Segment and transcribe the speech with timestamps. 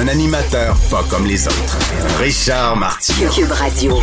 [0.00, 1.78] Un animateur pas comme les autres.
[2.18, 3.30] Richard Martineau.
[3.30, 3.98] Cube Radio.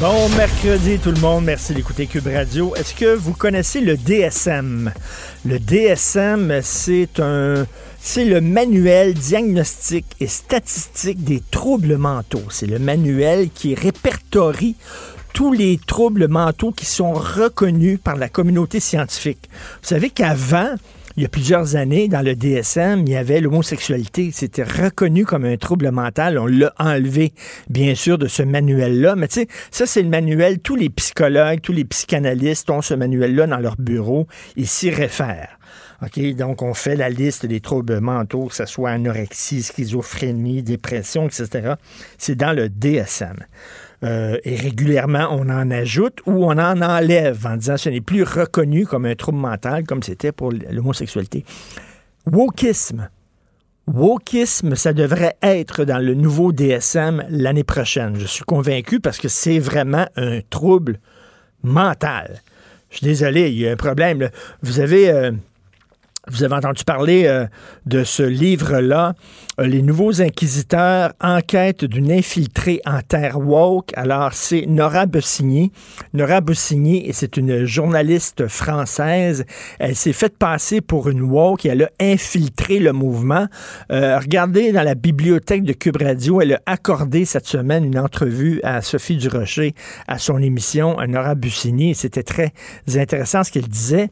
[0.00, 2.74] Bon mercredi tout le monde, merci d'écouter Cube Radio.
[2.76, 4.92] Est-ce que vous connaissez le DSM?
[5.44, 7.66] Le DSM, c'est un
[8.00, 12.44] c'est le manuel diagnostique et statistique des troubles mentaux.
[12.50, 14.76] C'est le manuel qui répertorie
[15.32, 19.50] tous les troubles mentaux qui sont reconnus par la communauté scientifique.
[19.82, 20.74] Vous savez qu'avant,
[21.16, 24.30] il y a plusieurs années, dans le DSM, il y avait l'homosexualité.
[24.32, 26.38] C'était reconnu comme un trouble mental.
[26.38, 27.32] On l'a enlevé,
[27.70, 29.16] bien sûr, de ce manuel-là.
[29.16, 30.58] Mais tu sais, ça, c'est le manuel.
[30.58, 34.26] Tous les psychologues, tous les psychanalystes ont ce manuel-là dans leur bureau.
[34.56, 35.58] Ils s'y réfèrent.
[36.02, 41.26] OK, donc on fait la liste des troubles mentaux, que ce soit anorexie, schizophrénie, dépression,
[41.26, 41.74] etc.
[42.18, 43.36] C'est dans le DSM.
[44.06, 48.22] Euh, et régulièrement, on en ajoute ou on en enlève en disant ce n'est plus
[48.22, 51.44] reconnu comme un trouble mental comme c'était pour l'homosexualité.
[52.30, 53.08] Wokisme.
[53.86, 58.16] Wokisme, ça devrait être dans le nouveau DSM l'année prochaine.
[58.18, 60.98] Je suis convaincu parce que c'est vraiment un trouble
[61.62, 62.42] mental.
[62.90, 64.30] Je suis désolé, il y a un problème.
[64.62, 65.10] Vous avez...
[65.10, 65.32] euh,
[66.28, 67.46] vous avez entendu parler euh,
[67.86, 69.14] de ce livre-là,
[69.58, 73.90] Les Nouveaux Inquisiteurs, enquête d'une infiltrée en terre woke.
[73.96, 75.72] Alors, c'est Nora Bussigny.
[76.12, 79.46] Nora Bussigny, c'est une journaliste française.
[79.78, 83.46] Elle s'est faite passer pour une woke et elle a infiltré le mouvement.
[83.90, 88.60] Euh, regardez dans la bibliothèque de Cube Radio, elle a accordé cette semaine une entrevue
[88.62, 89.74] à Sophie Durocher
[90.06, 91.94] à son émission à Nora Bussigny.
[91.94, 92.52] C'était très
[92.94, 94.10] intéressant ce qu'elle disait.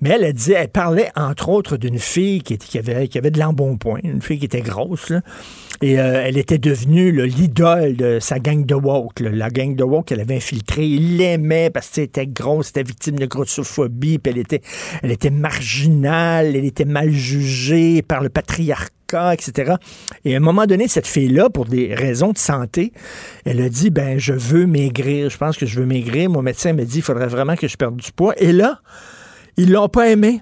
[0.00, 3.98] Mais elle, disait, elle parlait entre autres d'une fille qui, était- qui avait de l'embonpoint,
[4.04, 4.83] une fille qui était grosse,
[5.82, 9.20] Et euh, elle était devenue l'idole de sa gang de woke.
[9.20, 13.18] La gang de woke qu'elle avait infiltrée, il l'aimait parce qu'elle était grosse, était victime
[13.18, 14.62] de grossophobie, puis elle était,
[15.02, 19.74] elle était marginale, elle était mal jugée par le patriarcat, etc.
[20.24, 22.92] Et à un moment donné, cette fille-là, pour des raisons de santé,
[23.44, 26.30] elle a dit, ben, je veux maigrir, je pense que je veux maigrir.
[26.30, 28.34] Mon médecin m'a dit, il faudrait vraiment que je perde du poids.
[28.38, 28.80] Et là,
[29.56, 30.40] ils l'ont pas aimé.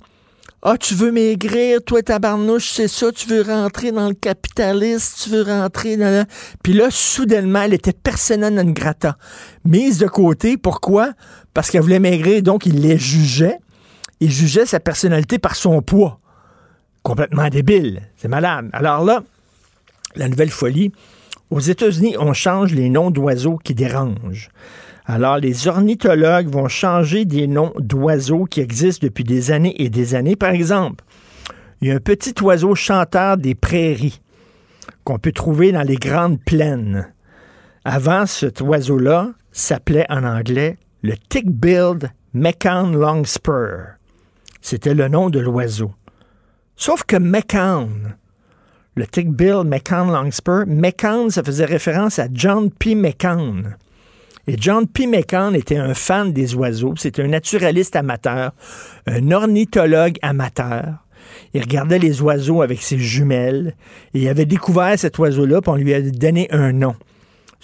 [0.65, 5.31] Ah, tu veux maigrir, toi, tabarnouche, c'est ça, tu veux rentrer dans le capitalisme, tu
[5.31, 6.25] veux rentrer dans la...
[6.63, 9.17] Puis là, soudainement, elle était persona non grata.
[9.65, 11.15] Mise de côté, pourquoi?
[11.53, 13.59] Parce qu'elle voulait maigrir, donc il les jugeait.
[14.21, 16.21] Il jugeait sa personnalité par son poids.
[17.03, 18.03] Complètement débile.
[18.17, 18.71] C'est malade.
[18.73, 19.25] Alors là,
[20.15, 20.93] la nouvelle folie,
[21.51, 24.51] aux États-Unis, on change les noms d'oiseaux qui dérangent.
[25.05, 30.15] Alors, les ornithologues vont changer des noms d'oiseaux qui existent depuis des années et des
[30.15, 30.37] années.
[30.37, 31.05] Par exemple,
[31.81, 34.21] il y a un petit oiseau chanteur des prairies
[35.05, 37.13] qu'on peut trouver dans les grandes plaines.
[37.85, 43.97] Avant, cet oiseau-là s'appelait en anglais le tick-billed Meccan longspur.
[44.61, 45.93] C'était le nom de l'oiseau.
[46.77, 47.89] Sauf que Meccan,
[48.95, 52.95] le tick-billed Meccan longspur, Meccan, ça faisait référence à John P.
[52.95, 53.63] Meccan.
[54.49, 55.07] Et John P.
[55.07, 56.95] McCann était un fan des oiseaux.
[56.97, 58.53] C'était un naturaliste amateur,
[59.07, 61.05] un ornithologue amateur.
[61.55, 63.75] Il regardait les oiseaux avec ses jumelles.
[64.15, 66.97] Et il avait découvert cet oiseau-là, puis on lui a donné un nom.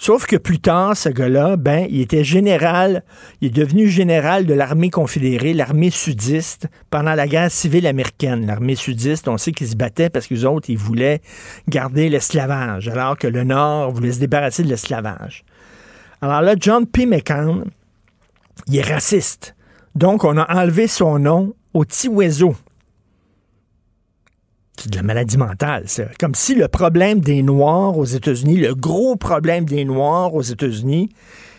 [0.01, 3.03] Sauf que plus tard, ce gars-là, ben, il était général,
[3.41, 8.47] il est devenu général de l'armée confédérée, l'armée sudiste, pendant la guerre civile américaine.
[8.47, 11.19] L'armée sudiste, on sait qu'ils se battaient parce que les autres, ils voulaient
[11.67, 15.43] garder l'esclavage, alors que le Nord voulait se débarrasser de l'esclavage.
[16.21, 17.05] Alors là, John P.
[17.05, 17.65] McCann,
[18.67, 19.55] il est raciste.
[19.95, 22.55] Donc, on a enlevé son nom au petit oiseau.
[24.77, 26.03] C'est de la maladie mentale, ça.
[26.19, 31.09] Comme si le problème des Noirs aux États-Unis, le gros problème des Noirs aux États-Unis,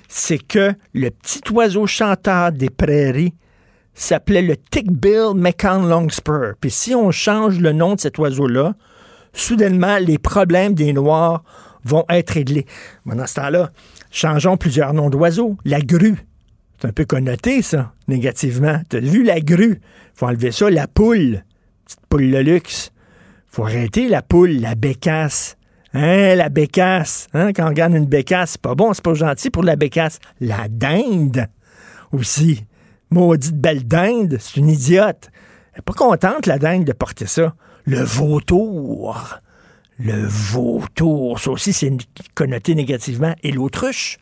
[0.09, 3.35] c'est que le petit oiseau chanteur des prairies
[3.95, 6.55] s'appelait le Tick-Bill McCann Longspur.
[6.61, 8.75] Puis si on change le nom de cet oiseau-là,
[9.33, 11.45] soudainement, les problèmes des Noirs
[11.85, 12.67] vont être réglés.
[13.07, 13.71] Ce temps-là,
[14.11, 15.57] changeons plusieurs noms d'oiseaux.
[15.65, 16.27] La grue.
[16.79, 18.81] C'est un peu connoté, ça, négativement.
[18.89, 19.81] Tu as vu la grue?
[20.15, 20.71] faut enlever ça.
[20.71, 21.45] La poule.
[21.85, 22.93] Petite poule de luxe.
[23.49, 25.57] faut arrêter la poule, la bécasse.
[25.93, 27.27] Hein, la bécasse?
[27.35, 30.21] Hein, quand on regarde une bécasse, c'est pas bon, c'est pas gentil pour la bécasse.
[30.41, 31.47] La dinde
[32.13, 32.65] aussi.
[33.11, 35.31] Maudite belle dinde, c'est une idiote.
[35.73, 37.55] Elle est pas contente, la dinde, de porter ça.
[37.85, 39.41] Le vautour.
[40.03, 41.93] Le vautour, ça aussi, c'est
[42.35, 43.35] connoté négativement.
[43.43, 44.19] Et l'autruche,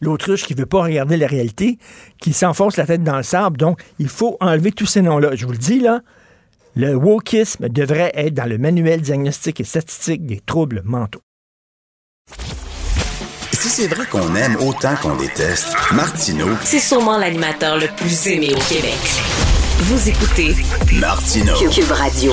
[0.00, 1.78] l'autruche qui veut pas regarder la réalité,
[2.20, 3.56] qui s'enfonce la tête dans le sable.
[3.56, 5.36] Donc, il faut enlever tous ces noms-là.
[5.36, 6.00] Je vous le dis, là,
[6.74, 11.22] le wokisme devrait être dans le manuel diagnostique et statistique des troubles mentaux.
[13.52, 18.48] Si c'est vrai qu'on aime autant qu'on déteste, Martineau, C'est sûrement l'animateur le plus aimé
[18.54, 18.98] au Québec.
[19.80, 20.54] Vous écoutez
[20.98, 21.54] Martineau.
[21.70, 22.32] Cube Radio.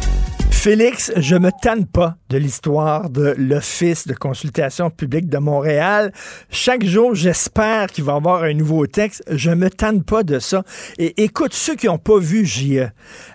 [0.61, 6.13] Félix, je me tanne pas de l'histoire de l'Office de consultation publique de Montréal.
[6.51, 9.23] Chaque jour, j'espère qu'il va y avoir un nouveau texte.
[9.27, 10.61] Je me tanne pas de ça.
[10.99, 12.91] Et écoute, ceux qui n'ont pas vu JE,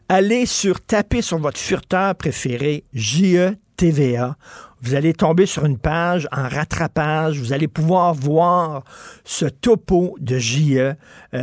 [0.08, 4.36] allez sur, taper sur votre furteur préféré, JE TVA.
[4.82, 7.38] Vous allez tomber sur une page en rattrapage.
[7.38, 8.84] Vous allez pouvoir voir
[9.24, 10.94] ce topo de JE euh,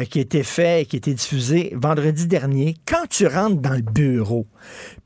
[0.10, 2.76] qui a été fait et qui a été diffusé vendredi dernier.
[2.86, 4.46] Quand tu rentres dans le bureau,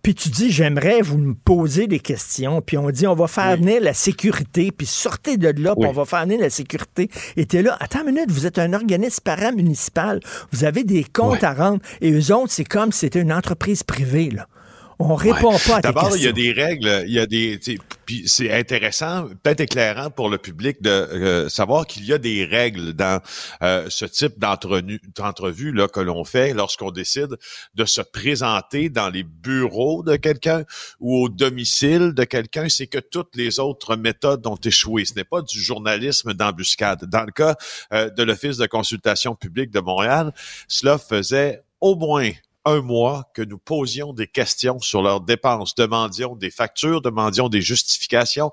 [0.03, 3.57] puis tu dis j'aimerais vous me poser des questions, puis on dit on va faire
[3.57, 7.09] venir la sécurité, puis sortez de là, puis on va faire venir la sécurité.
[7.38, 10.19] Et t'es là, attends une minute, vous êtes un organisme paramunicipal,
[10.51, 13.83] vous avez des comptes à rendre, et eux autres, c'est comme si c'était une entreprise
[13.83, 14.47] privée, là.
[14.99, 15.59] On répond Ouais.
[15.67, 17.59] pas à D'abord, il y a des règles, il y a des,
[18.05, 22.45] puis c'est intéressant, peut-être éclairant pour le public de euh, savoir qu'il y a des
[22.45, 23.21] règles dans
[23.61, 27.38] euh, ce type d'entrenu- d'entrevue là que l'on fait lorsqu'on décide
[27.75, 30.63] de se présenter dans les bureaux de quelqu'un
[30.99, 32.67] ou au domicile de quelqu'un.
[32.67, 35.05] C'est que toutes les autres méthodes ont échoué.
[35.05, 37.05] Ce n'est pas du journalisme d'embuscade.
[37.05, 37.55] Dans le cas
[37.94, 40.33] euh, de l'Office de consultation publique de Montréal,
[40.67, 42.31] cela faisait au moins
[42.67, 47.61] un mois que nous posions des questions sur leurs dépenses, demandions des factures, demandions des
[47.61, 48.51] justifications,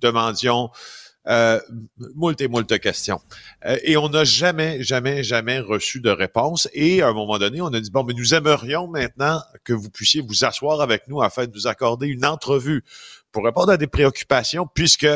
[0.00, 0.70] demandions
[1.28, 1.60] euh,
[2.14, 3.20] moult et moult questions.
[3.64, 6.68] Euh, et on n'a jamais, jamais, jamais reçu de réponse.
[6.72, 9.90] Et à un moment donné, on a dit, bon, mais nous aimerions maintenant que vous
[9.90, 12.84] puissiez vous asseoir avec nous afin de nous accorder une entrevue
[13.32, 15.08] pour répondre à des préoccupations, puisque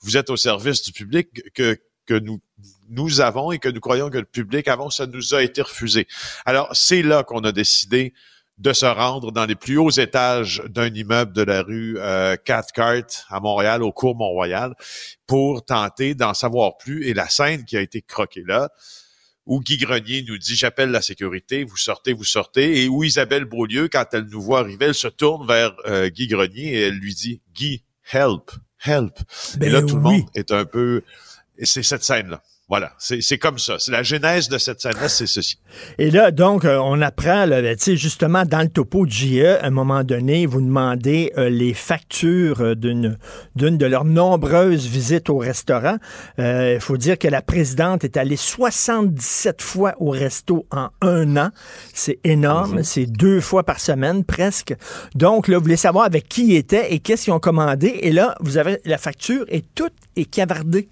[0.00, 2.40] vous êtes au service du public que, que nous,
[2.88, 6.06] nous avons et que nous croyons que le public avant, ça nous a été refusé.
[6.44, 8.12] Alors, c'est là qu'on a décidé
[8.58, 13.02] de se rendre dans les plus hauts étages d'un immeuble de la rue euh, Cathcart
[13.28, 14.74] à Montréal, au cours Mont-Royal,
[15.26, 17.06] pour tenter d'en savoir plus.
[17.08, 18.70] Et la scène qui a été croquée là,
[19.46, 23.44] où Guy Grenier nous dit j'appelle la sécurité, vous sortez, vous sortez, et où Isabelle
[23.44, 26.94] Beaulieu, quand elle nous voit arriver, elle se tourne vers euh, Guy Grenier et elle
[26.94, 27.82] lui dit Guy,
[28.12, 28.52] help,
[28.84, 29.18] help.
[29.56, 31.02] Ben et là, tout le monde est un peu.
[31.58, 32.42] Et c'est cette scène-là.
[32.66, 33.76] Voilà, c'est c'est comme ça.
[33.78, 35.58] C'est la genèse de cette scène-là, c'est ceci.
[35.98, 39.10] Et là, donc, euh, on apprend, là, ben, tu sais, justement, dans le topo de
[39.10, 43.18] JE, à un moment donné, vous demandez euh, les factures euh, d'une
[43.54, 45.98] d'une de leurs nombreuses visites au restaurant.
[46.38, 51.36] Euh, Il faut dire que la présidente est allée 77 fois au resto en un
[51.36, 51.50] an.
[51.92, 52.82] C'est énorme.
[52.82, 54.74] C'est deux fois par semaine, presque.
[55.14, 57.88] Donc, là, vous voulez savoir avec qui ils étaient et qu'est-ce qu'ils ont commandé.
[58.00, 60.88] Et là, vous avez la facture et tout est cavardé.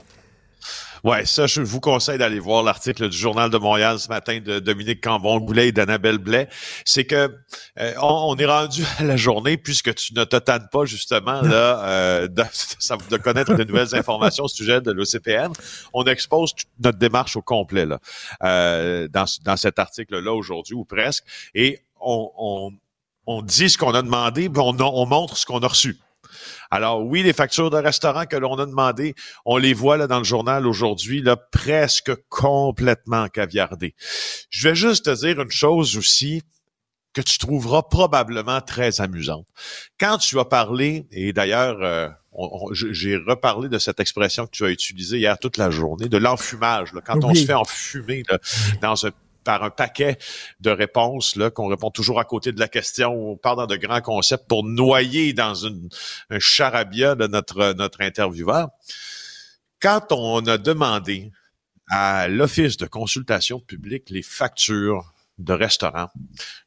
[1.05, 4.59] Ouais, ça, je vous conseille d'aller voir l'article du Journal de Montréal ce matin de
[4.61, 6.49] Dominique Cambon-Goulet et d'Annabelle Blais.
[6.85, 7.35] C'est que
[7.81, 11.43] euh, on, on est rendu à la journée, puisque tu ne te tannes pas justement
[11.43, 12.43] là euh, de,
[13.11, 15.53] de connaître de nouvelles informations au sujet de l'OCPN.
[15.93, 17.99] On expose toute notre démarche au complet là,
[18.45, 22.73] euh, dans, dans cet article-là aujourd'hui, ou presque, et on, on,
[23.27, 25.99] on dit ce qu'on a demandé, puis on, on montre ce qu'on a reçu.
[26.71, 30.19] Alors oui, les factures de restaurant que l'on a demandées, on les voit là dans
[30.19, 33.95] le journal aujourd'hui, là presque complètement caviardées.
[34.51, 36.43] Je vais juste te dire une chose aussi
[37.13, 39.47] que tu trouveras probablement très amusante.
[40.01, 42.09] Quand tu as parlé, et d'ailleurs, euh,
[42.73, 46.93] j'ai reparlé de cette expression que tu as utilisée hier toute la journée, de l'enfumage.
[47.05, 48.39] Quand on se fait enfumer là,
[48.81, 49.11] dans un
[49.45, 50.19] par un paquet
[50.61, 54.01] de réponses qu'on répond toujours à côté de la question, on parle dans de grands
[54.01, 58.69] concepts pour noyer dans un charabia de notre notre intervieweur.
[59.81, 61.33] Quand on a demandé
[61.91, 66.09] à l'Office de consultation publique les factures de restaurants,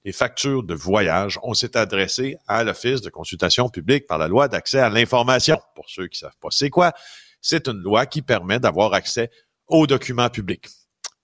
[0.03, 4.47] les factures de voyage, on s'est adressé à l'Office de consultation publique par la loi
[4.47, 5.59] d'accès à l'information.
[5.75, 6.93] Pour ceux qui savent pas c'est quoi,
[7.41, 9.29] c'est une loi qui permet d'avoir accès
[9.67, 10.67] aux documents publics.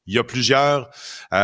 [0.08, 0.90] Il y a plusieurs,
[1.34, 1.38] euh,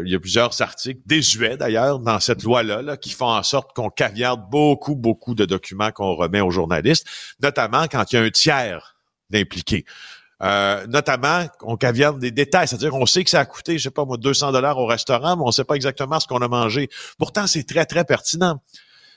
[0.00, 3.42] euh, il y a plusieurs articles désuets d'ailleurs dans cette loi-là là, qui font en
[3.42, 7.06] sorte qu'on caviarde beaucoup, beaucoup de documents qu'on remet aux journalistes,
[7.42, 8.96] notamment quand il y a un tiers
[9.30, 9.84] d'impliqué.
[10.42, 13.90] Euh, notamment, on caviarde des détails, c'est-à-dire qu'on sait que ça a coûté, je sais
[13.90, 16.88] pas moi, 200 dollars au restaurant, mais on sait pas exactement ce qu'on a mangé.
[17.18, 18.60] Pourtant, c'est très, très pertinent.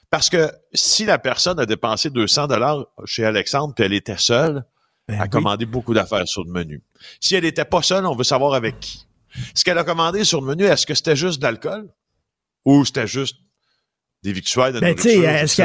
[0.10, 4.64] Parce que si la personne a dépensé 200 dollars chez Alexandre puis elle était seule,
[5.08, 5.30] Ben elle a oui.
[5.30, 6.82] commandé beaucoup d'affaires sur le menu.
[7.20, 9.06] Si elle n'était pas seule, on veut savoir avec qui.
[9.54, 11.90] Ce qu'elle a commandé sur le menu, est-ce que c'était juste de l'alcool
[12.66, 13.38] ou c'était juste
[14.24, 15.56] des victuailles de Ben, est-ce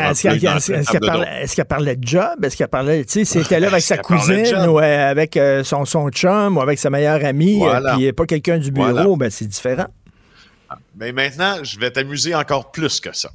[1.54, 2.44] qu'elle parlait, de job?
[2.44, 5.36] Est-ce qu'elle parlait, tu sais, si elle était là avec sa cousine ou euh, avec
[5.36, 7.92] euh, son, son chum ou avec sa meilleure amie, Voilà.
[7.94, 9.16] euh, puis pas quelqu'un du bureau, Voilà.
[9.16, 9.86] ben c'est différent.
[10.96, 13.30] Mais maintenant, je vais t'amuser encore plus que ça.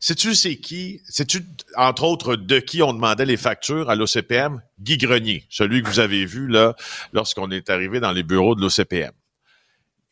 [0.00, 1.00] Sais-tu c'est qui?
[1.08, 1.44] Sais-tu,
[1.76, 4.62] entre autres, de qui on demandait les factures à l'OCPM?
[4.80, 6.76] Guy Grenier, celui que vous avez vu là
[7.12, 9.12] lorsqu'on est arrivé dans les bureaux de l'OCPM.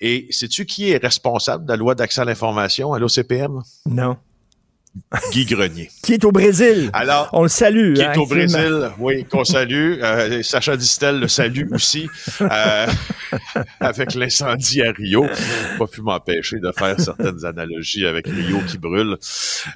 [0.01, 3.63] Et sais-tu qui est responsable de la loi d'accès à l'information à l'OCPM?
[3.87, 4.19] Non.
[5.33, 5.91] Guy Grenier.
[6.03, 6.91] Qui est au Brésil?
[6.93, 7.95] Alors, On le salue.
[7.95, 8.59] qui hein, est au actuellement.
[8.59, 9.99] Brésil, oui, qu'on salue.
[10.03, 12.09] Euh, Sacha Distel le salue aussi,
[12.41, 12.87] euh,
[13.81, 15.27] avec l'incendie à Rio.
[15.79, 19.17] Pas pu m'empêcher de faire certaines analogies avec Rio qui brûle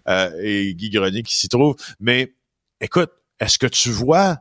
[0.09, 1.77] euh, et Guy Grenier qui s'y trouve.
[2.00, 2.35] Mais
[2.81, 4.39] écoute, est-ce que tu vois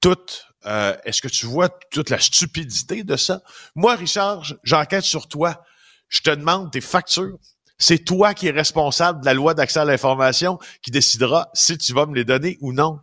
[0.00, 3.42] toute, euh, est-ce que tu vois toute la stupidité de ça?
[3.74, 5.62] Moi, Richard, j'enquête sur toi.
[6.08, 7.38] Je te demande tes factures.
[7.78, 11.92] C'est toi qui es responsable de la loi d'accès à l'information qui décidera si tu
[11.92, 13.00] vas me les donner ou non.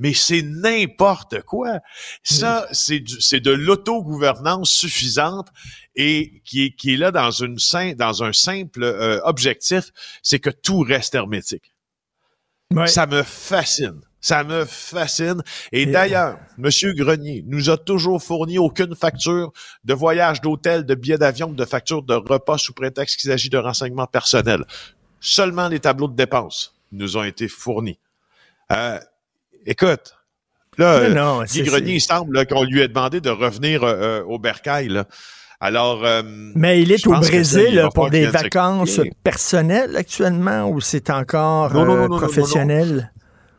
[0.00, 1.80] Mais c'est n'importe quoi.
[2.22, 5.48] Ça, c'est du- c'est de l'autogouvernance suffisante
[5.96, 9.90] et qui est, qui est là dans, une, sim- dans un simple euh, objectif,
[10.22, 11.74] c'est que tout reste hermétique.
[12.72, 12.86] Ouais.
[12.86, 14.00] Ça me fascine.
[14.20, 15.42] Ça me fascine.
[15.70, 19.52] Et Et- d'ailleurs, Monsieur Grenier nous a toujours fourni aucune facture
[19.84, 23.58] de voyage, d'hôtel, de billets d'avion, de facture de repas sous prétexte qu'il s'agit de
[23.58, 24.64] renseignements personnels.
[25.20, 27.98] Seulement les tableaux de dépenses nous ont été fournis.
[28.72, 28.98] Euh,
[29.66, 30.16] écoute,
[30.78, 34.24] là, euh, non, Guy Grenier, il semble qu'on lui ait demandé de revenir euh, euh,
[34.24, 34.88] au bercail.
[34.88, 35.06] Là.
[35.60, 41.10] Alors, euh, Mais il est au Brésil là, pour des vacances personnelles actuellement ou c'est
[41.10, 42.16] encore non, non, non.
[42.16, 43.12] professionnel?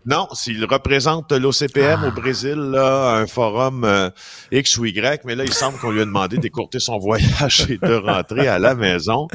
[0.10, 2.08] Non, s'il représente l'OCPM Ah.
[2.08, 4.10] au Brésil, là, un forum euh,
[4.52, 7.78] X ou Y, mais là, il semble qu'on lui a demandé d'écourter son voyage et
[7.78, 9.28] de rentrer à la maison.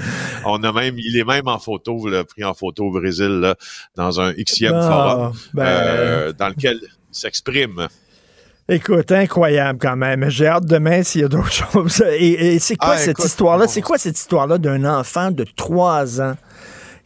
[0.45, 3.55] On a même, il est même en photo, là, pris en photo au Brésil, là,
[3.95, 7.87] dans un Xème Ah, forum, ben, euh, dans lequel il s'exprime.
[8.69, 10.29] Écoute, incroyable quand même.
[10.31, 12.03] J'ai hâte demain s'il y a d'autres choses.
[12.19, 13.69] Et, et c'est quoi Ah, cette histoire-là?
[13.69, 16.35] C'est quoi cette histoire-là d'un enfant de 3 ans?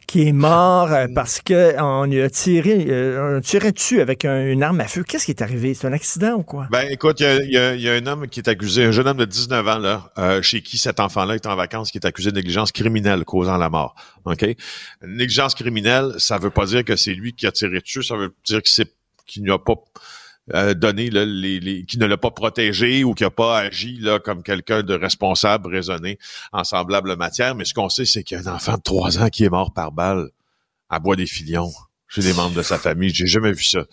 [0.08, 4.24] Qui est mort euh, parce qu'on lui a tiré, euh, on a tiré dessus avec
[4.24, 5.04] un- une arme à feu?
[5.04, 5.74] Qu'est-ce qui est arrivé?
[5.74, 6.66] C'est un accident ou quoi?
[6.72, 8.90] Ben, écoute, il y a, y a- y a un homme qui est accusé, un
[8.90, 11.98] jeune homme de 19 ans, là, euh, chez qui cet enfant-là est en vacances, qui
[11.98, 13.94] est accusé de négligence criminelle causant la mort.
[14.24, 14.46] OK?
[15.06, 18.34] Négligence criminelle, ça veut pas dire que c'est lui qui a tiré dessus, ça veut
[18.46, 18.90] dire que c'est
[19.26, 19.74] qu'il n'a pas
[20.54, 24.94] euh, qui ne l'a pas protégé ou qui n'a pas agi là, comme quelqu'un de
[24.94, 26.18] responsable, raisonné
[26.52, 27.54] en semblable matière.
[27.54, 29.50] Mais ce qu'on sait, c'est qu'il y a un enfant de 3 ans qui est
[29.50, 30.30] mort par balle
[30.88, 31.72] à Bois des Filions.
[32.10, 33.84] Chez des membres de sa famille, j'ai jamais vu ça.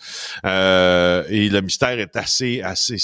[0.46, 2.96] Euh, et le mystère est assez, assez,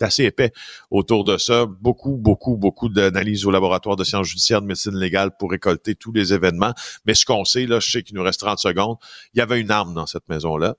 [0.00, 0.50] assez épais
[0.90, 1.66] autour de ça.
[1.66, 6.10] Beaucoup, beaucoup, beaucoup d'analyses au laboratoire de sciences judiciaires de médecine légale pour récolter tous
[6.10, 6.74] les événements.
[7.04, 8.96] Mais ce qu'on sait, là, je sais qu'il nous reste 30 secondes,
[9.32, 10.74] il y avait une arme dans cette maison-là.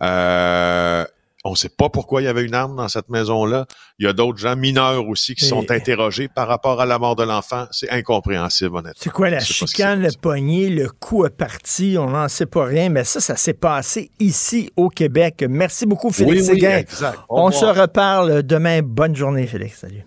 [0.00, 1.04] Euh,
[1.44, 3.66] on ne sait pas pourquoi il y avait une arme dans cette maison-là.
[3.98, 7.00] Il y a d'autres gens mineurs aussi qui Et- sont interrogés par rapport à la
[7.00, 7.66] mort de l'enfant.
[7.72, 8.92] C'est incompréhensible, honnêtement.
[8.96, 11.96] C'est quoi la chicane, le poignet, le coup à parti?
[11.98, 15.44] On n'en sait pas rien, mais ça, ça s'est passé ici au Québec.
[15.48, 16.82] Merci beaucoup, Félix Oui, Séguin.
[17.28, 18.80] On se reparle demain.
[18.84, 19.80] Bonne journée, Félix.
[19.80, 20.04] Salut.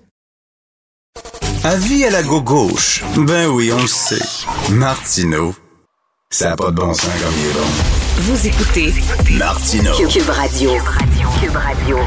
[1.66, 3.04] Avis à la gauche.
[3.18, 4.24] Ben oui, on le sait.
[4.72, 5.54] Martineau,
[6.30, 8.05] ça n'a pas de bon sens comme il est bon.
[8.18, 8.94] Vous écoutez
[9.38, 9.94] Martineau.
[10.08, 10.72] Cube Radio.
[11.42, 11.98] Cube Radio.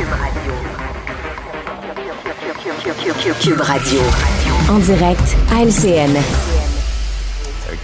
[3.41, 4.01] Cube Radio.
[4.71, 6.17] En direct à LCN.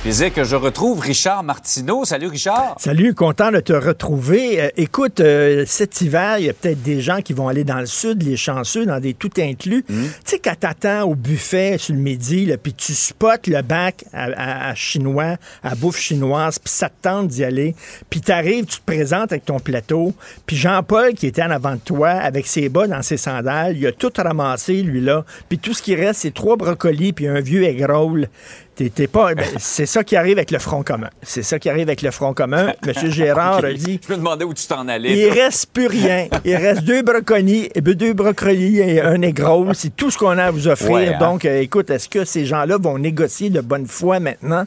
[0.05, 2.05] Plaisir que je retrouve Richard Martineau.
[2.05, 2.77] Salut Richard.
[2.79, 4.61] Salut, content de te retrouver.
[4.61, 7.79] Euh, écoute, euh, cet hiver, il y a peut-être des gens qui vont aller dans
[7.81, 9.83] le sud, les chanceux, dans des tout inclus.
[9.89, 10.05] Hmm.
[10.05, 14.25] Tu sais, quand t'attends au buffet sur le midi, puis tu spots le bac à,
[14.25, 17.75] à- à chinois, à bouffe chinoise, puis ça te tente d'y aller,
[18.11, 20.13] puis t'arrives, tu te présentes avec ton plateau,
[20.45, 23.87] puis Jean-Paul, qui était en avant de toi, avec ses bas dans ses sandales, il
[23.87, 27.65] a tout ramassé, lui-là, puis tout ce qui reste, c'est trois brocolis, puis un vieux
[27.65, 28.29] egg roll.
[28.76, 31.09] T'es- t'es pas, ben, c'est ça qui arrive avec le Front commun.
[31.23, 32.73] C'est ça qui arrive avec le Front commun.
[32.87, 34.00] Monsieur Gérard a dit...
[34.04, 35.31] Je me demandais où tu t'en Il allais.
[35.31, 36.26] reste plus rien.
[36.45, 39.16] Il reste deux brocolis, et ben, deux brocolis et un
[39.47, 39.75] roll.
[39.75, 40.90] C'est tout ce qu'on a à vous offrir.
[40.90, 41.19] Ouais, hein?
[41.21, 44.64] Donc, euh, écoute, est-ce que ces gens-là vont négocier de bonne foi maintenant?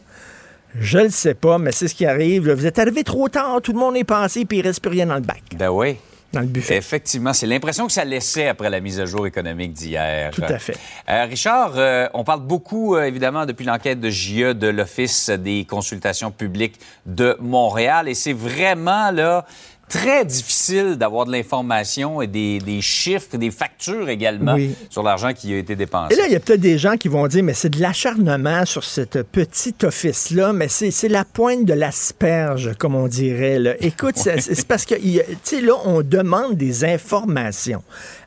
[0.79, 2.49] Je le sais pas, mais c'est ce qui arrive.
[2.51, 5.07] Vous êtes arrivé trop tard, tout le monde est passé, puis il reste plus rien
[5.07, 5.41] dans le bac.
[5.57, 5.97] Ben oui.
[6.33, 6.77] Dans le buffet.
[6.77, 10.31] Effectivement, c'est l'impression que ça laissait après la mise à jour économique d'hier.
[10.31, 10.77] Tout à fait.
[11.09, 15.65] Euh, Richard, euh, on parle beaucoup, euh, évidemment, depuis l'enquête de JE de l'Office des
[15.65, 19.45] consultations publiques de Montréal, et c'est vraiment là
[19.89, 24.75] très difficile d'avoir de l'information et des, des, chiffres, des factures également Oui.
[24.89, 26.13] sur l'argent qui a été dépensé.
[26.13, 28.65] Et là, il y a peut-être des gens qui vont dire, mais c'est de l'acharnement
[28.65, 33.59] sur cette petit office-là, mais c'est c'est la pointe de l'asperge, comme on dirait.
[33.59, 33.73] là.
[33.79, 37.83] Écoute, c'est c'est parce que, tu sais, là, on demande des informations.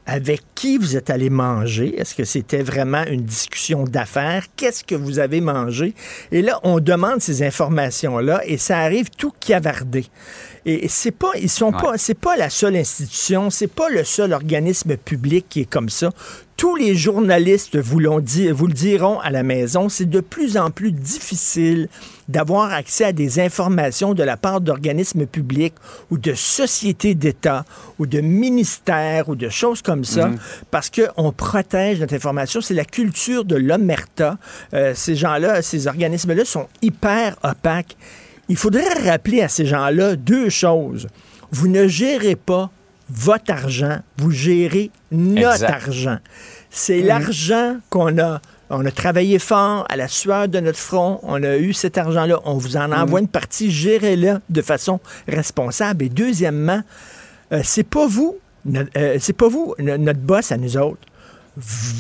[0.07, 1.95] Avec qui vous êtes allé manger?
[2.01, 4.47] Est-ce que c'était vraiment une discussion d'affaires?
[4.57, 5.95] Qu'est-ce que vous avez mangé?
[6.33, 10.07] Et là, on demande ces informations-là et ça arrive tout cavardé.
[10.67, 14.33] Et c'est pas, ils sont pas, c'est pas la seule institution, c'est pas le seul
[14.33, 16.11] organisme public qui est comme ça.
[16.57, 20.59] Tous les journalistes vous, l'ont dit, vous le diront à la maison, c'est de plus
[20.59, 21.89] en plus difficile
[22.29, 25.73] d'avoir accès à des informations de la part d'organismes publics
[26.11, 27.65] ou de sociétés d'État
[27.99, 30.31] ou de ministères ou de choses comme ça
[30.71, 32.61] parce qu'on protège notre information.
[32.61, 34.37] C'est la culture de l'omerta.
[34.75, 37.97] Euh, ces gens-là, ces organismes-là sont hyper opaques.
[38.51, 41.07] Il faudrait rappeler à ces gens-là deux choses.
[41.51, 42.71] Vous ne gérez pas
[43.09, 45.71] votre argent, vous gérez notre Exact.
[45.87, 46.19] argent.
[46.69, 48.41] C'est l'argent qu'on a.
[48.73, 51.19] On a travaillé fort à la sueur de notre front.
[51.25, 52.39] On a eu cet argent-là.
[52.45, 53.69] On vous en envoie une partie.
[53.73, 56.05] Gérez-le de façon responsable.
[56.05, 56.81] Et deuxièmement,
[57.53, 58.37] euh, c'est pas vous,
[58.73, 61.01] euh, c'est pas vous, no- notre boss à nous autres.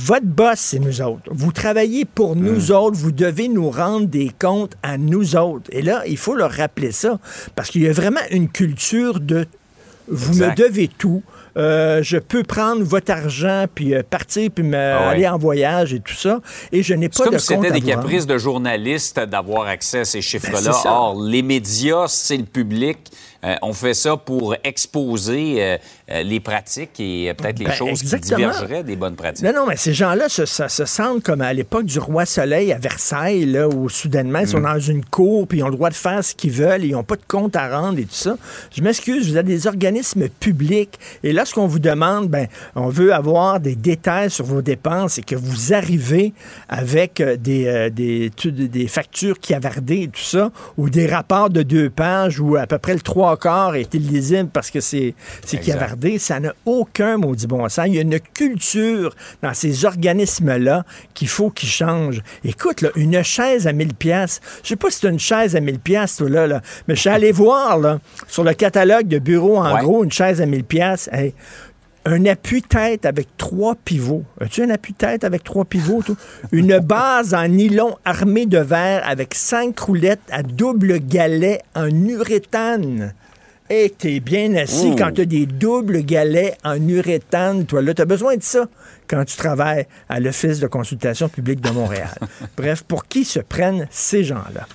[0.05, 1.23] Votre boss, c'est nous autres.
[1.31, 2.97] Vous travaillez pour nous autres.
[2.97, 5.69] Vous devez nous rendre des comptes à nous autres.
[5.73, 7.19] Et là, il faut leur rappeler ça.
[7.55, 9.47] Parce qu'il y a vraiment une culture de
[10.09, 10.59] vous Exact.
[10.59, 11.23] me devez tout.
[11.57, 15.07] Euh, je peux prendre votre argent puis euh, partir puis me Ah ouais.
[15.09, 16.41] aller en voyage et tout ça
[16.71, 20.01] et je n'ai pas comme de si compte c'était des caprices de journalistes d'avoir accès
[20.01, 20.81] à ces Ben, chiffres-là.
[20.87, 22.99] Or, les médias, c'est le public.
[23.45, 25.79] Euh, on fait ça pour exposer euh,
[26.11, 28.37] euh, les pratiques et peut-être les Ben, choses exactement.
[28.37, 29.45] qui divergeraient des bonnes pratiques.
[29.45, 32.73] Non, non, mais ces gens-là se, se- se sentent comme à l'époque du roi Soleil
[32.73, 35.89] à Versailles, là, où soudainement, ils sont dans une cour, puis ils ont le droit
[35.91, 38.09] de faire ce qu'ils veulent, et ils n'ont pas de compte à rendre et tout
[38.15, 38.37] ça.
[38.77, 43.59] Je m'excuse, vous êtes des organismes publics, et lorsqu'on vous demande, ben, on veut avoir
[43.61, 46.33] des détails sur vos dépenses, et que vous arrivez
[46.69, 51.51] avec des, euh, des, tu- des- des factures cavardées et tout ça, ou des rapports
[51.51, 55.15] de deux pages où à peu près le trois quarts est illisible parce que c'est
[55.65, 57.87] cavardé, ça n'a aucun maudit bon sens.
[57.87, 62.23] Il y a une culture dans ces organismes-là qu'il faut qu'ils changent.
[62.45, 64.41] Écoute, là, une chaise à 1000 pièces.
[64.63, 67.11] Je sais pas si c'est une chaise à 1000 pièces là, là, mais je suis
[67.11, 69.81] allé voir là, sur le catalogue de bureau en Ouais.
[69.83, 71.09] gros une chaise à 1000 pièces.
[71.13, 71.35] Hey,
[72.07, 74.25] un appui-tête avec trois pivots.
[74.41, 76.03] As-tu un appui-tête avec trois pivots?
[76.53, 83.13] Une base en nylon armée de verre avec cinq roulettes à double galet en uréthane.
[83.73, 84.97] Et t'es bien assis Ouh.
[84.97, 87.67] quand t'as des doubles galets en uréthane.
[87.67, 88.67] Toi, là, t'as besoin de ça
[89.07, 92.11] quand tu travailles à l'Office de consultation publique de Montréal.
[92.57, 94.67] Bref, pour qui se prennent ces gens-là?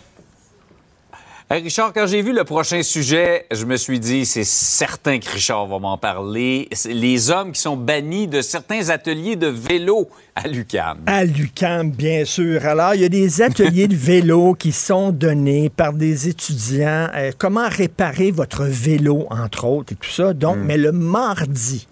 [1.52, 5.68] Richard, quand j'ai vu le prochain sujet, je me suis dit, c'est certain que Richard
[5.68, 6.68] va m'en parler.
[6.86, 11.02] Les hommes qui sont bannis de certains ateliers de vélo à l'UQAM.
[11.06, 12.66] À l'UQAM, bien sûr.
[12.66, 17.10] Alors, il y a des ateliers de vélo qui sont donnés par des étudiants.
[17.14, 20.34] Euh, comment réparer votre vélo, entre autres, et tout ça.
[20.34, 21.88] Donc, mais le mardi,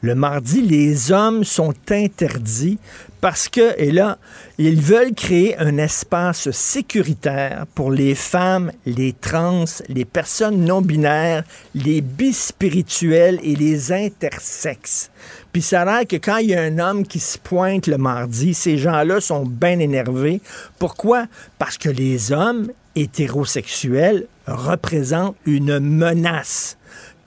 [0.00, 2.78] le mardi, les hommes sont interdits
[3.22, 4.18] parce que, et là,
[4.58, 11.44] ils veulent créer un espace sécuritaire pour les femmes, les trans, les personnes non binaires,
[11.72, 15.12] les bispirituels et les intersexes.
[15.52, 17.96] Puis ça a l'air que quand il y a un homme qui se pointe le
[17.96, 20.40] mardi, ces gens-là sont bien énervés.
[20.80, 21.26] Pourquoi?
[21.60, 26.76] Parce que les hommes hétérosexuels représentent une menace.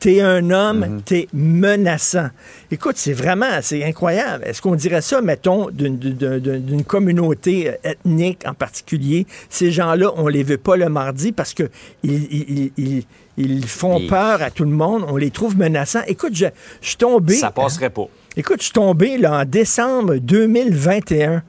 [0.06, 2.30] T'es un homme, t'es menaçant.
[2.70, 4.44] Écoute, c'est vraiment, c'est incroyable.
[4.46, 9.26] Est-ce qu'on dirait ça, mettons, d'une- communauté euh, ethnique en particulier?
[9.50, 11.64] Ces gens-là, on les veut pas le mardi parce que
[12.04, 13.04] ils, ils- ils-
[13.38, 15.06] ils font Et- peur à tout le monde.
[15.08, 16.04] On les trouve menaçants.
[16.06, 16.46] Écoute, je,
[16.82, 17.34] je suis tombé.
[17.34, 18.06] Ça passerait pas.
[18.38, 21.42] Écoute, je suis tombé là, en décembre 2021,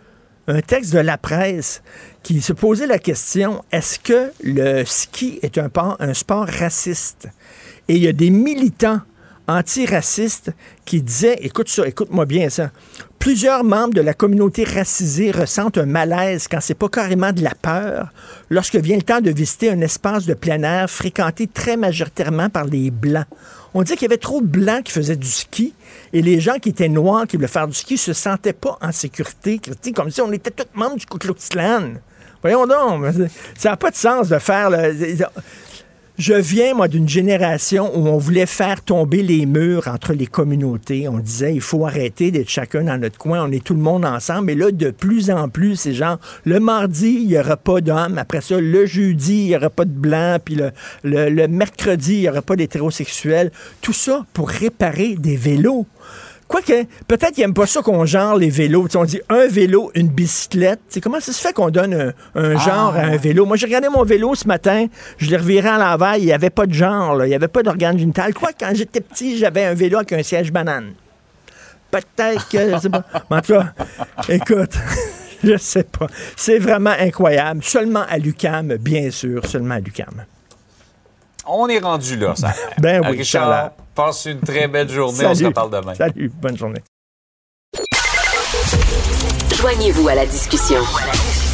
[0.48, 1.82] un texte de la presse
[2.22, 7.28] qui se posait la question est-ce que le ski est un sport raciste?
[7.88, 9.01] Et il y a des militants
[9.49, 10.51] antiracistes
[10.85, 12.70] qui disaient écoute ça, écoute-moi bien ça.
[13.18, 17.55] Plusieurs membres de la communauté racisée ressentent un malaise quand c'est pas carrément de la
[17.55, 18.09] peur
[18.51, 22.64] lorsque vient le temps de visiter un espace de plein air fréquenté très majoritairement par
[22.64, 23.27] les blancs.
[23.75, 25.75] On dit qu'il y avait trop de blancs qui faisaient du ski
[26.12, 28.92] et les gens qui étaient noirs qui voulaient faire du ski se sentaient pas en
[28.92, 29.61] sécurité,
[29.94, 31.94] comme si on était tous membres du Ku Klux Klan.
[32.42, 33.05] Voyons donc,
[33.59, 34.94] ça n'a pas de sens de faire le-
[36.18, 41.09] Je viens, moi, d'une génération où on voulait faire tomber les murs entre les communautés.
[41.09, 44.07] On disait, il faut arrêter d'être chacun dans notre coin, on est tout le monde
[44.07, 44.50] ensemble.
[44.50, 48.16] Et là, de plus en plus, c'est genre, le mardi, il n'y aura pas d'hommes.
[48.16, 50.40] Après ça, le jeudi, il n'y aura pas de blancs.
[50.42, 50.70] Puis le,
[51.05, 53.52] le mercredi, il n'y aura pas d'hétérosexuels.
[53.83, 55.85] Tout ça pour réparer des vélos.
[56.48, 58.87] Quoique, peut-être qu'ils n'aiment pas ça qu'on genre les vélos.
[58.94, 60.80] on dit un vélo, une bicyclette.
[60.88, 63.46] C'est comment ça se fait qu'on donne un, ah, genre à un vélo?
[63.46, 64.87] Moi, j'ai regardé mon vélo ce matin,
[65.18, 67.62] je l'ai reviré à l'envers, il n'y avait pas de genre, il n'y avait pas
[67.62, 68.32] d'organe génital.
[68.32, 70.92] Quoi, quand j'étais petit, j'avais un vélo avec un siège banane.
[71.90, 73.04] Peut-être que, je sais pas.
[73.28, 73.72] en tout cas,
[74.28, 74.74] écoute,
[75.44, 76.06] je sais pas.
[76.37, 77.64] C'est vraiment incroyable.
[77.64, 80.24] Seulement à l'UCAM, bien sûr, seulement à l'UCAM.
[81.48, 82.52] On est rendu là, ça.
[82.78, 83.72] ben oui, Richard.
[83.96, 85.24] Passe une très belle journée.
[85.24, 85.94] On se reparle demain.
[85.94, 86.30] Salut.
[86.40, 86.82] Bonne journée.
[89.54, 90.80] Joignez-vous à la discussion.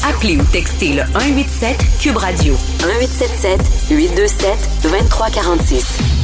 [0.05, 6.22] Appelez ou textez le 187 Cube Radio 1877 827 2346.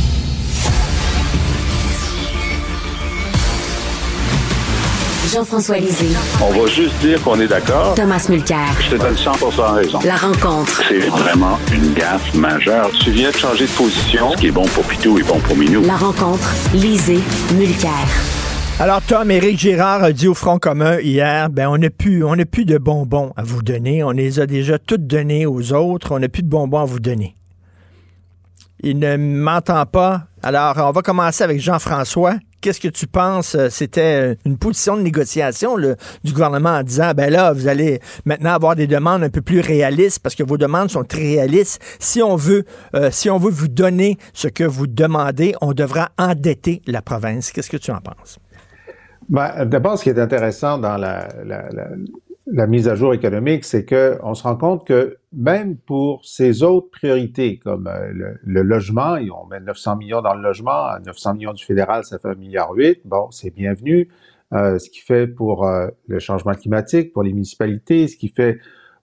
[5.32, 6.16] Jean-François Lisée.
[6.40, 7.94] On va juste dire qu'on est d'accord.
[7.94, 8.66] Thomas Mulcair.
[8.80, 9.98] Je te donne 100% raison.
[10.02, 10.82] La rencontre.
[10.88, 12.90] C'est vraiment une gaffe majeure.
[12.92, 14.32] Tu viens de changer de position.
[14.32, 15.82] Ce qui est bon pour Pitou est bon pour Minou.
[15.82, 16.48] La rencontre.
[16.72, 17.20] Lisée.
[17.54, 17.92] Mulcair.
[18.80, 22.34] Alors, Tom, Éric Girard a dit au Front commun hier, ben, on n'a plus, on
[22.34, 24.02] n'a plus de bonbons à vous donner.
[24.02, 26.12] On les a déjà toutes donnés aux autres.
[26.12, 27.34] On n'a plus de bonbons à vous donner.
[28.80, 30.22] Il ne m'entend pas.
[30.42, 33.54] Alors, on va commencer avec Jean-François Qu'est-ce que tu penses?
[33.54, 38.52] Euh, c'était une position de négociation du gouvernement en disant, ben là, vous allez maintenant
[38.52, 41.80] avoir des demandes un peu plus réalistes parce que vos demandes sont très réalistes.
[42.00, 46.08] Si on veut, euh, si on veut vous donner ce que vous demandez, on devra
[46.18, 47.52] endetter la province.
[47.52, 48.38] Qu'est-ce que tu en penses?
[49.28, 51.28] Ben, D'abord, ce qui est intéressant dans la,
[52.52, 56.62] la mise à jour économique, c'est que on se rend compte que même pour ces
[56.62, 61.34] autres priorités, comme euh, le, logement, et on met 900 millions dans le logement, 900
[61.34, 62.72] millions du fédéral, ça fait 1,8 milliard.
[63.04, 64.08] Bon, c'est bienvenu.
[64.54, 68.58] Euh, ce qui fait pour euh, le changement climatique, pour les municipalités, ce qui fait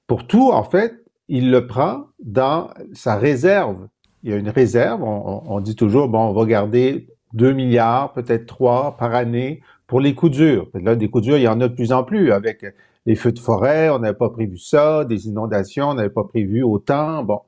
[0.07, 3.87] pour tout, en fait, il le prend dans sa réserve.
[4.23, 5.03] Il y a une réserve.
[5.03, 9.99] On, on dit toujours, bon, on va garder 2 milliards, peut-être 3 par année pour
[9.99, 10.67] les coups durs.
[10.73, 12.65] Là, des coups durs, il y en a de plus en plus avec
[13.05, 16.63] les feux de forêt, on n'avait pas prévu ça, des inondations, on n'avait pas prévu
[16.63, 17.23] autant.
[17.23, 17.41] Bon.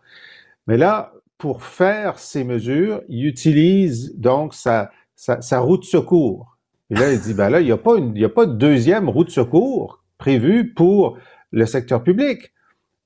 [0.67, 6.57] Mais là, pour faire ces mesures, il utilise donc sa, sa, route de secours.
[6.89, 8.53] Et là, il dit, ben là, il n'y a, pas il y a pas de
[8.53, 11.17] deuxième route de secours prévue pour
[11.51, 12.53] le secteur public.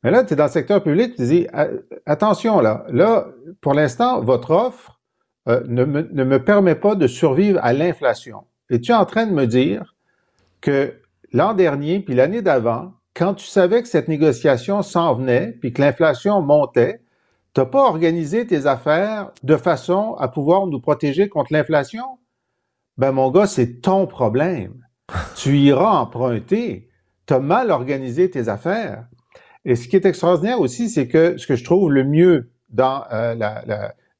[0.04, 1.48] Mais là, tu es dans le secteur public, tu dis,
[2.06, 3.28] attention là, là,
[3.62, 5.00] pour l'instant, votre offre
[5.48, 8.46] euh, ne, me, ne me permet pas de survivre à l'inflation.
[8.70, 9.96] Et tu es en train de me dire
[10.60, 11.01] que
[11.34, 15.82] l'an dernier puis l'année d'avant, quand tu savais que cette négociation s'en venait puis que
[15.82, 17.02] l'inflation montait,
[17.54, 22.06] tu n'as pas organisé tes affaires de façon à pouvoir nous protéger contre l'inflation?
[22.98, 24.86] Ben, mon gars, c'est ton problème.
[25.36, 26.90] tu iras emprunter.
[27.26, 29.08] Tu as mal organisé tes affaires.
[29.66, 33.04] Et ce qui est extraordinaire aussi, c'est que ce que je trouve le mieux dans
[33.12, 33.36] euh,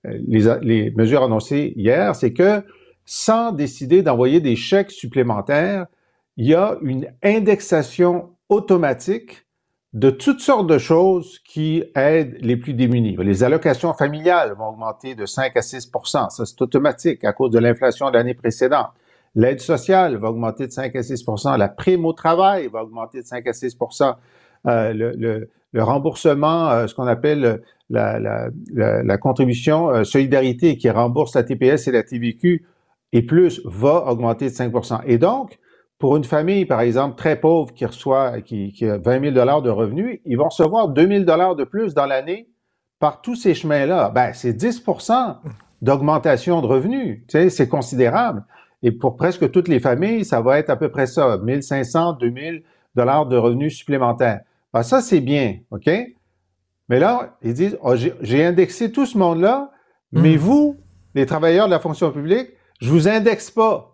[0.04, 2.64] les, les mesures annoncées hier, c'est que
[3.06, 5.88] sans décider d'envoyer des chèques supplémentaires,
[6.38, 9.46] il y a une indexation automatique
[9.94, 13.18] de toutes sortes de choses qui aident les plus démunis.
[13.20, 17.60] Les allocations familiales vont augmenter de 5 à 6% ça c'est automatique à cause de
[17.60, 18.88] l'inflation de l'année précédente.
[19.36, 23.26] L'aide sociale va augmenter de 5 à 6% la prime au travail va augmenter de
[23.26, 23.78] 5 à 6
[24.68, 24.94] euh,
[25.74, 31.44] le, remboursement, euh, ce qu'on appelle la, la, la, contribution euh, solidarité qui rembourse la
[31.44, 32.66] TPS et la TVQ
[33.14, 35.60] et plus, va augmenter de 5% Et donc,
[36.02, 39.62] pour une famille, par exemple, très pauvre qui reçoit, qui, qui a 20 000 dollars
[39.62, 42.50] de revenus, ils vont recevoir 2 000 dollars de plus dans l'année
[43.00, 44.10] par tous ces chemins-là.
[44.10, 45.38] Ben, c'est 10%
[45.84, 47.22] d'augmentation de revenus.
[47.28, 48.44] Tu sais, c'est considérable.
[48.82, 52.64] Et pour presque toutes les familles, ça va être à peu près ça, 1500, 2000
[52.96, 54.42] dollars de revenus supplémentaires.
[54.74, 55.88] Ben, ça, c'est bien, OK?
[56.90, 59.70] Mais là, ils disent, oh, j'ai indexé tout ce monde-là,
[60.12, 60.40] mais hmm.
[60.40, 60.78] vous,
[61.14, 62.50] les travailleurs de la fonction publique,
[62.82, 63.91] je vous indexe pas.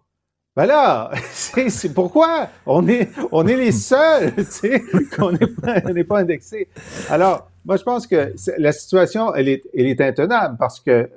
[0.58, 4.82] Ben là, c'est pourquoi on est, on est les seuls, tu sais,
[5.16, 6.68] qu'on n'est pas, pas indexé.
[7.12, 11.08] Alors, moi, je pense que la situation, elle est, elle est intenable parce que, euh,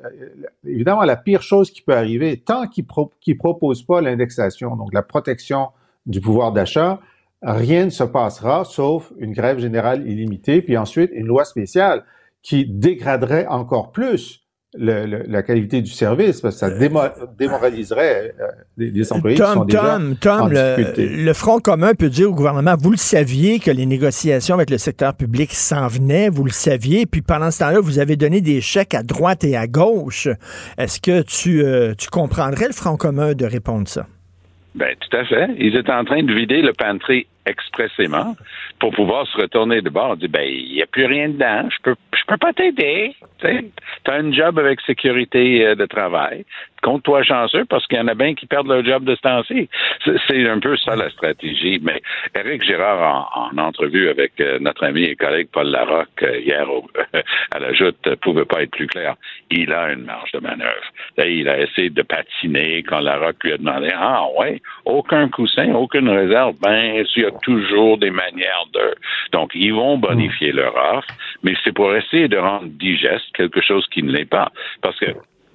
[0.66, 5.02] évidemment, la pire chose qui peut arriver, tant qu'ils ne proposent pas l'indexation, donc la
[5.02, 5.68] protection
[6.04, 7.00] du pouvoir d'achat,
[7.40, 12.04] rien ne se passera sauf une grève générale illimitée, puis ensuite une loi spéciale
[12.42, 14.39] qui dégraderait encore plus
[14.74, 19.96] la qualité du service, parce que ça euh, démoraliserait euh, les, employés qui sont déjà
[19.96, 23.84] Tom, Tom le, le, Front commun peut dire au gouvernement, vous le saviez que les
[23.84, 27.98] négociations avec le secteur public s'en venaient, vous le saviez, puis pendant ce temps-là, vous
[27.98, 30.28] avez donné des chèques à droite et à gauche.
[30.78, 34.06] Est-ce que tu, euh, tu comprendrais le Front commun de répondre ça?
[34.76, 35.48] Ben, tout à fait.
[35.58, 38.36] Ils étaient en train de vider le pantry expressément
[38.78, 40.10] pour pouvoir se retourner de bord.
[40.10, 41.68] On dit, ben, il n'y a plus rien dedans.
[41.70, 43.14] Je peux, je peux pas t'aider.
[43.40, 46.44] Tu as un job avec sécurité euh, de travail
[46.82, 49.68] compte-toi chanceux parce qu'il y en a bien qui perdent leur job de ce temps-ci.
[50.04, 51.80] C'est un peu ça la stratégie.
[51.82, 52.02] Mais
[52.34, 56.66] Éric Girard, en, entrevue avec euh, notre ami et collègue Paul Larocque euh, hier
[57.50, 59.16] à la joute, pouvait pas être plus clair.
[59.50, 60.84] Il a une marge de manœuvre.
[61.18, 66.08] il a essayé de patiner quand Larocque lui a demandé Ah ouais, aucun coussin, aucune
[66.08, 66.56] réserve.
[66.60, 68.94] Ben, il y a toujours des manières de.
[69.32, 71.08] Donc, ils vont bonifier leur offre,
[71.42, 74.50] mais c'est pour essayer de rendre digeste quelque chose qui ne l'est pas.
[74.82, 75.06] Parce que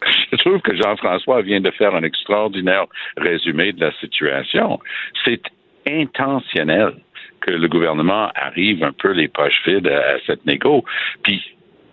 [0.31, 2.85] je trouve que Jean-François vient de faire un extraordinaire
[3.17, 4.79] résumé de la situation.
[5.23, 5.41] C'est
[5.87, 6.93] intentionnel
[7.41, 10.83] que le gouvernement arrive un peu les poches vides à, cette négo.
[11.23, 11.43] Puis,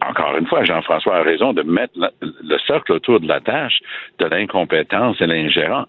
[0.00, 3.80] encore une fois, Jean-François a raison de mettre le, cercle autour de la tâche
[4.18, 5.86] de l'incompétence et l'ingérence.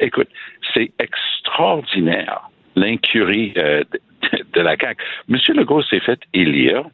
[0.00, 0.28] écoute,
[0.72, 5.02] c'est extraordinaire l'incurie euh, de, de, la CAQ.
[5.28, 6.84] Monsieur Legault s'est fait élire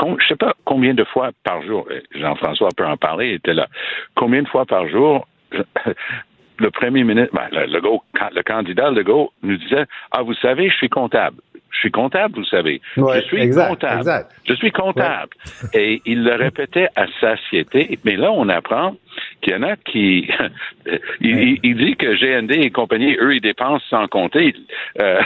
[0.00, 3.34] je ne sais pas combien de fois par jour, euh, Jean-François peut en parler, il
[3.34, 3.66] était là,
[4.14, 5.26] combien de fois par jour
[6.58, 10.76] le premier ministre, ben, le, le, le candidat Legault nous disait, ah, vous savez, je
[10.76, 11.38] suis comptable.
[11.70, 12.80] Je suis comptable, vous savez.
[12.96, 14.26] je suis comptable.
[14.44, 15.30] Je suis comptable.
[15.74, 17.98] Et il le répétait à satiété.
[18.04, 18.96] Mais là, on apprend
[19.40, 20.28] qu'il y en a qui...
[21.20, 24.54] il, dit que GND et compagnie, eux, ils dépensent sans compter.
[25.00, 25.20] Euh,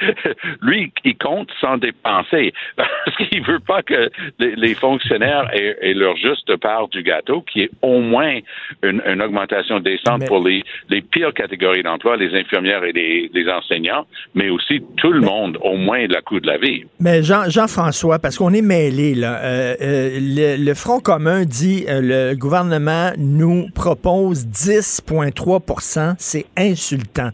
[0.62, 2.52] lui, il compte sans dépenser.
[2.76, 7.70] Parce qu'il veut pas que les, fonctionnaires aient, leur juste part du gâteau, qui est
[7.82, 8.38] au moins
[8.82, 14.50] une, augmentation décente pour les, les pires catégories d'emploi, les infirmières et les, enseignants, mais
[14.50, 16.84] aussi tout le monde, au moins la coût de la vie.
[17.00, 22.34] Mais Jean, Jean-François, parce qu'on est mêlés, là, euh, euh, le, Front commun dit le
[22.34, 27.30] gouvernement nous propose 10,3 C'est insultant.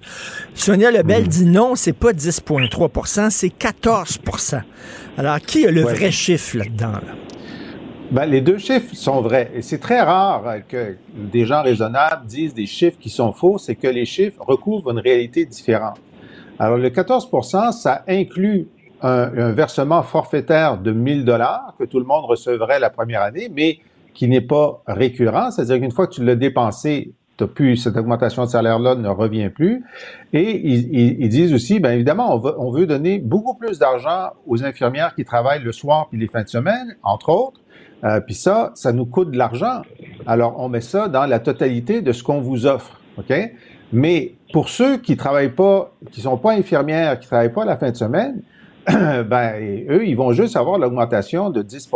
[0.55, 1.29] Sonia Lebel hmm.
[1.29, 4.61] dit non, c'est pas 10,3% c'est 14%
[5.17, 6.93] Alors, qui a le vrai chiffre là-dedans?
[8.11, 9.51] Ben, les deux chiffres sont vrais.
[9.55, 13.75] Et c'est très rare que des gens raisonnables disent des chiffres qui sont faux, c'est
[13.75, 15.99] que les chiffres recouvrent une réalité différente.
[16.59, 18.69] Alors, le 14% ça inclut
[19.03, 23.51] un, un, versement forfaitaire de 1000 dollars que tout le monde recevrait la première année,
[23.53, 23.79] mais
[24.15, 28.45] qui n'est pas récurrent, c'est-à-dire qu'une fois que tu l'as dépensé, t'as plus cette augmentation
[28.45, 29.85] de salaire-là ne revient plus.
[30.33, 34.65] Et ils, disent aussi, bien évidemment, on veut, on veut donner beaucoup plus d'argent aux
[34.65, 37.61] infirmières qui travaillent le soir puis les fins de semaine, entre autres.
[38.05, 39.83] Euh, puis ça, ça nous coûte de l'argent.
[40.27, 43.33] Alors, on met ça dans la totalité de ce qu'on vous offre, OK?
[43.93, 47.91] Mais pour ceux qui travaillent pas, qui sont pas infirmières, qui travaillent pas la fin
[47.91, 48.43] de semaine,
[48.87, 49.55] ben,
[49.89, 51.91] eux, ils vont juste avoir l'augmentation de 10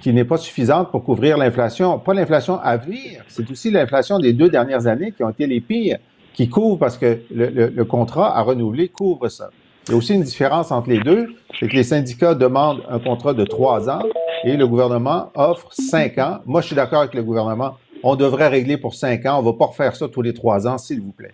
[0.00, 4.32] qui n'est pas suffisante pour couvrir l'inflation, pas l'inflation à venir, c'est aussi l'inflation des
[4.32, 5.98] deux dernières années qui ont été les pires,
[6.34, 9.50] qui couvrent parce que le, contrat à renouveler couvre ça.
[9.88, 11.28] Il y a aussi une différence entre les deux,
[11.58, 14.02] c'est que les syndicats demandent un contrat de trois ans
[14.44, 16.38] et le gouvernement offre cinq ans.
[16.44, 19.38] Moi, je suis d'accord avec le gouvernement on devrait régler pour cinq ans.
[19.38, 21.32] On ne va pas refaire ça tous les trois ans, s'il vous plaît.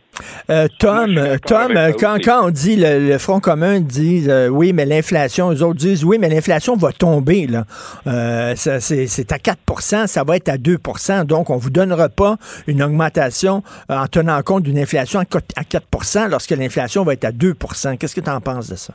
[0.50, 5.50] Euh, Tom, Tom quand, quand, on dit le, Front commun dit euh, oui, mais l'inflation,
[5.50, 7.46] les autres disent oui, mais l'inflation va tomber.
[7.46, 7.64] Là.
[8.06, 12.37] Euh, c'est à 4% ça va être à 2% donc on ne vous donnera pas
[12.66, 17.98] une augmentation en tenant compte d'une inflation à 4% lorsque l'inflation va être à 2%
[17.98, 18.94] Qu'est-ce que tu en penses de ça?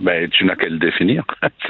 [0.00, 1.24] Ben, tu n'as qu'à le définir.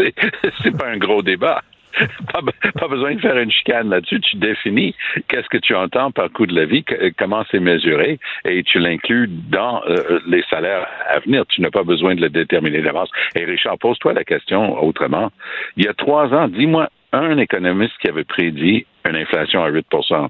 [0.62, 1.62] c'est pas un gros débat.
[2.33, 4.20] pas, besoin de faire une chicane là-dessus.
[4.20, 4.94] Tu définis
[5.28, 6.85] qu'est-ce que tu entends par coût de la vie,
[7.18, 11.44] comment c'est mesuré, et tu l'inclus dans euh, les salaires à venir.
[11.46, 13.11] Tu n'as pas besoin de le déterminer d'avance.
[13.35, 15.30] Et Richard, pose-toi la question autrement.
[15.76, 19.87] Il y a trois ans, dis-moi un économiste qui avait prédit une inflation à 8
[19.94, 20.28] euh,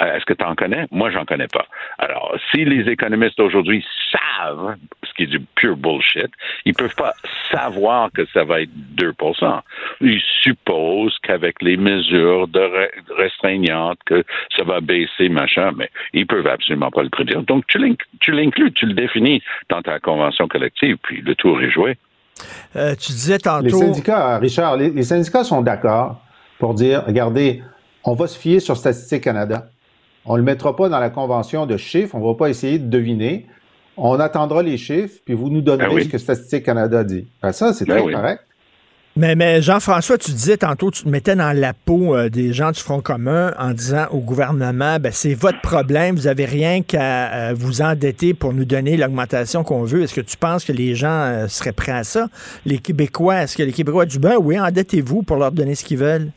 [0.00, 0.86] est-ce que tu en connais?
[0.90, 1.66] Moi, j'en connais pas.
[1.98, 6.30] Alors, si les économistes aujourd'hui savent, ce qui est du pure bullshit,
[6.64, 7.14] ils peuvent pas
[7.50, 9.60] savoir que ça va être 2%
[10.02, 14.24] Ils supposent qu'avec les mesures de restreignantes, que
[14.56, 17.42] ça va baisser, machin, mais ils peuvent absolument pas le prédire.
[17.42, 21.96] Donc, tu l'inclus, tu le définis dans ta convention collective, puis le tour est joué.
[22.76, 23.64] Euh, tu disais tantôt...
[23.64, 26.20] Les syndicats, Richard, les syndicats sont d'accord
[26.58, 27.62] pour dire, regardez,
[28.04, 29.66] on va se fier sur Statistique Canada.
[30.26, 32.78] On ne le mettra pas dans la convention de chiffres, on ne va pas essayer
[32.78, 33.46] de deviner.
[33.96, 37.26] On attendra les chiffres, puis vous nous donnerez ben ce que Statistique Canada dit.
[37.42, 38.42] Ben ça, c'est ben très correct.
[39.18, 42.72] Mais, mais Jean-François, tu disais tantôt, tu te mettais dans la peau euh, des gens
[42.72, 47.32] du Front commun en disant au gouvernement, ben, c'est votre problème, vous n'avez rien qu'à
[47.32, 50.02] euh, vous endetter pour nous donner l'augmentation qu'on veut.
[50.02, 52.28] Est-ce que tu penses que les gens euh, seraient prêts à ça?
[52.66, 55.96] Les Québécois, est-ce que les Québécois disent, ben oui, endettez-vous pour leur donner ce qu'ils
[55.96, 56.30] veulent?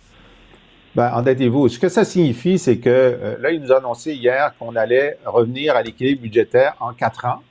[0.96, 1.70] Ben, endettez-vous.
[1.70, 5.76] Ce que ça signifie, c'est que là, il nous a annoncé hier qu'on allait revenir
[5.76, 7.42] à l'équilibre budgétaire en quatre ans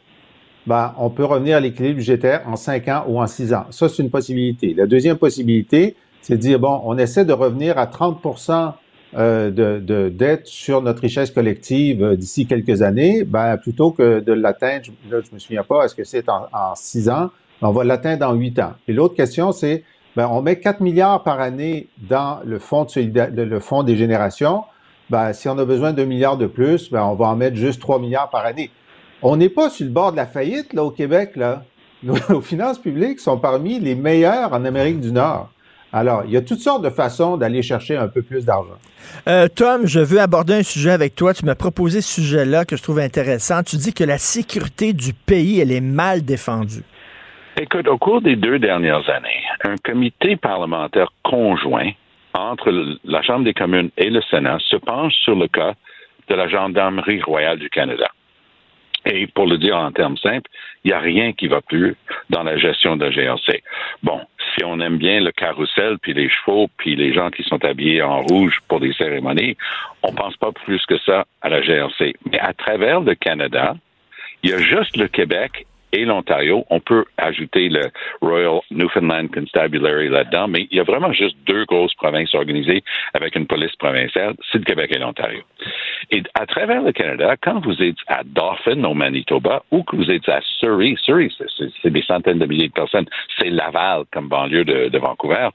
[0.69, 3.65] ben, on peut revenir à l'équilibre budgétaire en cinq ans ou en six ans.
[3.71, 4.75] Ça, c'est une possibilité.
[4.75, 8.23] La deuxième possibilité, c'est de dire, bon, on essaie de revenir à 30
[9.17, 14.21] euh, de, de dette sur notre richesse collective euh, d'ici quelques années, ben, plutôt que
[14.21, 17.31] de l'atteindre, là, je me souviens pas, est-ce que c'est en, six ans,
[17.63, 18.75] on va l'atteindre en huit ans.
[18.87, 19.85] Et l'autre question, c'est,
[20.19, 22.85] ben, on met 4 milliards par année dans le fonds,
[23.85, 24.65] des générations.
[25.11, 27.81] Ben, si on a besoin de milliards de plus, ben, on va en mettre juste
[27.81, 28.73] 3 milliards par année.
[29.23, 31.39] On n'est pas sur le bord de la faillite, là, au Québec.
[32.03, 35.51] Nos, finances publiques sont parmi les meilleures en Amérique du Nord.
[35.93, 38.75] Alors, il y a toutes sortes de façons d'aller chercher un peu plus d'argent.
[39.29, 41.33] Euh, Tom, je veux aborder un sujet avec toi.
[41.33, 43.63] Tu m'as proposé ce sujet-là que je trouve intéressant.
[43.63, 46.83] Tu dis que la sécurité du pays, elle est mal défendue.
[47.61, 51.91] Écoute, au cours des deux dernières années, un comité parlementaire conjoint
[52.33, 52.71] entre
[53.03, 55.75] la Chambre des communes et le Sénat se penche sur le cas
[56.29, 58.07] de la Gendarmerie royale du Canada.
[59.07, 60.49] Et pour le dire en termes simples,
[60.85, 61.97] il n'y a rien qui va plus
[62.31, 63.65] dans la gestion de la GRC.
[64.05, 64.21] Bon,
[64.55, 68.03] si on aime bien le carrousel, puis les chevaux, puis les gens qui sont habillés
[68.03, 69.57] en rouge pour des cérémonies,
[70.05, 72.15] on pense pas plus que ça à la GRC.
[72.31, 73.75] Mais à travers le Canada,
[74.45, 76.65] il y a juste le Québec et l'Ontario.
[76.71, 81.65] On peut ajouter le Royal Newfoundland Constabulary là-dedans, mais il y a vraiment juste deux
[81.65, 82.83] grosses provinces organisées
[83.15, 85.43] avec une police provinciale, c'est le Québec et l'Ontario.
[86.11, 90.11] Et à travers le Canada, quand vous êtes à Dauphin, au Manitoba, ou que vous
[90.11, 91.29] êtes à Surrey, Surrey,
[91.83, 93.07] c'est des centaines de milliers de personnes,
[93.39, 95.49] c'est Laval comme banlieue de Vancouver,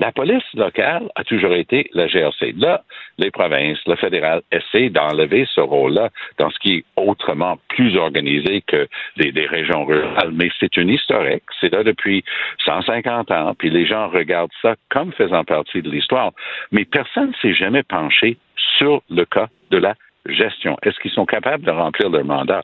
[0.00, 2.54] la police locale a toujours été la GRC.
[2.56, 2.82] Là,
[3.18, 6.08] les provinces, le fédéral essaient d'enlever ce rôle-là
[6.38, 10.32] dans ce qui est autrement plus organisé que des, régions rurales.
[10.32, 11.42] Mais c'est une historique.
[11.60, 12.24] C'est là depuis
[12.64, 13.54] 150 ans.
[13.58, 16.32] Puis les gens regardent ça comme faisant partie de l'histoire.
[16.72, 18.38] Mais personne ne s'est jamais penché
[18.78, 19.94] sur le cas de la
[20.26, 20.78] gestion.
[20.82, 22.62] Est-ce qu'ils sont capables de remplir leur mandat?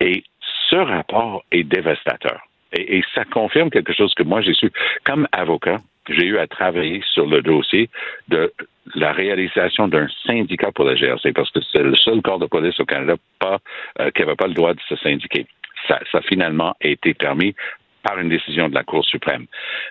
[0.00, 0.24] Et
[0.68, 2.40] ce rapport est dévastateur.
[2.72, 4.72] Et, et, ça confirme quelque chose que moi j'ai su
[5.04, 7.88] comme avocat j'ai eu à travailler sur le dossier
[8.28, 8.52] de
[8.94, 12.78] la réalisation d'un syndicat pour la GRC, parce que c'est le seul corps de police
[12.80, 13.58] au Canada pas,
[14.00, 15.46] euh, qui n'avait pas le droit de se syndiquer.
[15.88, 17.54] Ça, ça a été permis
[18.02, 19.46] par une décision de la Cour suprême.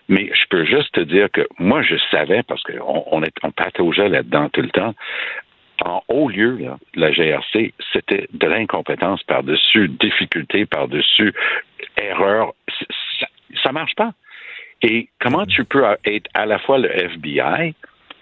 [0.10, 4.50] Mais je peux juste te dire que moi, je savais, parce qu'on on, pataugeait là-dedans
[4.50, 4.93] tout le temps,
[5.84, 11.34] en haut lieu, là, la GRC, c'était de l'incompétence par-dessus difficulté, par-dessus
[11.97, 12.54] erreur.
[13.19, 13.28] Ça,
[13.63, 14.12] ça marche pas.
[14.83, 17.73] Et comment tu peux être à la fois le FBI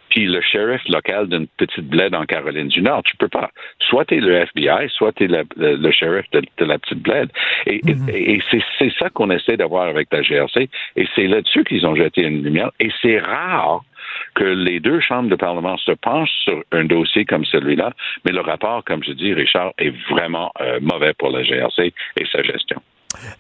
[0.09, 3.03] puis le shérif local d'une petite bled en Caroline du Nord?
[3.03, 3.51] Tu peux pas.
[3.79, 7.29] Soit tu es le FBI, soit tu es le, le, shérif de, la petite bled.
[7.67, 8.09] Et, mhm.
[8.09, 10.69] et, c'est ça qu'on essaie d'avoir avec la GRC.
[10.95, 12.71] Et c'est là-dessus qu'ils ont jeté une lumière.
[12.79, 13.83] Et c'est rare
[14.35, 17.93] que les deux chambres de Parlement se penchent sur un dossier comme celui-là,
[18.25, 22.25] mais le rapport, comme je dis, Richard, est vraiment euh, mauvais pour la GRC et
[22.31, 22.81] sa gestion.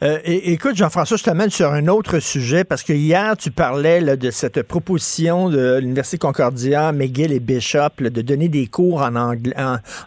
[0.01, 4.31] Euh, écoute, Jean-François, je t'amène sur un autre sujet parce que hier, tu parlais de
[4.31, 9.53] cette proposition de l'Université Concordia, McGill et Bishop de donner des cours en, anglais,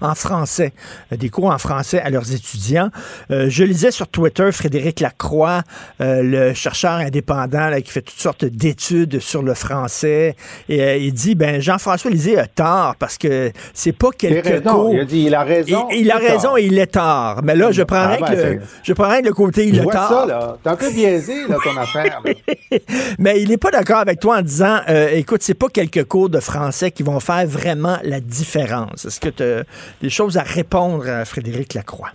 [0.00, 0.72] en, français,
[1.12, 2.90] euh, des cours en français à leurs étudiants.
[3.30, 5.62] Euh, je lisais sur Twitter Frédéric Lacroix,
[6.00, 10.36] le chercheur indépendant qui fait toutes sortes d'études sur le français,
[10.68, 14.92] et il dit ben Jean-François Lisée a tort parce que c'est pas quelques cours.
[14.92, 15.88] Il a dit il a raison.
[15.92, 17.40] Il, a raison et il est tort.
[17.44, 20.58] Mais là, je prendrais ah, ben, que je prendrais le côté vois ça, là.
[20.62, 22.22] T'es un peu biaisé, là, ton affaire.
[23.18, 26.28] Mais il n'est pas d'accord avec toi en disant, euh, écoute, c'est pas quelques cours
[26.28, 29.04] de français qui vont faire vraiment la différence.
[29.04, 29.64] Est-ce que tu as
[30.00, 32.10] des choses à répondre à Frédéric Lacroix?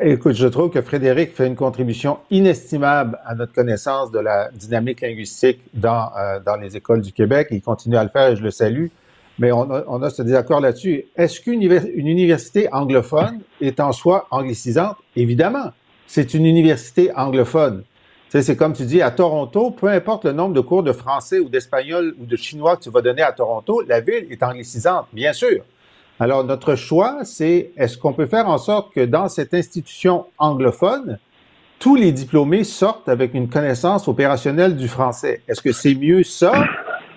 [0.00, 5.02] Écoute, je trouve que Frédéric fait une contribution inestimable à notre connaissance de la dynamique
[5.02, 7.48] linguistique dans, euh, dans les écoles du Québec.
[7.50, 8.86] Il continue à le faire et je le salue.
[9.38, 11.04] Mais on a, on a ce désaccord là-dessus.
[11.16, 14.96] Est-ce qu'une université anglophone est en soi anglicisante?
[15.16, 15.72] Évidemment
[16.14, 17.84] c'est une université anglophone.
[18.28, 21.48] c'est comme tu dis, à Toronto, peu importe le nombre de cours de français ou
[21.48, 25.32] d'espagnol ou de chinois que tu vas donner à Toronto, la ville est anglicisante, bien
[25.32, 25.62] sûr.
[26.20, 31.18] Alors, notre choix, c'est est-ce qu'on peut faire en sorte que dans cette institution anglophone,
[31.78, 35.40] tous les diplômés sortent avec une connaissance opérationnelle du français?
[35.48, 36.52] Est-ce que c'est mieux ça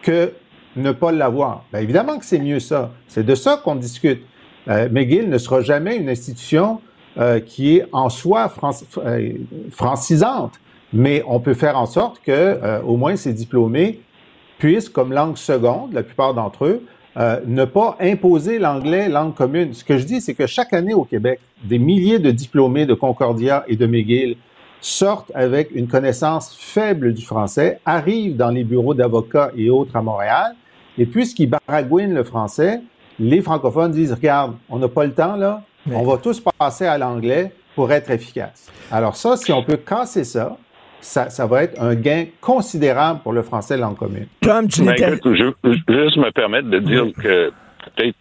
[0.04, 0.32] que
[0.78, 1.66] ne pas l'avoir?
[1.74, 2.92] Bien, évidemment que c'est mieux ça.
[3.10, 4.22] C'est de ça qu'on discute.
[4.70, 6.80] Euh, McGill ne sera jamais une institution
[7.18, 8.52] euh, qui est en soi
[8.98, 9.34] euh,
[9.72, 10.54] francisante.
[10.94, 14.02] mais on peut faire en sorte que euh, au moins ces diplômés
[14.58, 16.86] puissent, comme langue seconde, la plupart d'entre eux,
[17.18, 19.74] euh, ne pas imposer l'anglais langue commune.
[19.74, 22.94] Ce que je dis, c'est que chaque année au Québec, des milliers de diplômés de
[22.94, 24.36] Concordia et de McGill
[24.82, 30.02] sortent avec une connaissance faible du français, arrivent dans les bureaux d'avocats et autres à
[30.02, 30.56] Montréal,
[30.98, 32.82] et puisqu'ils baragouinent le français,
[33.18, 36.98] les francophones disent, regarde, on n'a pas le temps là, on va tous passer à
[36.98, 38.72] l'anglais pour être efficace.
[38.92, 40.58] Alors ça, si on peut casser ça,
[41.02, 44.28] ça, ça, va être un gain considérable pour le français langue commune.
[44.42, 47.52] Tom, tu ben, écoute, je, je, juste me permettre de dire que
[47.96, 48.18] peut-être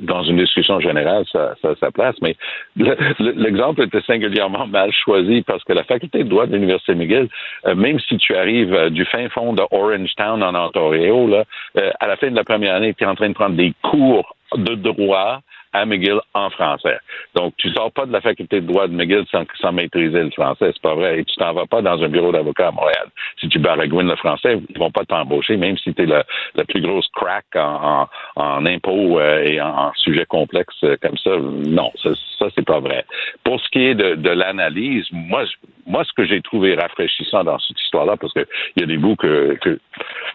[0.00, 2.36] dans une discussion générale, ça, ça, ça place, mais
[2.76, 7.28] l'exemple était singulièrement mal choisi parce que la faculté de droit de l'Université McGill,
[7.66, 11.44] euh, même si tu arrives euh, du fin fond de Orangetown en Ontario, là,
[11.76, 13.72] euh, à la fin de la première année, tu es en train de prendre des
[13.82, 15.40] cours de droit
[15.72, 16.98] à McGill en français.
[17.34, 20.30] Donc, tu sors pas de la faculté de droit de McGill sans, sans maîtriser le
[20.30, 21.20] français, c'est pas vrai.
[21.20, 23.08] Et tu t'en vas pas dans un bureau d'avocat à Montréal.
[23.40, 26.24] Si tu baragouines le français, ils vont pas t'embaucher, même si tu es la,
[26.68, 31.30] plus grosse crack en, en, impôts euh, et en, sujets complexes euh, comme ça.
[31.38, 33.04] Non, ça, ça c'est pas vrai.
[33.44, 35.44] Pour ce qui est de, de l'analyse, moi,
[35.88, 38.46] moi, ce que j'ai trouvé rafraîchissant dans cette histoire-là, parce qu'il
[38.76, 39.80] y a des bouts que, que,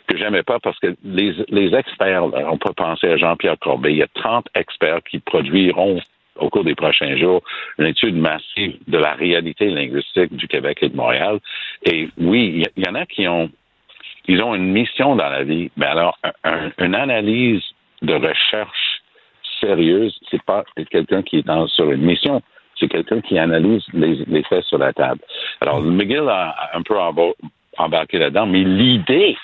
[0.08, 3.98] que j'aimais pas, parce que les, les experts, on peut penser à Jean-Pierre Corbet, il
[4.00, 6.00] y a 30 experts qui produiront
[6.38, 7.44] au cours des prochains jours
[7.78, 11.40] une étude massive de la réalité linguistique du Québec et de Montréal.
[11.86, 13.50] Et oui, il y, en a qui ont
[14.28, 16.18] ils ont une mission dans la vie, mais alors
[16.80, 17.62] une analyse
[18.02, 19.02] de recherche
[19.60, 22.42] sérieuse, c'est pas quelqu'un qui est dans, sur une mission,
[22.80, 25.22] c'est quelqu'un qui analyse les, faits sur la table.
[25.62, 26.96] Alors, McGill a un peu
[27.78, 29.38] embarqué là-dedans, mais l'idée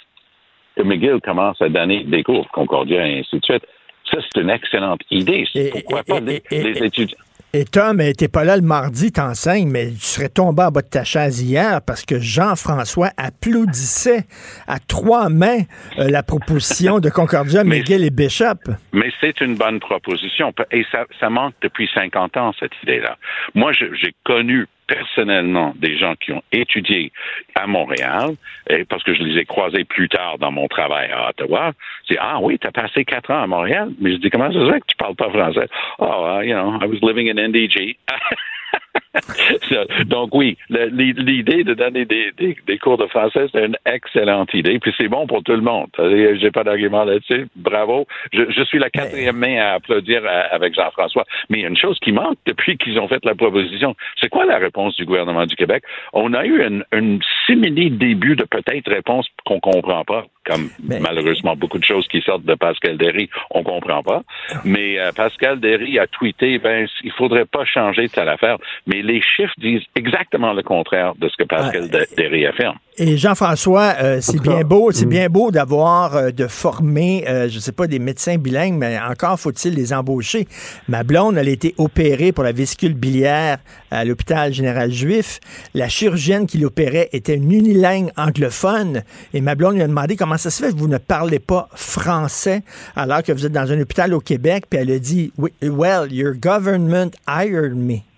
[0.75, 3.65] que McGill commence à donner des cours, Concordia et ainsi de suite,
[4.11, 5.45] ça, c'est une excellente idée.
[5.71, 7.17] Pourquoi pas les, étudiants?
[7.51, 10.87] Et Tom, t'es pas là le mardi, t'enseignes, mais tu serais tombé en bas de
[10.87, 14.25] ta chaise hier parce que Jean-François applaudissait
[14.67, 15.63] à trois mains
[15.97, 18.69] euh, la proposition de Concordia, Miguel et Bishop.
[18.93, 23.17] Mais c'est une bonne proposition et ça, ça manque depuis 50 ans, cette idée-là.
[23.55, 27.11] Moi, j'ai connu personnellement des gens qui ont étudié
[27.53, 28.31] à Montréal,
[28.69, 31.73] et parce que je les ai croisés plus tard dans mon travail à Ottawa,
[32.07, 33.91] c'est Ah oui, tu as passé quatre ans à Montréal?
[34.01, 35.69] Mais je dis Comment ça se fait que tu parles pas français?
[35.99, 37.97] Oh, you know, I was living in NDG.
[40.05, 44.79] Donc oui, l'idée de donner des, des, cours de français, c'est une excellente idée.
[44.79, 45.87] Puis c'est bon pour tout le monde.
[45.97, 47.47] J'ai pas d'argument là-dessus.
[47.55, 48.05] Bravo.
[48.33, 51.25] Je, suis la quatrième main à applaudir avec Jean-François.
[51.49, 53.95] Mais il y a une chose qui manque depuis qu'ils ont fait la proposition.
[54.21, 55.83] C'est quoi la réponse du gouvernement du Québec?
[56.13, 61.55] On a eu une, une simili début de peut-être réponse qu'on comprend pas comme malheureusement
[61.55, 64.23] beaucoup de choses qui sortent de Pascal Derry, on comprend pas.
[64.65, 68.57] Mais euh, Pascal Derry a tweeté, ben, il faudrait pas changer de telle affaire.
[68.87, 72.77] Mais les chiffres disent exactement le contraire de ce que Pascal Derry affirme.
[73.01, 75.09] Et Jean-François, euh, c'est bien beau, c'est hmm.
[75.09, 79.39] bien beau d'avoir euh, de former, euh, je sais pas, des médecins bilingues, mais encore
[79.39, 80.49] faut-il les embaucher.
[80.89, 85.39] Ma blonde, elle a été opérée pour la vésicule biliaire à l'hôpital général juif.
[85.73, 89.03] La chirurgienne qui l'opérait était une unilingue anglophone.
[89.33, 91.69] Et ma blonde lui a demandé comment ça se fait que vous ne parlez pas
[91.75, 92.63] français
[92.97, 94.65] alors que vous êtes dans un hôpital au Québec.
[94.69, 95.31] Puis elle a dit,
[95.61, 98.08] well, your government hired me.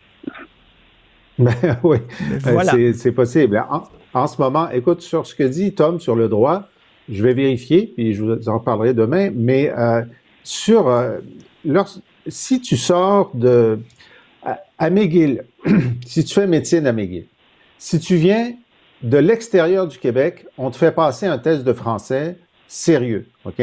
[1.62, 1.98] Ben, oui,
[2.44, 2.74] voilà.
[2.94, 3.64] c'est possible
[4.14, 6.68] en ce moment, écoute, sur ce que dit Tom sur le droit,
[7.10, 10.02] je vais vérifier, puis je vous en parlerai demain, mais euh,
[10.44, 11.20] sur, euh,
[12.28, 13.80] si tu sors de,
[14.44, 15.46] à, McGill,
[16.06, 17.28] si tu fais médecine à McGill,
[17.78, 18.54] si tu viens
[19.02, 22.38] de l'extérieur du Québec, on te fait passer un test de français
[22.68, 23.62] sérieux, OK?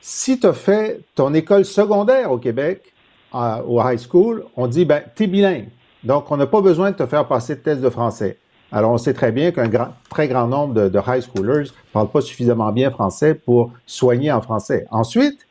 [0.00, 2.92] Si tu as fait ton école secondaire au Québec,
[3.32, 5.68] au high school, on dit, ben, t'es bilingue.
[6.04, 8.38] Donc, on n'a pas besoin de te faire passer de test de français.
[8.70, 9.70] Alors, on sait très bien qu'un
[10.10, 14.40] très grand nombre de, high schoolers ne parlent pas suffisamment bien français pour soigner en
[14.40, 14.86] français.
[14.90, 15.46] Ensuite,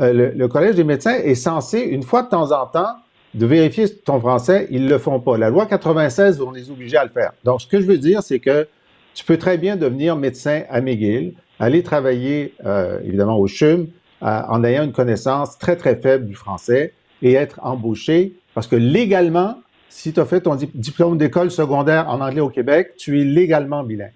[0.00, 2.94] euh, le, Collège des médecins est censé, une fois de temps en temps,
[3.34, 4.68] de vérifier ton français.
[4.70, 5.36] Ils le font pas.
[5.36, 7.32] La loi 96 va les obliger à le faire.
[7.44, 8.66] Donc, ce que je veux dire, c'est que
[9.14, 13.88] tu peux très bien devenir médecin à McGill, aller travailler, euh, évidemment, au CHUM,
[14.22, 16.92] en ayant une connaissance très, très faible du français
[17.22, 19.56] et être embauché parce que légalement,
[19.90, 23.82] si tu as fait ton diplôme d'école secondaire en anglais au Québec, tu es légalement
[23.82, 24.12] bilingue.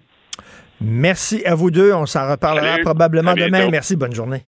[0.81, 1.93] Merci à vous deux.
[1.93, 3.69] On s'en reparlera probablement demain.
[3.69, 3.95] Merci.
[3.95, 4.45] Bonne journée.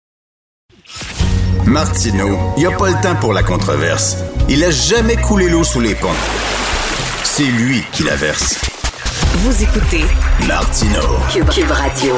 [1.66, 4.22] Martineau, il n'y a pas le temps pour la controverse.
[4.48, 6.08] Il a jamais coulé l'eau sous les ponts.
[7.22, 8.60] C'est lui qui la verse.
[9.38, 10.04] Vous écoutez
[10.46, 11.18] Martineau.
[11.50, 12.14] Cube Radio.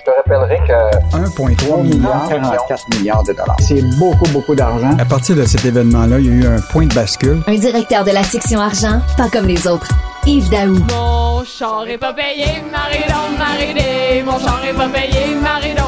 [0.00, 3.56] Je te rappellerai que 1,3 milliard, 44 milliards de dollars.
[3.60, 4.96] C'est beaucoup, beaucoup d'argent.
[4.98, 7.42] À partir de cet événement-là, il y a eu un point de bascule.
[7.46, 9.88] Un directeur de la section argent, pas comme les autres.
[10.24, 10.78] Yves Daou.
[10.88, 15.82] Mon char est pas payé, marie-don, marie Mon char est pas payé, marie-don,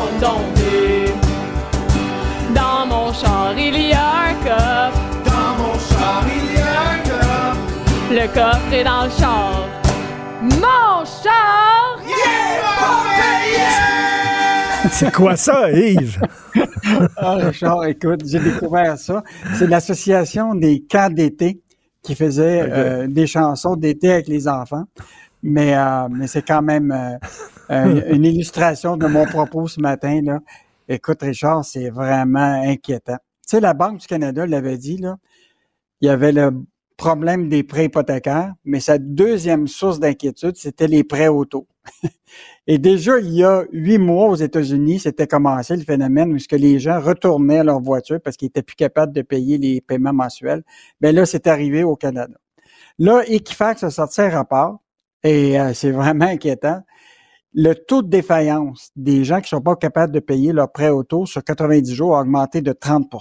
[2.55, 5.01] Dans mon char, il y a un coffre.
[5.25, 7.61] Dans mon char, il y a un coffre.
[8.11, 9.69] Le coffre est dans le char.
[10.43, 11.82] Mon char!
[15.03, 16.21] C'est quoi ça, Yves?
[17.17, 19.25] ah, Richard, écoute, j'ai découvert ça.
[19.55, 21.61] C'est l'association des camps d'été
[22.03, 24.85] qui faisait euh, des chansons d'été avec les enfants.
[25.43, 26.93] Mais, euh, mais c'est quand même
[27.69, 30.21] euh, une illustration de mon propos ce matin.
[30.23, 30.39] Là.
[30.89, 33.19] Écoute, Richard, c'est vraiment inquiétant.
[33.49, 35.17] Tu sais, la Banque du Canada l'avait dit, là,
[36.01, 36.53] il y avait le
[36.97, 41.67] problème des prêts hypothécaires, mais sa deuxième source d'inquiétude, c'était les prêts auto.
[42.67, 46.57] Et déjà, il y a huit mois aux États-Unis, c'était commencé le phénomène où que
[46.57, 50.63] les gens retournaient leur voiture parce qu'ils étaient plus capables de payer les paiements mensuels.
[51.01, 52.35] Mais ben là, c'est arrivé au Canada.
[52.99, 54.79] Là, Equifax a sorti un rapport
[55.25, 56.83] et euh, c'est vraiment inquiétant.
[57.55, 61.27] Le taux de défaillance des gens qui sont pas capables de payer leur prêt auto
[61.27, 63.13] sur 90 jours a augmenté de 30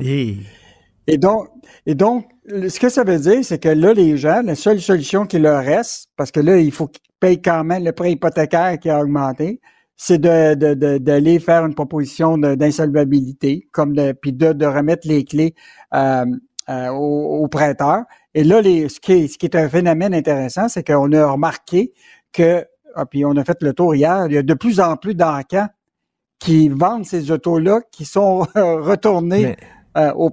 [0.00, 0.36] Et,
[1.06, 1.48] et donc,
[1.86, 5.26] et donc, ce que ça veut dire, c'est que là, les gens, la seule solution
[5.26, 8.78] qui leur reste, parce que là, il faut qu'ils payent quand même le prêt hypothécaire
[8.78, 9.60] qui a augmenté,
[9.96, 15.24] c'est d'aller de, de, faire une proposition d'insolvabilité, comme de, puis de, de remettre les
[15.24, 15.54] clés
[15.94, 16.26] euh,
[16.68, 18.02] euh, aux, prêteurs.
[18.34, 21.26] Et là, les, ce, qui est, ce qui est un phénomène intéressant, c'est qu'on a
[21.26, 21.92] remarqué
[22.32, 24.96] que, ah, puis on a fait le tour hier, il y a de plus en
[24.96, 25.68] plus d'encans
[26.38, 29.56] qui vendent ces autos-là, qui sont retournés
[29.96, 30.30] euh, aux.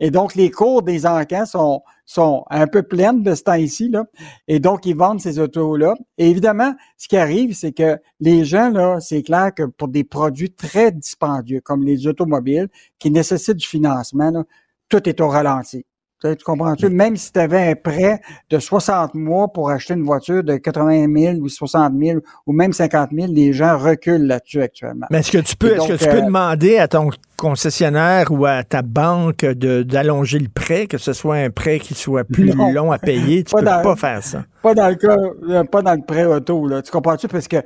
[0.00, 4.04] Et donc, les cours des encans sont, sont un peu pleines de ce temps-ci, là.
[4.46, 5.94] Et donc, ils vendent ces autos-là.
[6.16, 10.04] Et évidemment, ce qui arrive, c'est que les gens, là, c'est clair que pour des
[10.04, 12.68] produits très dispendieux, comme les automobiles,
[12.98, 14.44] qui nécessitent du financement,
[14.88, 15.84] tout est au ralenti.
[16.20, 16.88] Tu comprends-tu?
[16.88, 21.06] Même si tu avais un prêt de 60 mois pour acheter une voiture de 80
[21.16, 25.06] 000 ou 60 000 ou même 50 000, les gens reculent là-dessus actuellement.
[25.10, 28.46] Mais est-ce que tu peux, est-ce que tu peux euh, demander à ton concessionnaire ou
[28.46, 32.90] à ta banque d'allonger le prêt, que ce soit un prêt qui soit plus long
[32.90, 33.44] à payer?
[33.44, 34.44] Tu peux pas faire ça.
[34.60, 35.16] Pas dans le cas,
[35.48, 36.82] euh, pas dans le prêt auto, là.
[36.82, 37.28] Tu comprends-tu?
[37.28, 37.58] Parce que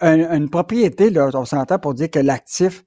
[0.00, 2.82] une propriété, là, on s'entend pour dire que l'actif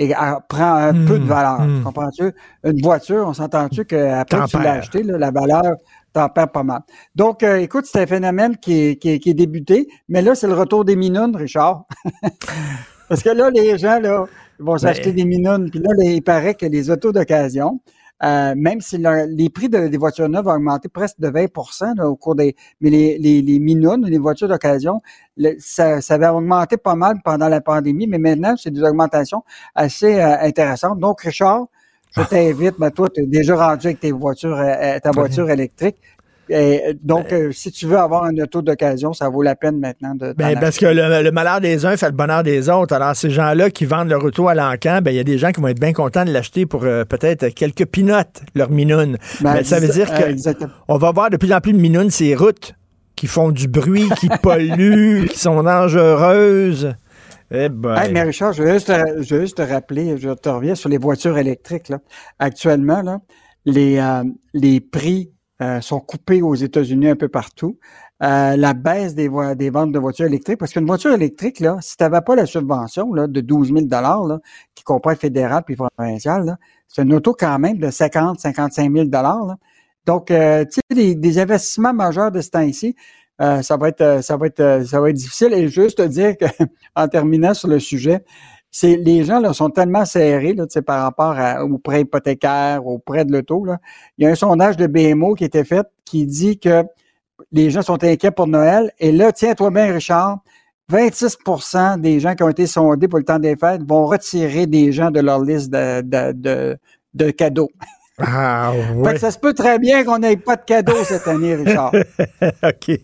[0.00, 0.14] et
[0.48, 1.60] prend un peu de hmm, valeur.
[1.60, 1.82] Hmm.
[1.84, 2.32] Comprends-tu?
[2.64, 5.76] Une voiture, on s'entend-tu qu'après que tu l'as acheté, la valeur
[6.12, 6.80] t'en perds pas mal.
[7.14, 10.54] Donc, euh, écoute, c'est un phénomène qui est, qui, est, débuté, mais là, c'est le
[10.54, 11.84] retour des minounes, Richard.
[13.08, 14.24] Parce que là, les gens, là,
[14.58, 17.80] vont s'acheter des minounes, puis là, il paraît que les autos d'occasion,
[18.22, 22.34] euh, même si les prix des voitures neuves ont augmenté presque de 20% au cours
[22.34, 22.54] des...
[22.80, 25.00] Mais les, les, les minounes, les voitures d'occasion,
[25.58, 29.42] ça, ça avait augmenté pas mal pendant la pandémie, mais maintenant, c'est des augmentations
[29.74, 30.98] assez euh, intéressantes.
[30.98, 31.66] Donc, Richard,
[32.16, 35.96] je t'invite, mais toi, tu es déjà rendu avec tes voitures, euh, ta voiture électrique.
[36.52, 39.78] Et donc, ben euh, si tu veux avoir un auto d'occasion, ça vaut la peine
[39.78, 40.32] maintenant de.
[40.32, 42.92] Ben, parce que le, malheur des uns fait le bonheur des autres.
[42.92, 45.52] Alors, ces gens-là qui vendent leur auto à l'encan, ben, il y a des gens
[45.52, 49.16] qui vont être bien contents de l'acheter pour euh, peut-être quelques pinottes, leur minoune.
[49.40, 50.34] Ben, Mais ça veut dire que
[50.88, 52.74] on va voir de plus en plus de minounes ces routes
[53.14, 56.94] qui font du bruit, qui polluent, qui sont dangereuses.
[57.52, 57.96] Eh ben.
[58.12, 60.98] mais Richard, je veux, juste te, je juste te rappeler, je te reviens sur les
[60.98, 61.88] voitures électriques.
[61.88, 61.98] Là.
[62.38, 63.18] Actuellement, là,
[63.64, 64.24] les, euh,
[64.54, 67.78] les prix euh, sont coupés aux États-Unis un peu partout.
[68.22, 71.96] Euh, la baisse des, des ventes de voitures électriques, parce qu'une voiture électrique, là, si
[71.96, 74.38] tu n'avais pas la subvention là, de 12 000 là,
[74.74, 76.56] qui comprend fédéral puis provincial,
[76.88, 79.56] c'est une auto quand même de 50 55 000 là.
[80.06, 82.96] Donc, euh, tu sais, des, investissements majeurs de ce temps-ci,
[83.38, 85.54] ça va être, ça va être, ça va être difficile.
[85.54, 86.44] Et juste te dire que,
[86.94, 88.22] en terminant sur le sujet,
[88.70, 92.98] c'est les gens là, sont tellement serrés là, par rapport à, aux prêts hypothécaires, aux
[92.98, 93.66] prêts de l'auto.
[94.16, 96.84] Il y a un sondage de BMO qui été fait qui dit que
[97.52, 98.92] les gens sont inquiets pour Noël.
[98.98, 100.38] Et là, tiens-toi bien, Richard,
[100.90, 104.92] 26% des gens qui ont été sondés pour le temps des fêtes vont retirer des
[104.92, 106.78] gens de leur liste de,
[107.14, 107.70] de cadeaux.
[108.20, 108.72] Ah,
[109.18, 111.92] ça se peut très bien qu'on n'ait pas de cadeau cette année, Richard.
[112.62, 112.98] OK.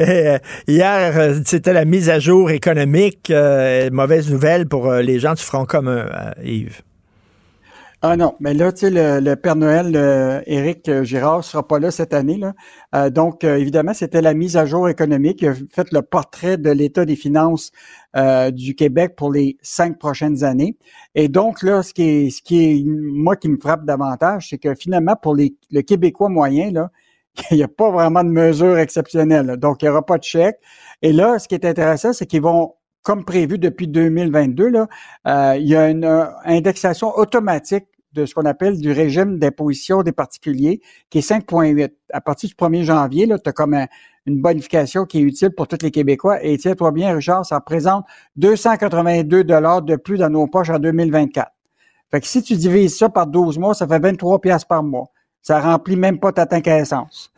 [0.00, 3.30] Euh, hier, euh, c'était la mise à jour économique.
[3.30, 6.06] Euh, mauvaise nouvelle pour les gens du Front commun,
[6.42, 6.82] Yves.
[8.04, 12.12] Ah non, mais là, tu sais, le, Père Noël, Éric Girard, sera pas là cette
[12.12, 12.36] année.
[12.36, 13.10] Là.
[13.10, 15.40] donc, évidemment, c'était la mise à jour économique.
[15.42, 17.70] Il a fait le portrait de l'état des finances
[18.52, 20.76] du Québec pour les cinq prochaines années.
[21.14, 24.58] Et donc, là, ce qui est, ce qui est moi qui me frappe davantage, c'est
[24.58, 26.90] que finalement, pour les, le Québécois moyen, là,
[27.52, 29.56] il n'y a pas vraiment de mesures exceptionnelles.
[29.58, 30.58] Donc, il n'y aura pas de chèque.
[31.02, 34.86] Et là, ce qui est intéressant, c'est qu'ils vont comme prévu depuis 2022, là,
[35.26, 36.04] euh, il y a une
[36.44, 41.90] indexation automatique de ce qu'on appelle du régime d'imposition des particuliers, qui est 5,8.
[42.12, 43.74] À partir du 1er janvier, tu as comme
[44.26, 46.42] une bonification qui est utile pour tous les Québécois.
[46.44, 48.04] Et tiens-toi bien, Richard, ça représente
[48.36, 51.50] 282 dollars de plus dans nos poches en 2024.
[52.10, 55.08] Fait que si tu divises ça par 12 mois, ça fait 23 pièces par mois.
[55.40, 57.32] Ça remplit même pas ta tank à essence.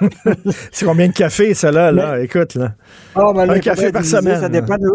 [0.72, 2.20] c'est combien de café, ça, là, là?
[2.20, 2.72] Écoute, là.
[3.14, 4.40] Oh, ben, un café par semaine.
[4.40, 4.88] Ça dépend de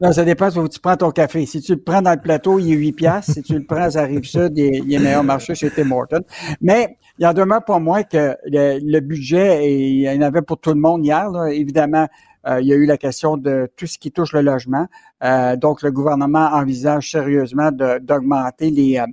[0.00, 1.44] non, ça dépend où tu prends ton café.
[1.44, 3.32] Si tu le prends dans le plateau, il est 8 piastres.
[3.32, 6.22] Si tu le prends à Rive-Sud, il, est meilleur marché chez Tim Hortons.
[6.60, 10.42] Mais il y en demeure pas moins que le, budget, et il y en avait
[10.42, 11.28] pour tout le monde hier.
[11.50, 12.06] Évidemment,
[12.46, 14.86] euh, il y a eu la question de tout ce qui touche le logement.
[15.24, 19.06] Euh, donc, le gouvernement envisage sérieusement d'augmenter les, euh,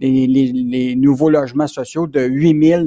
[0.00, 2.86] les, les, nouveaux logements sociaux de 8 000 euh,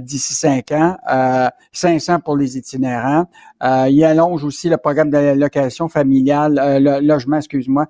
[0.00, 3.26] d'ici cinq ans, euh, 500 pour les itinérants.
[3.62, 7.86] Euh, il allonge aussi le programme de location familiale, euh, le logement, excuse-moi,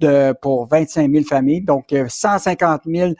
[0.00, 1.62] de, pour 25 000 familles.
[1.62, 3.12] Donc, 150 000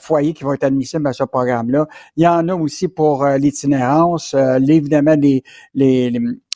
[0.00, 1.86] foyers qui vont être admissibles à ce programme-là.
[2.16, 4.34] Il y en a aussi pour l'itinérance,
[4.68, 5.42] évidemment les,
[5.74, 6.12] les,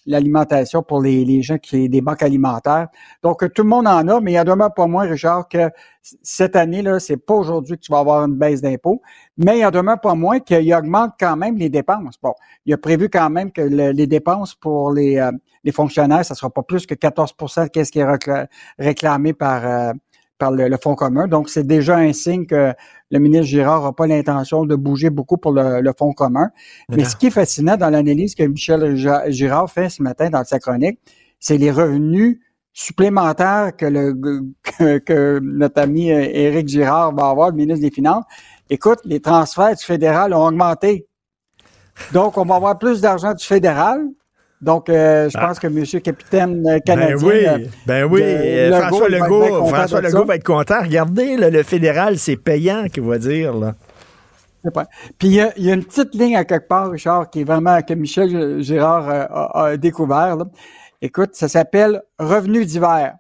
[0.06, 2.88] l'alimentation pour les, les, gens qui ont des banques alimentaires.
[3.22, 5.70] Donc, tout le monde en a, mais il y a pas moins, Richard, que
[6.22, 9.02] cette année-là, c'est pas aujourd'hui que tu vas avoir une baisse d'impôts,
[9.36, 12.16] mais il y a pas moins qu'il augmente quand même les dépenses.
[12.22, 12.34] Bon,
[12.64, 15.32] il a prévu quand même que les dépenses pour les, euh,
[15.64, 18.06] les fonctionnaires, ça sera pas plus que 14% qu'est-ce qui est
[18.78, 19.92] réclamé par, euh,
[20.38, 21.26] par le, Fonds commun.
[21.26, 22.72] Donc, c'est déjà un signe que
[23.10, 26.50] le ministre Girard n'a pas l'intention de bouger beaucoup pour le, Fonds commun.
[26.90, 28.96] Mais ce qui est fascinant dans l'analyse que Michel
[29.28, 30.98] Girard fait ce matin dans sa chronique,
[31.40, 32.38] c'est les revenus
[32.72, 38.24] supplémentaires que, le, que, notre ami euh, Éric Girard va avoir, le ministre des Finances.
[38.70, 41.08] Écoute, les transferts du fédéral ont augmenté.
[42.12, 44.06] Donc, on va avoir plus d'argent du fédéral,
[44.60, 45.46] donc, euh, je ah.
[45.46, 45.84] pense que M.
[46.02, 47.16] Capitaine euh, Canadien.
[47.86, 48.80] Ben oui, ben oui.
[48.80, 50.82] François Legault, François Legault va être content.
[50.82, 53.54] Regardez, le fédéral, c'est payant, qu'il va dire.
[53.54, 53.74] Là.
[55.18, 57.94] Puis il y, a, une petite ligne à quelque part, Richard, qui est vraiment que
[57.94, 60.38] Michel Girard euh, a, découvert.
[61.00, 63.14] Écoute, ça s'appelle Revenu d'hiver.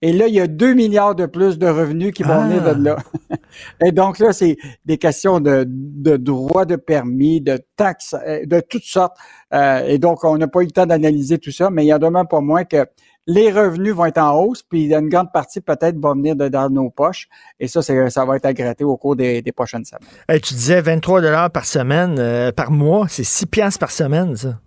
[0.00, 2.70] Et là, il y a 2 milliards de plus de revenus qui vont venir de
[2.70, 2.78] ah.
[2.78, 2.96] là.
[3.84, 8.60] Et donc là, c'est des questions de, de droits de permis, de taxes, euh, de
[8.60, 9.16] toutes sortes.
[9.52, 11.92] Euh, et donc, on n'a pas eu le temps d'analyser tout ça, mais il y
[11.92, 12.86] a demain pas moins que
[13.26, 16.70] les revenus vont être en hausse, puis une grande partie peut-être va venir de dans
[16.70, 17.28] nos poches.
[17.60, 20.40] Et ça, ça va être gratter au cours des, prochaines semaines.
[20.40, 24.58] tu disais 23 dollars par semaine, euh, par mois, c'est 6 piastres par semaine, ça.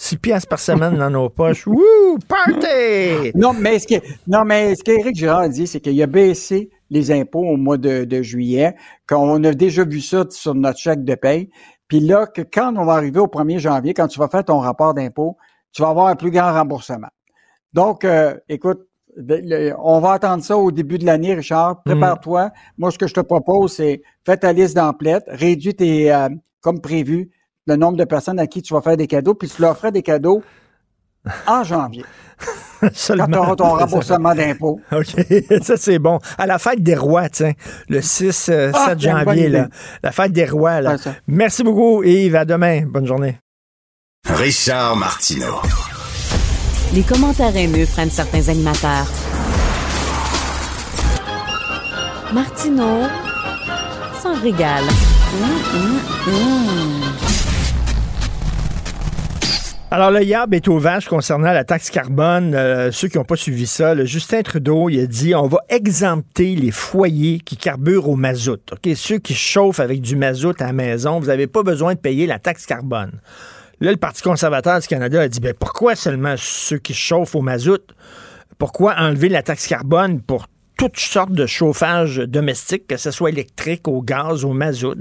[0.00, 1.66] 6 piastres par semaine dans nos poches.
[1.66, 2.18] Wouh!
[2.26, 3.32] Party!
[3.34, 3.94] Non, mais ce que,
[4.26, 7.76] non, mais ce qu'Éric Girard a dit, c'est qu'il a baissé les impôts au mois
[7.76, 8.74] de, juillet,
[9.06, 11.50] qu'on a déjà vu ça sur notre chèque de paye.
[11.86, 14.58] Puis là, que quand on va arriver au 1er janvier, quand tu vas faire ton
[14.58, 15.36] rapport d'impôt,
[15.70, 17.10] tu vas avoir un plus grand remboursement.
[17.74, 18.80] Donc, euh, écoute,
[19.18, 21.72] on va attendre ça au début de l'année, Richard.
[21.84, 21.90] Mm.
[21.90, 22.50] Prépare-toi.
[22.78, 26.30] Moi, ce que je te propose, c'est fais ta liste d'emplettes, réduis tes, euh,
[26.62, 27.32] comme prévu,
[27.70, 29.90] le nombre de personnes à qui tu vas faire des cadeaux, puis tu leur feras
[29.90, 30.42] des cadeaux
[31.46, 32.04] en janvier.
[32.80, 34.80] Quand tu auras ton remboursement d'impôts.
[34.90, 35.26] OK,
[35.62, 36.18] ça c'est bon.
[36.38, 37.52] À la fête des rois, tiens,
[37.88, 39.68] le 6, 7 euh, ah, janvier, là,
[40.02, 40.80] la fête des rois.
[40.80, 40.96] Là.
[41.26, 42.36] Merci beaucoup, Yves.
[42.36, 42.82] À demain.
[42.86, 43.36] Bonne journée.
[44.26, 45.60] Richard Martineau.
[46.94, 49.06] Les commentaires haineux prennent certains animateurs.
[52.32, 53.06] Martineau
[54.22, 54.84] s'en régale.
[55.32, 57.09] Mmh,
[59.92, 62.54] alors, le YAB est au vache concernant la taxe carbone.
[62.54, 65.58] Euh, ceux qui n'ont pas suivi ça, le Justin Trudeau, il a dit on va
[65.68, 68.60] exempter les foyers qui carburent au mazout.
[68.94, 72.28] Ceux qui chauffent avec du mazout à la maison, vous n'avez pas besoin de payer
[72.28, 73.20] la taxe carbone.
[73.80, 77.40] Là, le Parti conservateur du Canada a dit ben, pourquoi seulement ceux qui chauffent au
[77.40, 77.82] mazout?
[78.58, 80.46] Pourquoi enlever la taxe carbone pour
[80.80, 84.94] toutes sortes de chauffage domestique, que ce soit électrique, au gaz, au mazout.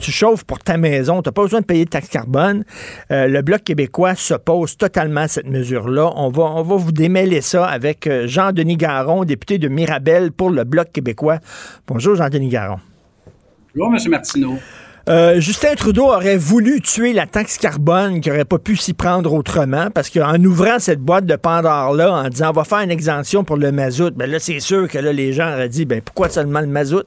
[0.00, 2.64] tu chauffes pour ta maison, tu n'as pas besoin de payer de taxe carbone.
[3.12, 6.10] Euh, le Bloc québécois s'oppose totalement à cette mesure-là.
[6.16, 10.50] On va, on va vous démêler ça avec euh, Jean-Denis Garon, député de Mirabel pour
[10.50, 11.38] le Bloc québécois.
[11.86, 12.80] Bonjour, Jean-Denis Garon.
[13.76, 14.10] Bonjour, M.
[14.10, 14.58] Martineau.
[15.06, 19.34] Euh, Justin Trudeau aurait voulu tuer la taxe carbone, qui n'aurait pas pu s'y prendre
[19.34, 23.44] autrement, parce qu'en ouvrant cette boîte de Pandore-là, en disant on va faire une exemption
[23.44, 26.30] pour le mazout, ben là, c'est sûr que là, les gens auraient dit ben pourquoi
[26.30, 27.04] seulement le mazout?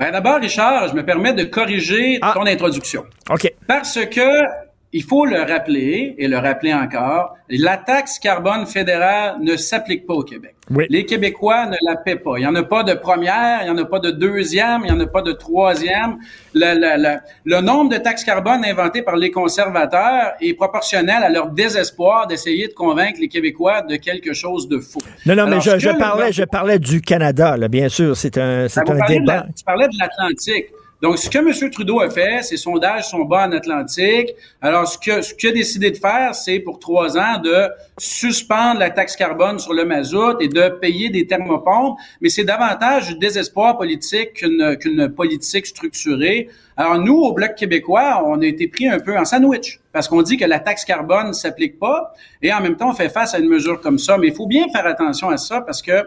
[0.00, 2.32] Ben d'abord, Richard, je me permets de corriger ah.
[2.34, 3.04] ton introduction.
[3.30, 3.52] OK.
[3.68, 4.63] Parce que
[4.94, 10.14] il faut le rappeler et le rappeler encore, la taxe carbone fédérale ne s'applique pas
[10.14, 10.54] au Québec.
[10.88, 12.34] Les Québécois ne la paient pas.
[12.36, 14.92] Il n'y en a pas de première, il n'y en a pas de deuxième, il
[14.94, 16.18] n'y en a pas de troisième.
[16.54, 21.50] Le, le, le, nombre de taxes carbone inventées par les conservateurs est proportionnel à leur
[21.50, 25.02] désespoir d'essayer de convaincre les Québécois de quelque chose de faux.
[25.26, 28.16] Non, non, mais je, je parlais, je parlais du Canada, là, bien sûr.
[28.16, 29.46] C'est un, c'est un débat.
[29.56, 30.66] tu parlais de l'Atlantique.
[31.04, 31.70] Donc, ce que M.
[31.70, 34.30] Trudeau a fait, ses sondages sont bas en Atlantique.
[34.62, 37.68] Alors, ce que ce qu'il a décidé de faire, c'est pour trois ans de
[37.98, 41.98] suspendre la taxe carbone sur le mazout et de payer des thermopompes.
[42.20, 46.48] Mais c'est davantage du désespoir politique qu'une qu'une politique structurée.
[46.76, 50.22] Alors, nous, au Bloc québécois, on a été pris un peu en sandwich parce qu'on
[50.22, 53.32] dit que la taxe carbone ne s'applique pas et en même temps, on fait face
[53.34, 54.18] à une mesure comme ça.
[54.18, 56.04] Mais il faut bien faire attention à ça parce que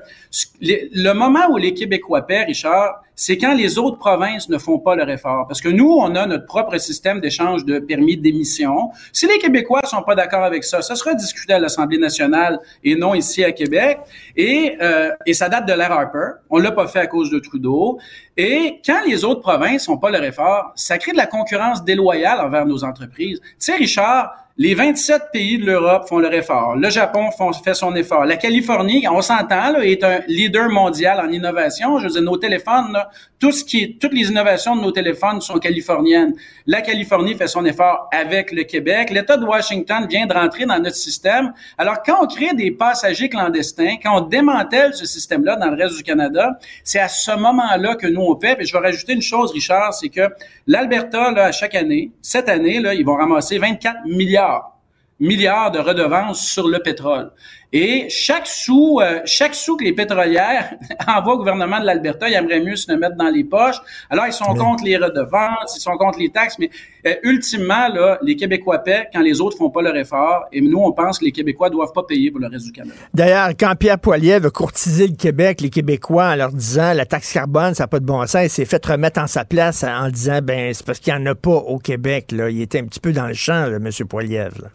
[0.61, 4.95] le moment où les Québécois paient, Richard, c'est quand les autres provinces ne font pas
[4.95, 5.47] leur effort.
[5.47, 8.91] Parce que nous, on a notre propre système d'échange de permis d'émission.
[9.11, 12.95] Si les Québécois sont pas d'accord avec ça, ça sera discuté à l'Assemblée nationale et
[12.95, 13.99] non ici à Québec.
[14.35, 16.39] Et, euh, et ça date de l'ère Harper.
[16.49, 17.99] On l'a pas fait à cause de Trudeau.
[18.35, 22.39] Et quand les autres provinces font pas leur effort, ça crée de la concurrence déloyale
[22.39, 23.41] envers nos entreprises.
[23.59, 26.75] Tu Richard, les 27 pays de l'Europe font leur effort.
[26.75, 27.29] Le Japon
[27.63, 28.25] fait son effort.
[28.25, 31.99] La Californie, on s'entend, est un leader mondial en innovation.
[31.99, 34.91] Je veux dire, nos téléphones, là, tout ce qui est, toutes les innovations de nos
[34.91, 36.33] téléphones sont californiennes.
[36.65, 39.11] La Californie fait son effort avec le Québec.
[39.11, 41.53] L'État de Washington vient de rentrer dans notre système.
[41.77, 45.97] Alors, quand on crée des passagers clandestins, quand on démantèle ce système-là dans le reste
[45.97, 48.57] du Canada, c'est à ce moment-là que nous, on paie.
[48.59, 50.29] Et je vais rajouter une chose, Richard, c'est que
[50.65, 54.76] l'Alberta, là, à chaque année, cette année, là, ils vont ramasser 24 milliards out.
[55.19, 57.31] Milliards de redevances sur le pétrole.
[57.73, 60.73] Et chaque sou, euh, chaque sou que les pétrolières
[61.07, 63.75] envoient au gouvernement de l'Alberta, ils aimeraient mieux se le mettre dans les poches.
[64.09, 66.69] Alors, ils sont contre les redevances, ils sont contre les taxes, mais
[67.05, 70.45] euh, ultimement, là, les Québécois paient quand les autres font pas leur effort.
[70.53, 72.95] Et nous, on pense que les Québécois doivent pas payer pour le reste du Canada.
[73.13, 77.33] D'ailleurs, quand Pierre Poilievre a courtisé le Québec, les Québécois, en leur disant la taxe
[77.33, 80.07] carbone, ça n'a pas de bon sens, il s'est fait remettre en sa place en
[80.07, 82.31] disant, ben, c'est parce qu'il n'y en a pas au Québec.
[82.31, 82.49] Là.
[82.49, 83.89] Il était un petit peu dans le champ, là, M.
[84.07, 84.69] Poilievre.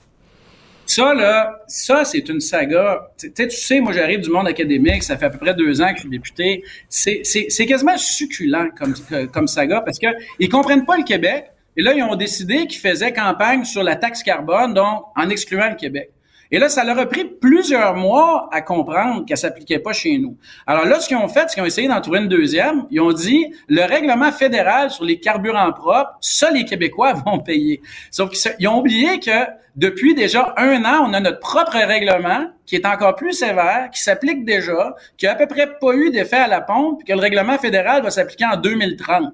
[0.85, 3.09] Ça, là, ça, c'est une saga.
[3.19, 5.97] Tu sais, moi, j'arrive du monde académique, ça fait à peu près deux ans que
[5.97, 6.65] je suis député.
[6.89, 8.95] C'est quasiment succulent comme,
[9.33, 10.09] comme saga parce que
[10.39, 11.47] ils comprennent pas le Québec.
[11.77, 15.71] Et là, ils ont décidé qu'ils faisaient campagne sur la taxe carbone, donc en excluant
[15.71, 16.11] le Québec.
[16.53, 20.37] Et là, ça leur a pris plusieurs mois à comprendre qu'elle s'appliquait pas chez nous.
[20.67, 22.85] Alors là, ce qu'ils ont fait, c'est qu'ils ont essayé d'en trouver une deuxième.
[22.91, 27.81] Ils ont dit, le règlement fédéral sur les carburants propres, ça, les Québécois vont payer.
[28.11, 29.47] Sauf qu'ils ont oublié que
[29.77, 34.03] depuis déjà un an, on a notre propre règlement qui est encore plus sévère, qui
[34.03, 37.13] s'applique déjà, qui a à peu près pas eu d'effet à la pompe, puis que
[37.15, 39.33] le règlement fédéral va s'appliquer en 2030.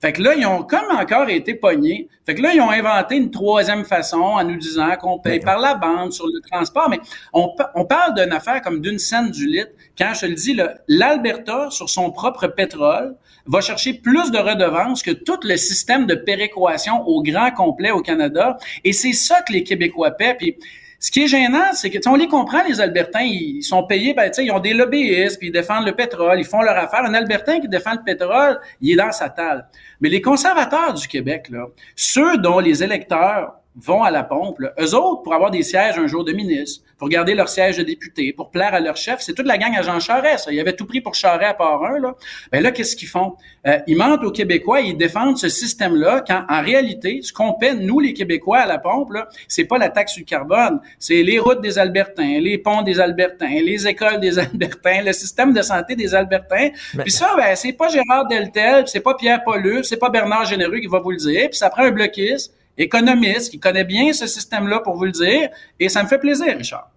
[0.00, 2.08] Fait que là, ils ont comme encore été pognés.
[2.24, 5.58] Fait que là, ils ont inventé une troisième façon en nous disant qu'on paye par
[5.58, 6.88] la bande sur le transport.
[6.88, 7.00] Mais
[7.34, 9.70] on, on parle d'une affaire comme d'une scène du litre.
[9.98, 13.14] Quand je te le dis, l'Alberta, sur son propre pétrole,
[13.46, 18.00] va chercher plus de redevances que tout le système de péréquation au grand complet au
[18.00, 18.56] Canada.
[18.84, 20.34] Et c'est ça que les Québécois paient.
[20.34, 20.56] Puis
[21.02, 24.30] ce qui est gênant, c'est que on les comprend, les Albertains, ils sont payés, ben,
[24.36, 27.04] ils ont des lobbyistes, puis ils défendent le pétrole, ils font leur affaire.
[27.06, 29.64] Un Albertain qui défend le pétrole, il est dans sa table.
[30.02, 34.60] Mais les conservateurs du Québec, là, ceux dont les électeurs vont à la pompe.
[34.60, 34.72] Là.
[34.80, 37.82] Eux autres, pour avoir des sièges un jour de ministre, pour garder leur siège de
[37.82, 40.44] député, pour plaire à leur chef, c'est toute la gang à Jean Charest.
[40.44, 40.52] Ça.
[40.52, 41.98] Ils avaient tout pris pour Charest à part un.
[41.98, 42.14] Là.
[42.52, 43.36] Ben là, qu'est-ce qu'ils font?
[43.66, 47.74] Euh, ils mentent aux Québécois, ils défendent ce système-là, quand en réalité, ce qu'on paie,
[47.74, 51.22] nous, les Québécois, à la pompe, là, c'est pas la taxe sur le carbone, c'est
[51.22, 55.62] les routes des Albertains, les ponts des Albertains, les écoles des Albertains, le système de
[55.62, 56.68] santé des Albertains.
[56.94, 60.44] Ben puis ça, ben, c'est pas Gérard Deltel, c'est pas Pierre Paulus, c'est pas Bernard
[60.44, 64.12] Généreux qui va vous le dire, puis ça prend un bloquiste économiste qui connaît bien
[64.12, 65.48] ce système-là pour vous le dire,
[65.78, 66.90] et ça me fait plaisir, Richard.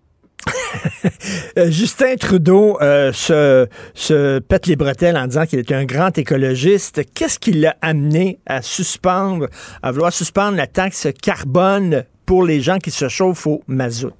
[1.57, 6.17] Euh, Justin Trudeau euh, se, se, pète les bretelles en disant qu'il est un grand
[6.17, 7.01] écologiste.
[7.13, 9.47] Qu'est-ce qui l'a amené à suspendre,
[9.83, 14.13] à vouloir suspendre la taxe carbone pour les gens qui se chauffent au mazout?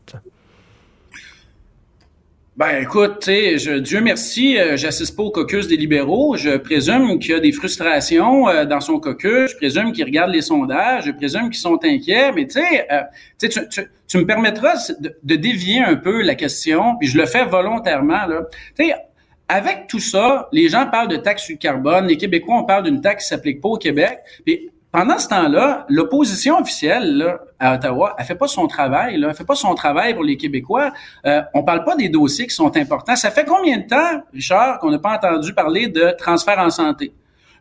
[2.55, 6.37] Ben écoute, tu Dieu merci, euh, j'assiste pas au caucus des libéraux.
[6.37, 9.49] Je présume qu'il y a des frustrations euh, dans son caucus.
[9.49, 11.05] Je présume qu'il regarde les sondages.
[11.05, 12.31] Je présume qu'ils sont inquiets.
[12.31, 13.01] Mais tu sais, euh,
[13.39, 13.49] tu,
[14.07, 18.27] tu, me permettras de, de, dévier un peu la question, puis je le fais volontairement.
[18.27, 18.41] Là.
[18.77, 18.93] Tu sais,
[19.47, 22.05] avec tout ça, les gens parlent de taxe sur le carbone.
[22.05, 24.19] Les Québécois, on parle d'une taxe qui s'applique pas au Québec.
[24.45, 29.17] Puis pendant ce temps-là, l'opposition officielle là, à Ottawa, elle fait pas son travail.
[29.17, 30.93] Là, elle fait pas son travail pour les Québécois.
[31.25, 33.15] Euh, on parle pas des dossiers qui sont importants.
[33.15, 37.11] Ça fait combien de temps, Richard, qu'on n'a pas entendu parler de transfert en santé?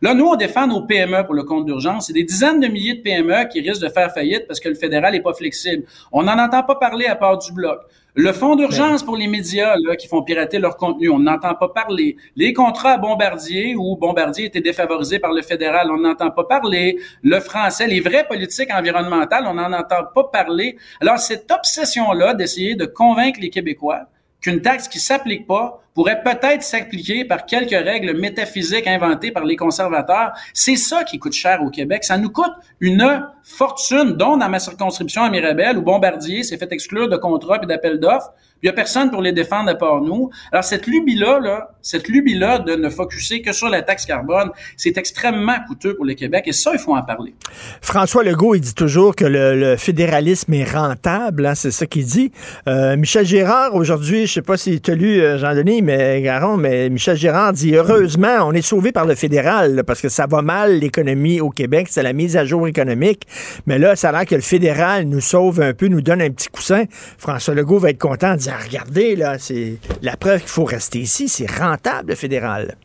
[0.03, 2.09] Là, nous, on défend nos PME pour le compte d'urgence.
[2.09, 4.75] C'est des dizaines de milliers de PME qui risquent de faire faillite parce que le
[4.75, 5.85] fédéral n'est pas flexible.
[6.11, 7.79] On n'en entend pas parler à part du bloc.
[8.17, 11.69] Le fonds d'urgence pour les médias là, qui font pirater leur contenu, on n'entend pas
[11.69, 12.17] parler.
[12.35, 16.99] Les contrats à Bombardier, où Bombardier était défavorisé par le fédéral, on n'entend pas parler.
[17.23, 20.77] Le français, les vraies politiques environnementales, on n'en entend pas parler.
[21.01, 24.01] Alors, cette obsession-là d'essayer de convaincre les Québécois
[24.41, 29.57] qu'une taxe qui s'applique pas pourrait peut-être s'appliquer par quelques règles métaphysiques inventées par les
[29.57, 30.33] conservateurs.
[30.55, 32.05] C'est ça qui coûte cher au Québec.
[32.05, 36.73] Ça nous coûte une fortune, dont dans ma circonscription à Mirabel, où Bombardier s'est fait
[36.73, 38.33] exclure de contrats et d'appels d'offres.
[38.63, 40.31] Il y a personne pour les défendre à part nous.
[40.53, 44.97] Alors, cette lubie-là, là, cette lubie-là de ne focuser que sur la taxe carbone, c'est
[44.99, 47.35] extrêmement coûteux pour le Québec et ça, il faut en parler.
[47.81, 52.31] François Legault, il dit toujours que le, fédéralisme est rentable, hein, c'est ça qu'il dit.
[52.69, 56.57] Euh, Michel Gérard, aujourd'hui, je sais pas si tu as lu, euh, Jean-Denis, mais Garon,
[56.57, 60.41] mais Michel Gérard dit heureusement, on est sauvé par le fédéral parce que ça va
[60.41, 63.27] mal l'économie au Québec, c'est la mise à jour économique.
[63.67, 66.31] Mais là, ça a l'air que le fédéral nous sauve un peu, nous donne un
[66.31, 66.85] petit coussin.
[67.19, 71.01] François Legault va être content de dire regardez, là, c'est la preuve qu'il faut rester
[71.01, 72.77] ici, c'est rentable, le fédéral.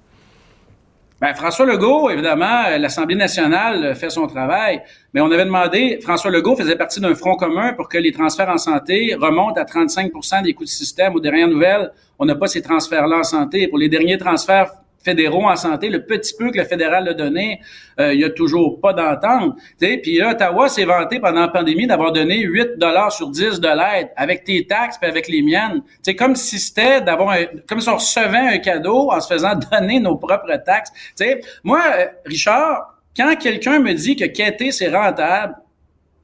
[1.19, 5.97] Ben, François Legault, évidemment, euh, l'Assemblée nationale euh, fait son travail, mais on avait demandé,
[5.99, 9.65] François Legault faisait partie d'un front commun pour que les transferts en santé remontent à
[9.65, 10.11] 35
[10.43, 11.15] des coûts du système.
[11.15, 13.67] Aux dernières nouvelles, on n'a pas ces transferts-là en santé.
[13.67, 14.73] Pour les derniers transferts
[15.03, 17.61] fédéraux en santé, le petit peu que le fédéral a donné,
[17.99, 19.55] euh, il y a toujours pas d'entente.
[19.79, 23.67] Puis là, Ottawa s'est vanté pendant la pandémie d'avoir donné 8 dollars sur 10 de
[23.67, 25.81] l'aide avec tes taxes puis avec les miennes.
[26.01, 27.35] C'est comme si c'était d'avoir
[27.67, 30.91] comme si on recevait un cadeau en se faisant donner nos propres taxes.
[31.15, 35.55] sais, moi, euh, Richard, quand quelqu'un me dit que quêter c'est rentable,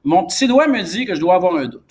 [0.04, 1.83] mon petit doigt me dit que je dois avoir un doute.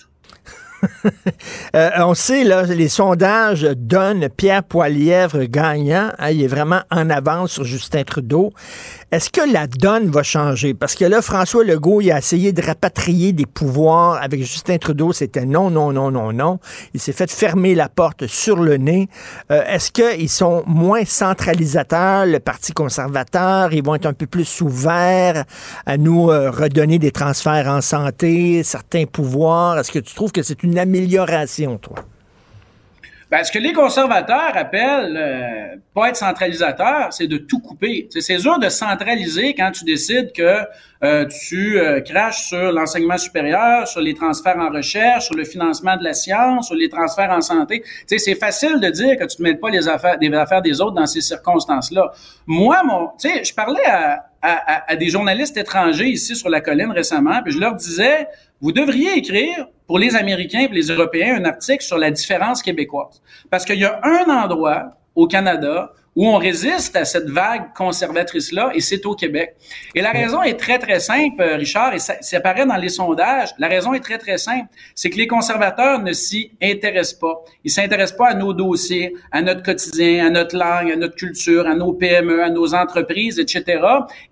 [1.75, 6.11] Euh, on sait, là, les sondages donnent Pierre Poilièvre gagnant.
[6.19, 8.53] Hein, il est vraiment en avance sur Justin Trudeau.
[9.13, 10.73] Est-ce que la donne va changer?
[10.73, 15.13] Parce que là, François Legault, il a essayé de rapatrier des pouvoirs avec Justin Trudeau.
[15.13, 16.57] C'était non, non, non, non, non.
[16.95, 19.09] Il s'est fait fermer la porte sur le nez.
[19.51, 23.71] Euh, est-ce qu'ils sont moins centralisateurs, le Parti conservateur?
[23.71, 25.45] Ils vont être un peu plus ouverts
[25.85, 29.77] à nous euh, redonner des transferts en santé, certains pouvoirs?
[29.77, 31.97] Est-ce que tu trouves que c'est une amélioration, toi?
[33.33, 38.07] Ben, ce que les conservateurs appellent euh, pas être centralisateur, c'est de tout couper.
[38.11, 40.59] C'est dur de centraliser quand tu décides que
[41.03, 45.97] euh, tu euh, craches sur l'enseignement supérieur, sur les transferts en recherche, sur le financement
[45.97, 47.83] de la science, sur les transferts en santé.
[48.05, 50.93] C'est facile de dire que tu ne mêles pas les affaires, des affaires des autres
[50.93, 52.11] dans ces circonstances-là.
[52.45, 57.41] Moi, mon, je parlais à, à, à des journalistes étrangers ici sur la colline récemment,
[57.43, 58.27] puis je leur disais,
[58.63, 63.21] vous devriez écrire pour les Américains et les Européens un article sur la différence québécoise.
[63.49, 68.71] Parce qu'il y a un endroit au Canada où on résiste à cette vague conservatrice-là,
[68.75, 69.55] et c'est au Québec.
[69.95, 72.89] Et la raison est très, très simple, euh, Richard, et ça, ça apparaît dans les
[72.89, 73.49] sondages.
[73.57, 74.67] La raison est très, très simple.
[74.93, 77.43] C'est que les conservateurs ne s'y intéressent pas.
[77.63, 81.67] Ils s'intéressent pas à nos dossiers, à notre quotidien, à notre langue, à notre culture,
[81.67, 83.81] à nos PME, à nos entreprises, etc.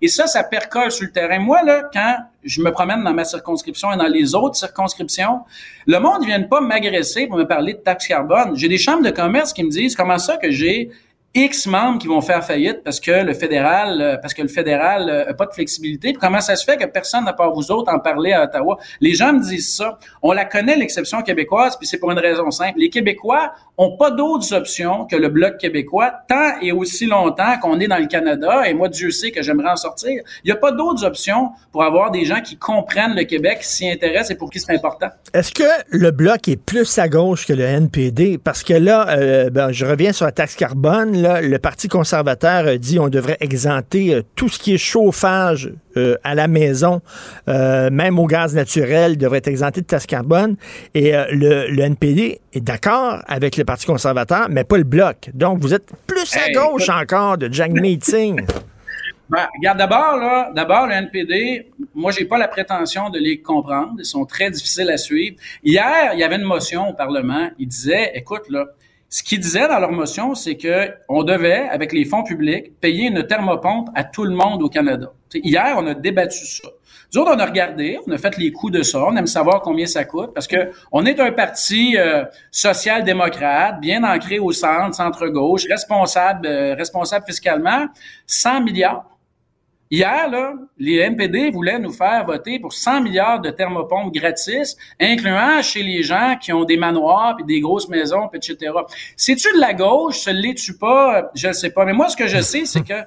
[0.00, 1.40] Et ça, ça percole sur le terrain.
[1.40, 5.40] Moi, là, quand je me promène dans ma circonscription et dans les autres circonscriptions,
[5.86, 8.52] le monde ne vient pas m'agresser pour me parler de taxe carbone.
[8.54, 10.90] J'ai des chambres de commerce qui me disent comment ça que j'ai
[11.34, 15.08] X membres qui vont faire faillite parce que le fédéral, euh, parce que le fédéral
[15.08, 16.12] euh, pas de flexibilité.
[16.12, 18.78] comment ça se fait que personne n'a pas vous autres en parler à Ottawa?
[19.00, 19.98] Les gens me disent ça.
[20.20, 22.78] On la connaît, l'exception québécoise, puis c'est pour une raison simple.
[22.78, 27.80] Les Québécois ont pas d'autres options que le Bloc québécois tant et aussi longtemps qu'on
[27.80, 30.22] est dans le Canada, et moi, Dieu sait que j'aimerais en sortir.
[30.44, 33.68] Il n'y a pas d'autres options pour avoir des gens qui comprennent le Québec, qui
[33.68, 35.08] s'y intéressent et pour qui c'est important.
[35.32, 38.38] Est-ce que le Bloc est plus à gauche que le NPD?
[38.38, 42.98] Parce que là, euh, ben, je reviens sur la taxe carbone, le Parti conservateur dit
[42.98, 47.00] on devrait exempter euh, tout ce qui est chauffage euh, à la maison,
[47.48, 50.56] euh, même au gaz naturel, devrait être exempté de taxe carbone.
[50.94, 55.30] Et le, NPD est d'accord avec le Parti conservateur, mais pas le Bloc.
[55.34, 58.46] Donc, vous êtes plus à gauche encore de Jack Meeting.
[59.32, 63.94] Ben, regarde, d'abord, là, d'abord, le NPD, moi, j'ai pas la prétention de les comprendre.
[63.98, 65.36] Ils sont très difficiles à suivre.
[65.64, 67.48] Hier, il y avait une motion au Parlement.
[67.58, 68.66] Il disait, écoute, là,
[69.12, 73.08] ce qu'ils disaient dans leur motion, c'est que on devait, avec les fonds publics, payer
[73.08, 75.12] une thermopompe à tout le monde au Canada.
[75.34, 76.66] hier, on a débattu ça.
[77.12, 79.60] Nous autres, on a regardé, on a fait les coûts de ça, on aime savoir
[79.60, 84.94] combien ça coûte, parce que on est un parti euh, social-démocrate, bien ancré au centre,
[84.94, 87.88] centre-gauche, responsable, euh, responsable fiscalement,
[88.26, 89.04] 100 milliards.
[89.94, 95.60] Hier, là, les NPD voulaient nous faire voter pour 100 milliards de thermopompes gratis, incluant
[95.60, 98.72] chez les gens qui ont des manoirs, puis des grosses maisons, puis etc.
[99.18, 100.20] C'est-tu de la gauche?
[100.20, 101.30] Se l'es-tu pas?
[101.34, 101.84] Je ne sais pas.
[101.84, 103.04] Mais moi, ce que je sais, c'est que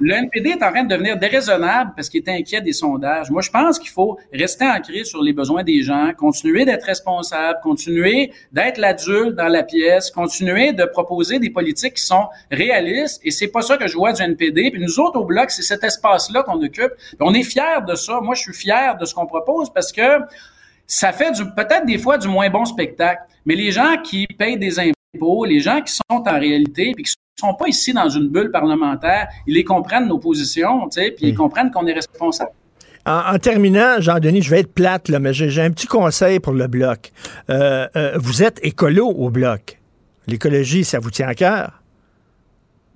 [0.00, 3.30] le NPD est en train de devenir déraisonnable parce qu'il est inquiet des sondages.
[3.30, 7.58] Moi, je pense qu'il faut rester ancré sur les besoins des gens, continuer d'être responsable,
[7.62, 13.20] continuer d'être l'adulte dans la pièce, continuer de proposer des politiques qui sont réalistes.
[13.24, 14.70] Et c'est pas ça que je vois du NPD.
[14.70, 16.92] Puis nous autres au bloc, c'est cet espace-là qu'on occupe.
[17.20, 18.20] on est fiers de ça.
[18.20, 20.20] Moi, je suis fier de ce qu'on propose parce que
[20.86, 23.22] ça fait peut-être des fois du moins bon spectacle.
[23.44, 27.14] Mais les gens qui payent des impôts, les gens qui sont en réalité, puis qui
[27.38, 29.28] sont pas ici dans une bulle parlementaire.
[29.46, 32.50] Ils les comprennent, nos positions, tu sais, puis ils comprennent qu'on est responsable.
[33.06, 36.66] En, terminant, Jean-Denis, je vais être plate, là, mais j'ai un petit conseil pour le
[36.66, 37.10] Bloc.
[37.48, 39.78] Euh, euh, vous êtes écolo au Bloc.
[40.26, 41.82] L'écologie, ça vous tient à cœur?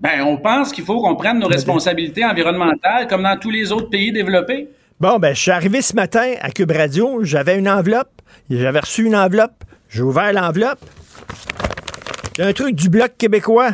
[0.01, 3.89] Ben, on pense qu'il faut qu'on prenne nos responsabilités environnementales comme dans tous les autres
[3.89, 4.69] pays développés.
[5.01, 8.21] Bon, ben, je suis arrivé ce matin à Cube Radio, j'avais une enveloppe,
[8.51, 10.85] j'avais reçu une enveloppe, j'ai ouvert l'enveloppe.
[12.39, 13.71] un truc du Bloc québécois.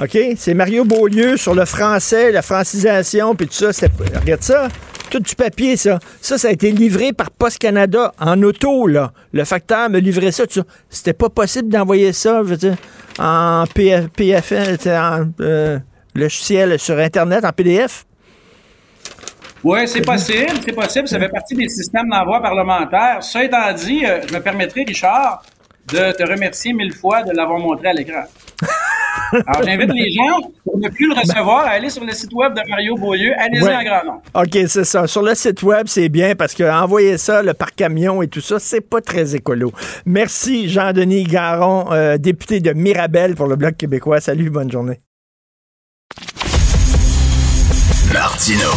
[0.00, 0.18] OK?
[0.36, 3.70] C'est Mario Beaulieu sur le français, la francisation, puis tout ça.
[4.20, 4.68] Regarde ça.
[5.10, 6.00] Tout du papier, ça.
[6.20, 9.12] Ça, ça a été livré par Post Canada en auto, là.
[9.32, 10.44] Le facteur me livrait ça.
[10.90, 12.76] C'était pas possible d'envoyer ça, je veux dire,
[13.20, 15.78] en PF, PFN, en euh,
[16.16, 18.04] logiciel sur Internet, en PDF.
[19.62, 21.06] Oui, c'est possible, c'est possible.
[21.06, 23.22] Ça fait partie des systèmes d'envoi parlementaire.
[23.22, 25.44] Ça étant dit, euh, je me permettrai, Richard,
[25.92, 28.24] de te remercier mille fois de l'avoir montré à l'écran.
[29.46, 32.54] Alors, j'invite les gens, pour ne plus le recevoir, à aller sur le site web
[32.54, 33.32] de Mario Beaulieu.
[33.38, 34.20] Allez-y en grand nom.
[34.34, 35.06] OK, c'est ça.
[35.06, 38.40] Sur le site web, c'est bien parce que envoyer ça le par camion et tout
[38.40, 39.72] ça, c'est pas très écolo.
[40.06, 44.20] Merci, Jean-Denis Garon, euh, député de Mirabel pour le Bloc québécois.
[44.20, 45.00] Salut, bonne journée.
[48.12, 48.70] Martino.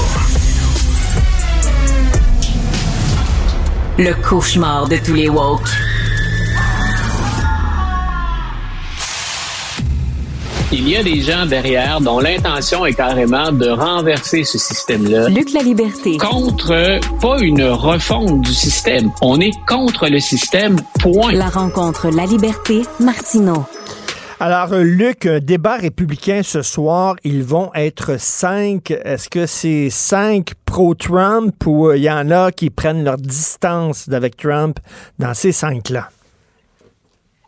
[4.00, 5.87] Le cauchemar de tous les woke.
[10.70, 15.30] Il y a des gens derrière dont l'intention est carrément de renverser ce système-là.
[15.30, 16.18] Luc la liberté.
[16.18, 19.10] Contre pas une refonte du système.
[19.22, 21.32] On est contre le système, point.
[21.32, 23.66] La rencontre La Liberté, Martineau.
[24.42, 28.92] Alors, Luc, débat républicain ce soir, ils vont être cinq.
[28.92, 34.10] Est-ce que c'est cinq pro-Trump ou euh, il y en a qui prennent leur distance
[34.12, 34.80] avec Trump
[35.18, 36.10] dans ces cinq-là?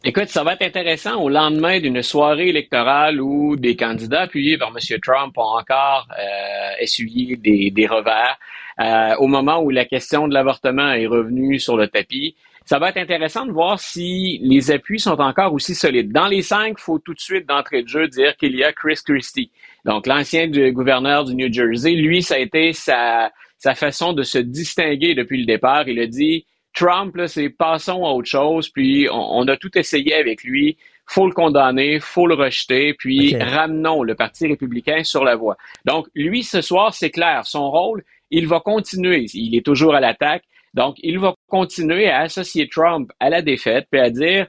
[0.05, 4.69] Écoute, ça va être intéressant au lendemain d'une soirée électorale où des candidats appuyés par
[4.69, 4.99] M.
[5.01, 8.39] Trump ont encore euh, essuyé des, des revers.
[8.79, 12.89] Euh, au moment où la question de l'avortement est revenue sur le tapis, ça va
[12.89, 16.13] être intéressant de voir si les appuis sont encore aussi solides.
[16.13, 18.71] Dans les cinq, il faut tout de suite d'entrée de jeu dire qu'il y a
[18.71, 19.51] Chris Christie.
[19.83, 24.37] Donc, l'ancien gouverneur du New Jersey, lui, ça a été sa, sa façon de se
[24.37, 25.89] distinguer depuis le départ.
[25.89, 26.45] Il a dit,
[26.79, 30.77] Trump, c'est passons à autre chose, puis on, a tout essayé avec lui.
[31.05, 35.57] Faut le condamner, faut le rejeter, puis ramenons le Parti républicain sur la voie.
[35.83, 39.25] Donc, lui, ce soir, c'est clair, son rôle, il va continuer.
[39.33, 40.43] Il est toujours à l'attaque.
[40.73, 44.47] Donc, il va continuer à associer Trump à la défaite, puis à dire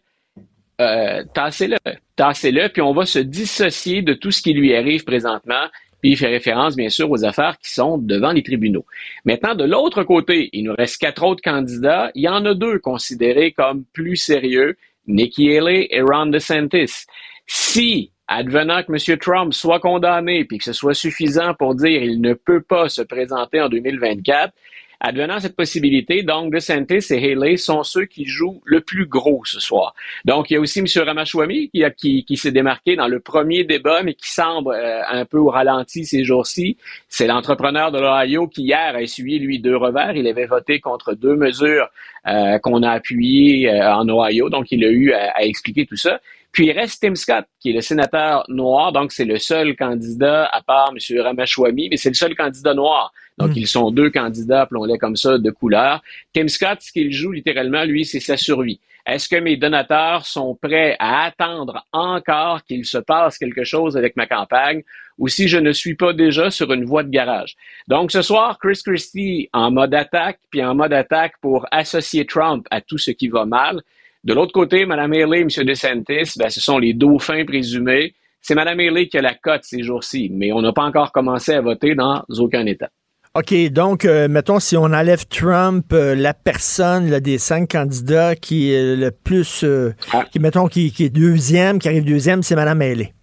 [0.81, 1.79] euh, tassez-le,
[2.15, 5.67] tassez-le, puis on va se dissocier de tout ce qui lui arrive présentement,
[6.01, 8.85] puis il fait référence, bien sûr, aux affaires qui sont devant les tribunaux.
[9.25, 12.11] Maintenant, de l'autre côté, il nous reste quatre autres candidats.
[12.15, 14.77] Il y en a deux considérés comme plus sérieux,
[15.07, 17.07] Nikki Haley et Ron DeSantis.
[17.47, 19.19] Si, advenant que M.
[19.19, 23.03] Trump soit condamné, puis que ce soit suffisant pour dire qu'il ne peut pas se
[23.03, 24.55] présenter en 2024,
[25.03, 29.59] Advenant cette possibilité, donc DeSantis et Haley sont ceux qui jouent le plus gros ce
[29.59, 29.95] soir.
[30.27, 30.87] Donc, il y a aussi M.
[31.07, 35.25] Ramachwamy qui, qui, qui s'est démarqué dans le premier débat, mais qui semble euh, un
[35.25, 36.77] peu au ralenti ces jours-ci.
[37.09, 40.15] C'est l'entrepreneur de l'Ohio qui hier a essuyé, lui, deux revers.
[40.17, 41.89] Il avait voté contre deux mesures
[42.27, 45.97] euh, qu'on a appuyées euh, en Ohio, donc il a eu à, à expliquer tout
[45.97, 46.21] ça.
[46.53, 50.47] Puis il reste Tim Scott, qui est le sénateur noir, donc c'est le seul candidat,
[50.47, 51.21] à part M.
[51.21, 53.13] Ramachwamy, mais c'est le seul candidat noir.
[53.39, 53.59] Donc, hmm.
[53.59, 56.03] ils sont deux candidats, appelons-les comme ça, de couleur.
[56.35, 58.81] Tim Scott, ce qu'il joue littéralement, lui, c'est sa survie.
[59.07, 64.15] Est-ce que mes donateurs sont prêts à attendre encore qu'il se passe quelque chose avec
[64.17, 64.83] ma campagne
[65.19, 67.57] ou si je ne suis pas déjà sur une voie de garage?
[67.89, 72.67] Donc, ce soir, Chris Christie en mode attaque, puis en mode attaque pour associer Trump
[72.71, 73.81] à tout ce qui va mal.
[74.23, 75.49] De l'autre côté, Mme Haley et M.
[75.49, 78.15] DeSantis, ben, ce sont les dauphins présumés.
[78.43, 81.53] C'est Mme Haley qui a la cote ces jours-ci, mais on n'a pas encore commencé
[81.53, 82.91] à voter dans aucun État.
[83.35, 88.73] OK, donc, euh, mettons, si on enlève Trump, euh, la personne des cinq candidats qui
[88.73, 90.25] est le plus, euh, ah.
[90.31, 93.15] qui, mettons, qui, est deuxième, qui arrive deuxième, c'est Mme Haley.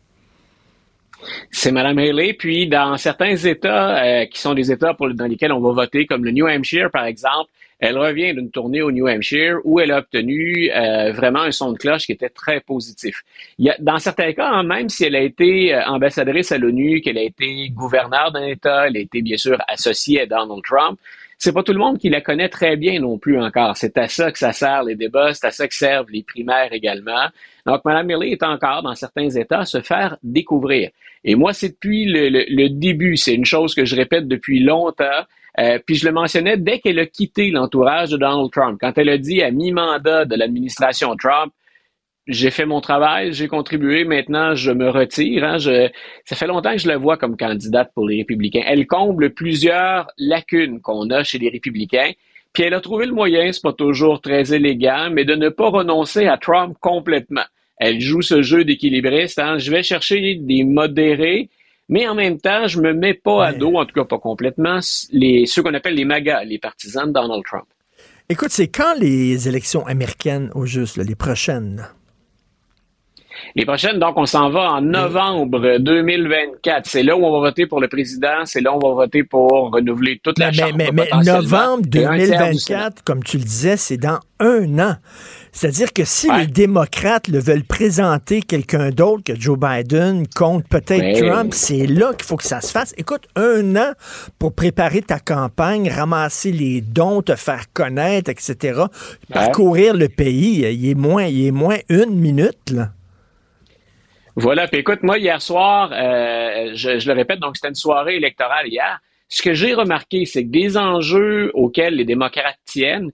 [1.51, 2.33] C'est Mme Haley.
[2.33, 6.23] Puis, dans certains États qui sont des États pour, dans lesquels on va voter, comme
[6.23, 9.99] le New Hampshire, par exemple, Elle revient d'une tournée au New Hampshire où elle a
[9.99, 13.23] obtenu euh, vraiment un son de cloche qui était très positif.
[13.59, 16.57] Il y a, dans certains cas, hein, même si elle a été euh, ambassadrice à
[16.57, 20.63] l'ONU, qu'elle a été gouverneur d'un État, elle a été bien sûr associée à Donald
[20.63, 20.99] Trump,
[21.39, 23.77] c'est pas tout le monde qui la connaît très bien non plus encore.
[23.77, 26.73] C'est à ça que ça sert les débats, c'est à ça que servent les primaires
[26.73, 27.27] également.
[27.65, 30.89] Donc, Mme Milley est encore, dans certains États, à se faire découvrir.
[31.23, 35.25] Et moi, c'est depuis le, début, c'est une chose que je répète depuis longtemps.
[35.59, 39.09] Euh, puis je le mentionnais dès qu'elle a quitté l'entourage de Donald Trump, quand elle
[39.09, 41.51] a dit à mi-mandat de l'administration Trump,
[42.27, 45.43] j'ai fait mon travail, j'ai contribué, maintenant je me retire.
[45.45, 48.63] Hein, ça fait longtemps que je la vois comme candidate pour les républicains.
[48.65, 52.11] Elle comble plusieurs lacunes qu'on a chez les républicains.
[52.53, 55.69] Puis elle a trouvé le moyen, c'est pas toujours très élégant, mais de ne pas
[55.69, 57.45] renoncer à Trump complètement.
[57.77, 59.39] Elle joue ce jeu d'équilibriste.
[59.39, 59.57] Hein.
[59.57, 61.49] Je vais chercher des modérés,
[61.89, 64.79] mais en même temps, je me mets pas à dos, en tout cas pas complètement,
[65.11, 67.65] les, ceux qu'on appelle les MAGA, les partisans de Donald Trump.
[68.29, 71.87] Écoute, c'est quand les élections américaines au juste, les prochaines?
[73.55, 76.85] Les prochaines, donc, on s'en va en novembre 2024.
[76.85, 79.23] C'est là où on va voter pour le président, c'est là où on va voter
[79.23, 80.75] pour renouveler toute la Chambre.
[80.77, 84.95] Mais, mais, novembre 2024, comme tu le disais, c'est dans un an.
[85.51, 91.19] C'est-à-dire que si les démocrates le veulent présenter quelqu'un d'autre que Joe Biden contre peut-être
[91.19, 92.93] Trump, c'est là qu'il faut que ça se fasse.
[92.97, 93.93] Écoute, un an
[94.37, 98.83] pour préparer ta campagne, ramasser les dons, te faire connaître, etc.,
[99.33, 102.89] parcourir le pays, il est moins, il est moins une minute, là.
[104.37, 104.67] Voilà.
[104.67, 108.99] Puis écoute, moi, hier soir, euh, je, le répète, donc c'était une soirée électorale hier.
[109.29, 113.11] Ce que j'ai remarqué, c'est que des enjeux auxquels les démocrates tiennent,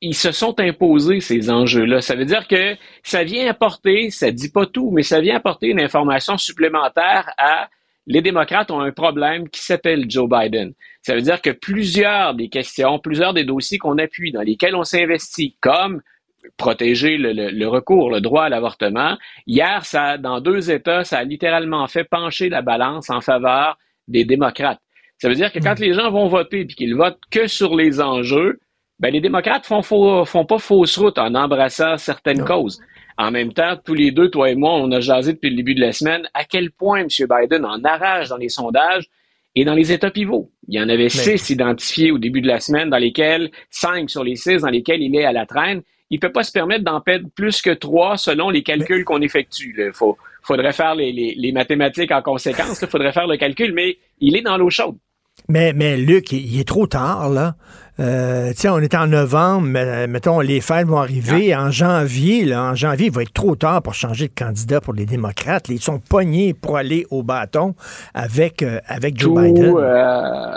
[0.00, 2.00] ils se sont imposés, ces enjeux-là.
[2.00, 5.68] Ça veut dire que ça vient apporter, ça dit pas tout, mais ça vient apporter
[5.68, 7.68] une information supplémentaire à
[8.08, 10.72] les démocrates ont un problème qui s'appelle Joe Biden.
[11.02, 14.82] Ça veut dire que plusieurs des questions, plusieurs des dossiers qu'on appuie, dans lesquels on
[14.82, 16.00] s'investit, comme
[16.56, 19.16] protéger le, recours, le droit à l'avortement.
[19.46, 24.24] Hier, ça, dans deux États, ça a littéralement fait pencher la balance en faveur des
[24.24, 24.80] démocrates.
[25.18, 25.82] Ça veut dire que quand hmm.
[25.82, 28.60] les gens vont voter et qu'ils votent que sur les enjeux,
[28.98, 32.80] ben les démocrates font, font pas fausse route en embrassant certaines causes.
[33.16, 35.74] En même temps, tous les deux, toi et moi, on a jasé depuis le début
[35.74, 37.08] de la semaine à quel point M.
[37.08, 39.08] Biden en arrache dans les sondages
[39.56, 40.52] et dans les États pivots.
[40.68, 44.22] Il y en avait six identifiés au début de la semaine, dans lesquels, cinq sur
[44.22, 47.00] les six, dans lesquels il est à la traîne il peut pas se permettre d'en
[47.00, 49.74] perdre plus que trois selon les calculs qu'on effectue.
[49.78, 49.92] Il
[50.42, 52.80] faudrait faire les, mathématiques en conséquence.
[52.80, 54.96] Il faudrait faire le calcul, mais il est dans l'eau chaude.
[55.48, 57.54] Mais, mais Luc, il est trop tard, là.
[58.00, 62.44] Euh, on est en novembre, mais, mettons, les fêtes vont arriver en janvier.
[62.44, 65.68] Là, en janvier, il va être trop tard pour changer de candidat pour les démocrates.
[65.68, 67.74] Ils sont pognés pour aller au bâton
[68.14, 69.74] avec, euh, avec Joe Biden.
[69.76, 70.54] Euh,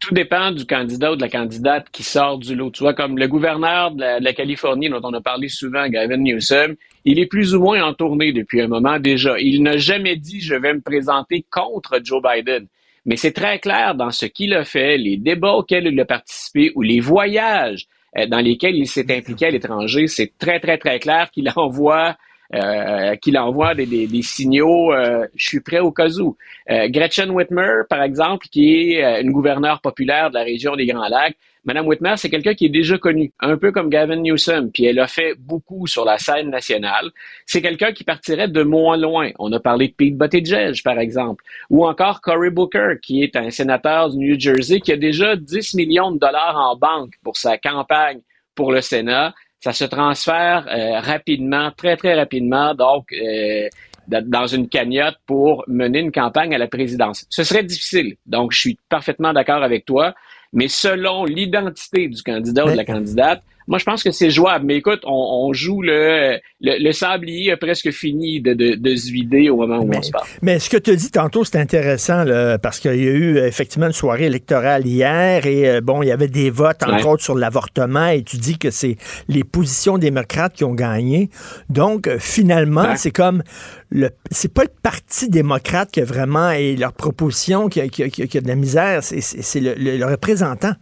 [0.00, 2.70] tout dépend du candidat ou de la candidate qui sort du lot.
[2.70, 6.74] Tu vois, comme le gouverneur de la, Californie dont on a parlé souvent, Gavin Newsom,
[7.04, 9.38] il est plus ou moins en tournée depuis un moment déjà.
[9.38, 12.66] Il n'a jamais dit je vais me présenter contre Joe Biden.
[13.04, 16.72] Mais c'est très clair dans ce qu'il a fait, les débats auxquels il a participé
[16.74, 17.86] ou les voyages
[18.16, 22.16] euh, dans lesquels il s'est impliqué à l'étranger, c'est très, très, très clair qu'il envoie
[22.54, 26.36] euh, qu'il envoie des, des, signaux euh, je suis prêt au cas où.
[26.70, 31.08] Euh, Gretchen Whitmer, par exemple, qui est une gouverneure populaire de la région des Grands
[31.08, 34.86] Lacs, Madame Whitmer, c'est quelqu'un qui est déjà connu, un peu comme Gavin Newsom, puis
[34.86, 37.10] elle a fait beaucoup sur la scène nationale.
[37.44, 39.30] C'est quelqu'un qui partirait de moins loin.
[39.38, 43.50] On a parlé de Pete Buttigieg, par exemple, ou encore Cory Booker, qui est un
[43.50, 47.58] sénateur du New Jersey qui a déjà 10 millions de dollars en banque pour sa
[47.58, 48.20] campagne
[48.54, 53.68] pour le Sénat ça se transfère euh, rapidement, très, très rapidement, donc euh,
[54.08, 57.26] dans une cagnotte pour mener une campagne à la présidence.
[57.28, 58.16] Ce serait difficile.
[58.26, 60.14] Donc, je suis parfaitement d'accord avec toi.
[60.52, 64.66] Mais selon l'identité du candidat ou de la candidate, moi, je pense que c'est jouable.
[64.66, 69.58] Mais écoute, on, joue le, le, sablier a presque fini de, de, se vider au
[69.58, 70.26] moment où on se parle.
[70.42, 72.24] Mais ce que tu as dit tantôt, c'est intéressant
[72.60, 76.10] parce qu'il y a eu effectivement une soirée électorale hier et euh, bon, il y
[76.10, 78.96] avait des votes, entre autres, sur l'avortement et tu dis que c'est
[79.28, 81.30] les positions démocrates qui ont gagné.
[81.68, 83.44] Donc, euh, finalement, c'est comme
[83.90, 88.02] le c'est pas le Parti démocrate qui a vraiment et leur proposition qui a, qui
[88.02, 90.72] a, de la misère, c'est le, le représentant.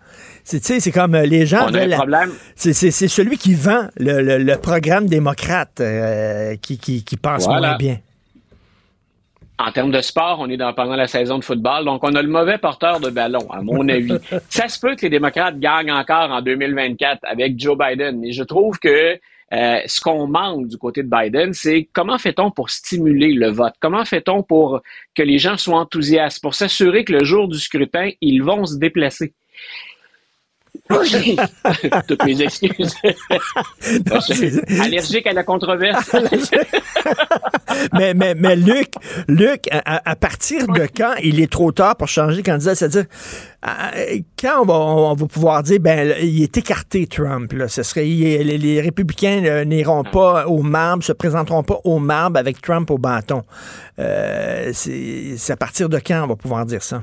[0.49, 1.69] C'est comme euh, les gens.
[2.57, 7.99] C'est celui qui vend le, programme démocrate euh, qui, qui, passe moins bien.
[9.59, 12.23] En termes de sport, on est dans, pendant la saison de football, donc on a
[12.23, 14.17] le mauvais porteur de ballon, à mon avis.
[14.49, 18.45] Ça se peut que les démocrates gagnent encore en 2024 avec Joe Biden, mais je
[18.45, 19.19] trouve que
[19.53, 23.75] euh, ce qu'on manque du côté de Biden, c'est comment fait-on pour stimuler le vote?
[23.81, 24.81] Comment fait-on pour
[25.15, 28.77] que les gens soient enthousiastes, pour s'assurer que le jour du scrutin, ils vont se
[28.77, 29.35] déplacer?
[32.09, 32.95] Toutes mes excuses.
[34.81, 36.11] allergique à la controverse.
[37.93, 38.93] mais, mais, mais Luc,
[39.29, 42.75] Luc, à, partir de quand il est trop tard pour changer de candidat?
[42.75, 43.05] C'est-à-dire,
[44.41, 49.65] quand on va, pouvoir dire, ben, il est écarté, Trump, là, ce serait, les, républicains
[49.65, 53.43] n'iront pas au marbre, se présenteront pas au marbre avec Trump au bâton.
[53.99, 57.03] Euh, c'est à partir de quand on va pouvoir dire ça?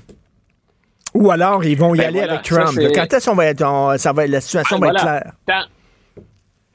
[1.15, 2.77] Ou alors, ils vont y ben aller avec Trump.
[2.93, 5.31] Quand est-ce qu'on va être, ça va, la situation va être claire?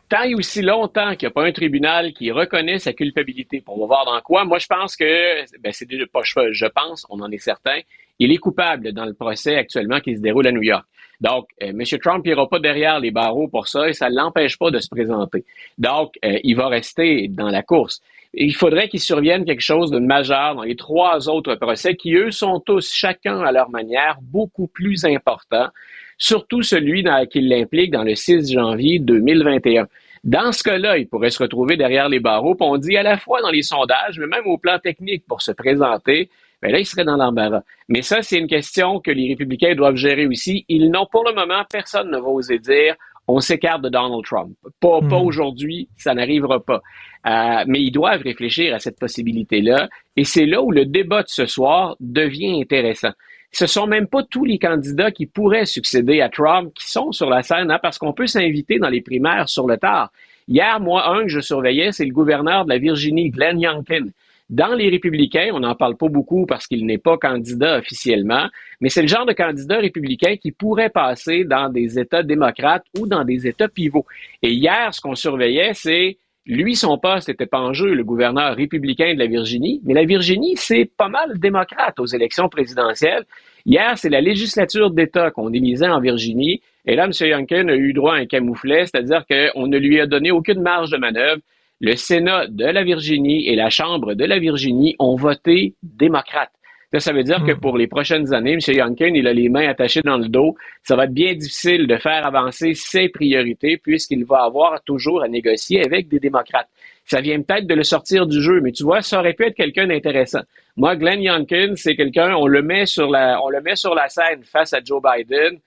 [0.08, 3.78] Tant, et aussi longtemps qu'il n'y a pas un tribunal qui reconnaît sa culpabilité, on
[3.78, 4.44] va voir dans quoi.
[4.44, 7.78] Moi, je pense que, ben, c'est pas je pense, on en est certain,
[8.18, 10.84] il est coupable dans le procès actuellement qui se déroule à New York.
[11.20, 11.82] Donc, euh, M.
[12.02, 14.88] Trump n'ira pas derrière les barreaux pour ça et ça ne l'empêche pas de se
[14.88, 15.44] présenter.
[15.78, 18.00] Donc, euh, il va rester dans la course
[18.34, 22.30] il faudrait qu'il survienne quelque chose de majeur dans les trois autres procès qui, eux,
[22.30, 25.68] sont tous, chacun à leur manière, beaucoup plus importants,
[26.16, 29.88] surtout celui qui l'implique dans le 6 janvier 2021.
[30.22, 33.40] Dans ce cas-là, il pourrait se retrouver derrière les barreaux, on dit à la fois
[33.40, 36.28] dans les sondages, mais même au plan technique pour se présenter,
[36.62, 37.62] bien là, il serait dans l'embarras.
[37.88, 40.66] Mais ça, c'est une question que les républicains doivent gérer aussi.
[40.68, 42.96] Ils n'ont, pour le moment, personne ne va oser dire
[43.30, 44.52] on s'écarte de Donald Trump.
[44.80, 45.26] Pas, pas hmm.
[45.26, 46.82] aujourd'hui, ça n'arrivera pas.
[47.26, 49.88] Euh, mais ils doivent réfléchir à cette possibilité-là.
[50.16, 53.12] Et c'est là où le débat de ce soir devient intéressant.
[53.52, 57.28] Ce sont même pas tous les candidats qui pourraient succéder à Trump qui sont sur
[57.28, 60.12] la scène, hein, parce qu'on peut s'inviter dans les primaires sur le tard.
[60.46, 64.06] Hier, moi, un que je surveillais, c'est le gouverneur de la Virginie, Glenn Youngkin.
[64.50, 68.48] Dans les républicains, on n'en parle pas beaucoup parce qu'il n'est pas candidat officiellement,
[68.80, 73.06] mais c'est le genre de candidat républicain qui pourrait passer dans des États démocrates ou
[73.06, 74.06] dans des États pivots.
[74.42, 78.56] Et hier, ce qu'on surveillait, c'est lui, son poste n'était pas en jeu, le gouverneur
[78.56, 83.26] républicain de la Virginie, mais la Virginie, c'est pas mal démocrate aux élections présidentielles.
[83.66, 87.12] Hier, c'est la législature d'État qu'on élisait en Virginie, et là, M.
[87.20, 90.90] Youngkin a eu droit à un camouflet, c'est-à-dire qu'on ne lui a donné aucune marge
[90.90, 91.40] de manœuvre
[91.80, 96.50] le Sénat de la Virginie et la Chambre de la Virginie ont voté démocrate.
[96.98, 97.60] Ça, veut dire que hmm.
[97.60, 98.58] pour les prochaines années, M.
[98.66, 100.56] Youngkin, il a les mains attachées dans le dos.
[100.82, 105.28] Ça va être bien difficile de faire avancer ses priorités puisqu'il va avoir toujours à
[105.28, 106.68] négocier avec des démocrates.
[107.04, 109.54] Ça vient peut-être de le sortir du jeu, mais tu vois, ça aurait pu être
[109.54, 110.40] quelqu'un d'intéressant.
[110.76, 114.08] Moi, Glenn Youngkin, c'est quelqu'un, on le met sur la, on le met sur la
[114.08, 115.58] scène face à Joe Biden.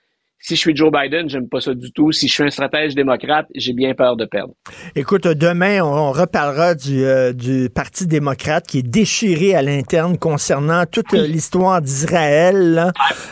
[0.46, 2.12] Si je suis Joe Biden, j'aime pas ça du tout.
[2.12, 4.54] Si je suis un stratège démocrate, j'ai bien peur de perdre.
[4.94, 10.86] Écoute, demain, on reparlera du, euh, du Parti démocrate qui est déchiré à l'interne concernant
[10.86, 12.92] toute l'histoire d'Israël.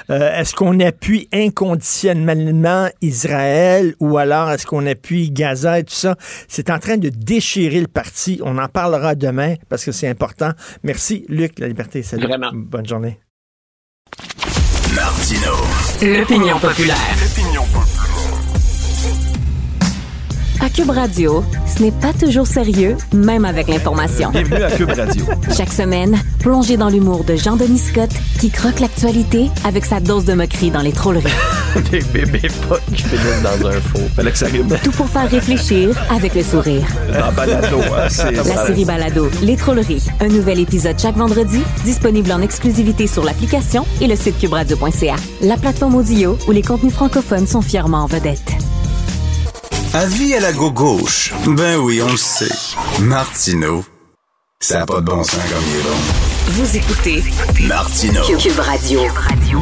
[0.09, 6.15] Euh, est-ce qu'on appuie inconditionnellement Israël ou alors est-ce qu'on appuie Gaza et tout ça?
[6.47, 8.39] C'est en train de déchirer le parti.
[8.41, 10.51] On en parlera demain parce que c'est important.
[10.83, 12.03] Merci, Luc, La Liberté.
[12.03, 12.25] Salut.
[12.25, 12.51] Vraiment.
[12.53, 13.19] Bonne journée.
[14.95, 15.51] Martino.
[16.03, 17.15] L'opinion populaire.
[20.63, 24.29] À Cube Radio, ce n'est pas toujours sérieux, même avec l'information.
[24.29, 25.25] Bienvenue à Cube Radio.
[25.57, 30.33] Chaque semaine, plongez dans l'humour de Jean-Denis Scott, qui croque l'actualité avec sa dose de
[30.33, 31.31] moquerie dans les trolleries.
[31.91, 34.07] Des bébés pas qui finissent dans un faux.
[34.15, 34.67] Fallait que ça rime.
[34.83, 36.85] Tout pour faire réfléchir avec le sourire.
[37.11, 38.07] Dans Balado, hein,
[38.45, 40.09] La série Balado, Les Trolleries.
[40.19, 45.15] Un nouvel épisode chaque vendredi, disponible en exclusivité sur l'application et le site cubradio.ca.
[45.41, 48.53] La plateforme audio où les contenus francophones sont fièrement en vedette.
[49.93, 51.33] Avis à la gauche.
[51.45, 52.47] Ben oui, on le sait.
[53.01, 53.83] Martineau,
[54.61, 56.40] ça n'a pas de bon sens comme il est bon.
[56.47, 57.23] Vous écoutez
[57.67, 58.21] Martino.
[58.37, 59.01] Cube Radio.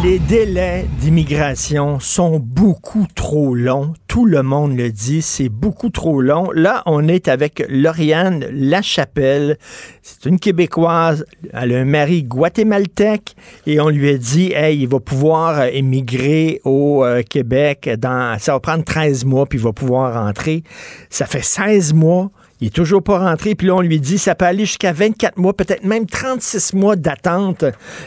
[0.02, 3.94] Les délais d'immigration sont beaucoup trop longs.
[4.08, 6.50] Tout le monde le dit, c'est beaucoup trop long.
[6.54, 9.58] Là, on est avec Lauriane Lachapelle.
[10.02, 11.26] C'est une Québécoise.
[11.54, 13.36] Elle a un mari guatémaltèque
[13.68, 18.54] et on lui a dit, hey, il va pouvoir émigrer au euh, Québec dans, ça
[18.54, 20.64] va prendre 13 mois puis il va pouvoir rentrer.
[21.10, 22.32] Ça fait 16 mois.
[22.62, 23.56] Il est toujours pas rentré.
[23.56, 26.96] Puis là, on lui dit, ça peut aller jusqu'à 24 mois, peut-être même 36 mois
[26.96, 27.64] d'attente.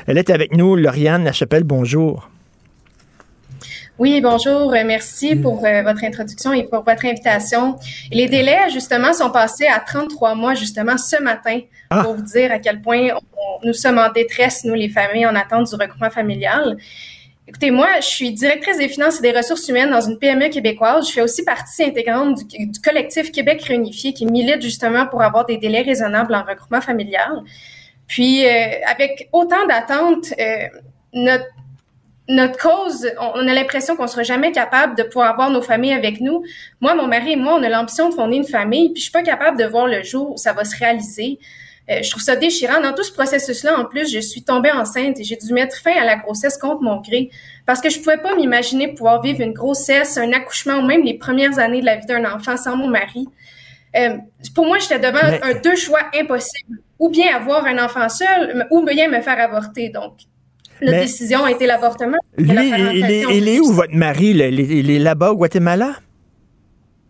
[0.06, 1.64] Elle est avec nous, Lauriane Lachapelle.
[1.64, 2.28] Bonjour.
[3.98, 4.74] Oui, bonjour.
[4.74, 7.76] Euh, merci pour euh, votre introduction et pour votre invitation.
[8.10, 11.60] les délais, justement, sont passés à 33 mois, justement, ce matin,
[11.90, 12.02] ah.
[12.02, 13.08] pour vous dire à quel point
[13.64, 16.76] nous sommes en détresse, nous, les familles, en attente du regroupement familial.
[17.52, 21.06] Écoutez, moi, je suis directrice des finances et des ressources humaines dans une PME québécoise.
[21.06, 25.58] Je fais aussi partie intégrante du, collectif Québec réunifié qui milite justement pour avoir des
[25.58, 27.42] délais raisonnables en regroupement familial.
[28.06, 28.50] Puis, euh,
[28.90, 30.66] avec autant d'attentes, euh,
[31.12, 31.44] notre
[32.28, 36.22] notre cause, on a l'impression qu'on sera jamais capable de pouvoir avoir nos familles avec
[36.22, 36.42] nous.
[36.80, 39.12] Moi, mon mari et moi, on a l'ambition de fonder une famille, puis je suis
[39.12, 41.38] pas capable de voir le jour où ça va se réaliser.
[41.90, 42.80] Euh, je trouve ça déchirant.
[42.80, 45.92] Dans tout ce processus-là, en plus, je suis tombée enceinte et j'ai dû mettre fin
[46.00, 47.30] à la grossesse contre mon gré
[47.66, 51.14] parce que je pouvais pas m'imaginer pouvoir vivre une grossesse, un accouchement ou même les
[51.14, 53.26] premières années de la vie d'un enfant sans mon mari.
[53.96, 54.16] Euh,
[54.54, 56.78] pour moi, j'étais devant un deux choix impossibles.
[56.98, 59.88] Ou bien avoir un enfant seul, ou bien me faire avorter.
[59.88, 60.12] Donc,
[60.80, 62.18] notre décision a été l'avortement.
[62.38, 64.28] Lui, il, est, il est où votre mari?
[64.30, 65.96] Il est, là-bas au Guatemala?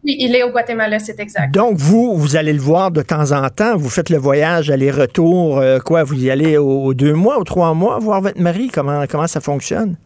[0.04, 1.54] Oui, il est au Guatemala, c'est exact.
[1.54, 3.76] Donc, vous, vous allez le voir de temps en temps.
[3.76, 5.58] Vous faites le voyage aller-retour.
[5.58, 8.68] Euh, quoi, vous y allez aux, deux mois, aux trois mois voir votre mari?
[8.68, 9.96] Comment, comment ça fonctionne?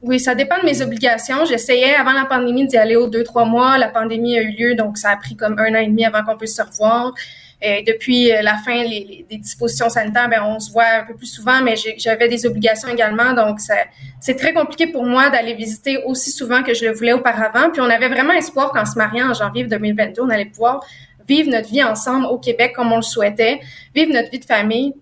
[0.00, 1.44] Oui, ça dépend de mes obligations.
[1.44, 3.78] J'essayais avant la pandémie d'y aller aux deux, trois mois.
[3.78, 6.22] La pandémie a eu lieu, donc ça a pris comme un an et demi avant
[6.22, 7.14] qu'on puisse se revoir.
[7.60, 11.26] Et depuis euh, la fin des dispositions sanitaires, ben, on se voit un peu plus
[11.26, 13.32] souvent, mais j'avais des obligations également.
[13.32, 13.58] Donc,
[14.20, 17.70] c'est très compliqué pour moi d'aller visiter aussi souvent que je le voulais auparavant.
[17.70, 20.84] Puis, on avait vraiment espoir qu'en se mariant en janvier 2022, on allait pouvoir
[21.26, 23.60] vivre notre vie ensemble au Québec comme on le souhaitait,
[23.94, 24.94] vivre notre vie de famille.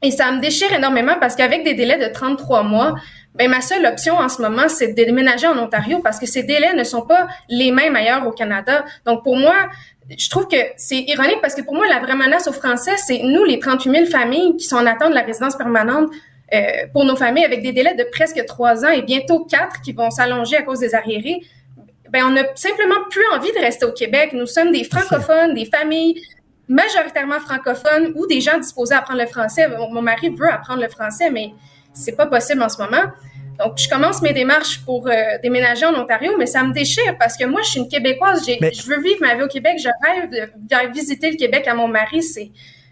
[0.00, 2.94] Et ça me déchire énormément parce qu'avec des délais de 33 mois,
[3.34, 6.42] ben ma seule option en ce moment, c'est de déménager en Ontario parce que ces
[6.42, 8.84] délais ne sont pas les mêmes ailleurs au Canada.
[9.06, 9.68] Donc pour moi,
[10.16, 13.20] je trouve que c'est ironique parce que pour moi, la vraie menace aux Français, c'est
[13.22, 16.10] nous, les 38 000 familles qui sont en attente de la résidence permanente
[16.54, 16.60] euh,
[16.92, 20.10] pour nos familles avec des délais de presque trois ans et bientôt quatre qui vont
[20.10, 21.42] s'allonger à cause des arriérés.
[22.10, 24.30] Ben, on n'a simplement plus envie de rester au Québec.
[24.32, 26.20] Nous sommes des francophones, des familles
[26.68, 29.68] majoritairement francophones ou des gens disposés à apprendre le français.
[29.68, 31.52] Mon mari veut apprendre le français, mais
[31.98, 33.02] c'est pas possible en ce moment.
[33.58, 35.12] Donc, je commence mes démarches pour euh,
[35.42, 38.46] déménager en Ontario, mais ça me déchire parce que moi, je suis une Québécoise.
[38.46, 39.78] Je veux vivre ma vie au Québec.
[39.82, 42.22] Je rêve de visiter le Québec à mon mari.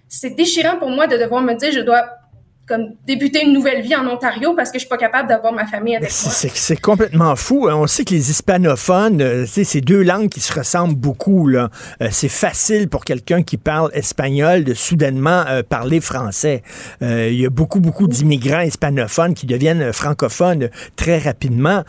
[0.08, 2.08] C'est déchirant pour moi de devoir me dire je dois
[2.66, 5.66] comme débuter une nouvelle vie en Ontario parce que je suis pas capable d'avoir ma
[5.66, 6.32] famille avec moi.
[6.32, 7.68] C'est complètement fou.
[7.68, 7.76] Hein.
[7.76, 11.46] On sait que les hispanophones, euh, c'est deux langues qui se ressemblent beaucoup.
[11.46, 11.70] Là.
[12.02, 16.62] Euh, c'est facile pour quelqu'un qui parle espagnol de soudainement euh, parler français.
[17.00, 21.84] Il y a beaucoup, beaucoup d'immigrants hispanophones qui deviennent francophones très rapidement.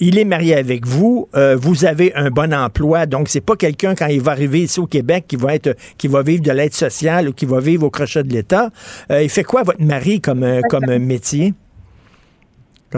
[0.00, 1.28] il est marié avec vous.
[1.56, 3.06] vous avez un bon emploi.
[3.06, 6.08] Donc, c'est pas quelqu'un, quand il va arriver ici au Québec, qui va être, qui
[6.08, 8.70] va vivre de l'aide sociale ou qui va vivre au crochet de l'État.
[9.10, 10.11] il fait quoi, votre mari?
[10.20, 11.54] Comme, euh, comme métier?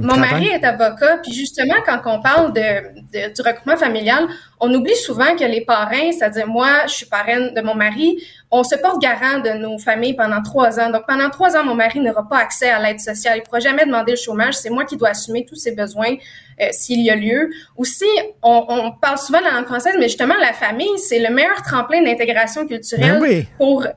[0.03, 4.27] Mon mari est avocat, puis justement, quand on parle de, du recrutement familial,
[4.61, 8.19] on oublie souvent que les parrains, c'est-à-dire moi, je suis parraine de mon mari,
[8.51, 10.91] on se porte garant de nos familles pendant trois ans.
[10.91, 13.37] Donc, pendant trois ans, mon mari n'aura pas accès à l'aide sociale.
[13.37, 14.55] Il ne pourra jamais demander le chômage.
[14.55, 16.15] C'est moi qui dois assumer tous ses besoins
[16.61, 17.51] euh, s'il y a lieu.
[17.77, 18.07] Aussi,
[18.43, 21.63] on, on, parle souvent de la langue française, mais justement, la famille, c'est le meilleur
[21.63, 23.91] tremplin d'intégration culturelle ben pour euh,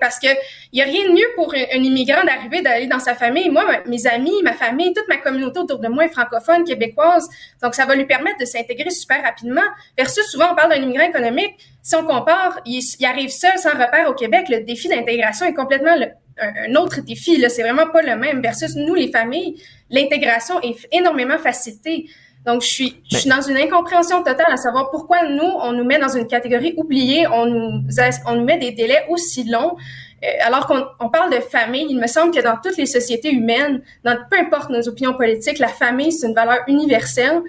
[0.00, 0.28] Parce que
[0.72, 3.48] il y a rien de mieux pour un, immigrant d'arriver d'aller dans sa famille.
[3.48, 7.28] Moi, mes amis, ma famille, toute ma communauté autour de moi est francophone, québécoise.
[7.62, 9.62] Donc, ça va lui permettre de s'intégrer super rapidement.
[9.96, 11.54] Versus, souvent, on parle d'un immigrant économique.
[11.82, 14.46] Si on compare, il, arrive seul, sans repère au Québec.
[14.48, 15.94] Le défi d'intégration est complètement
[16.38, 17.36] un, autre défi.
[17.36, 18.40] Là, c'est vraiment pas le même.
[18.40, 22.06] Versus nous, les familles, l'intégration est énormément facilitée.
[22.46, 25.84] Donc, je suis, je suis dans une incompréhension totale à savoir pourquoi nous, on nous
[25.84, 27.84] met dans une catégorie oubliée, on nous,
[28.26, 29.76] on nous met des délais aussi longs,
[30.22, 31.86] euh, alors qu'on on parle de famille.
[31.88, 35.58] Il me semble que dans toutes les sociétés humaines, dans peu importe nos opinions politiques,
[35.58, 37.40] la famille, c'est une valeur universelle.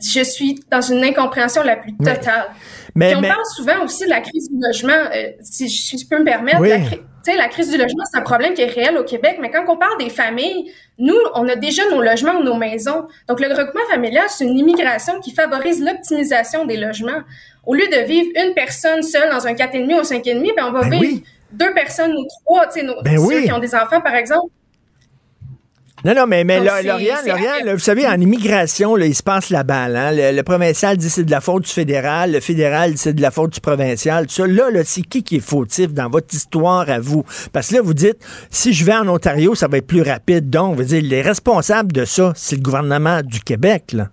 [0.00, 2.46] Je suis dans une incompréhension la plus totale.
[2.94, 6.18] Mais, Puis on parle souvent aussi de la crise du logement, euh, si, je peux
[6.18, 6.60] me permettre.
[6.60, 6.78] La,
[7.26, 9.76] la crise du logement, c'est un problème qui est réel au Québec, mais quand on
[9.76, 13.06] parle des familles, nous, on a déjà nos logements ou nos maisons.
[13.28, 17.22] Donc, le regroupement familial, c'est une immigration qui favorise l'optimisation des logements.
[17.66, 20.72] Au lieu de vivre une personne seule dans un 4,5 ou un 5,5, ben, on
[20.72, 21.22] va ben vivre
[21.52, 24.50] deux personnes ou trois, tu sais, ben ceux qui ont des enfants, par exemple.
[26.04, 29.96] Non, non, mais, mais Lauriane, vous savez, en immigration, là, il se passe la balle.
[29.96, 30.10] Hein?
[30.12, 33.30] Le, provincial dit c'est de la faute du fédéral, le fédéral dit c'est de la
[33.30, 34.26] faute du provincial.
[34.26, 37.24] Tout ça, là, là c'est qui qui est fautif dans votre histoire à vous?
[37.52, 38.18] Parce que là, vous dites,
[38.50, 40.50] si je vais en Ontario, ça va être plus rapide.
[40.50, 44.08] Donc, vous dire, les responsables de ça, c'est le gouvernement du Québec, là.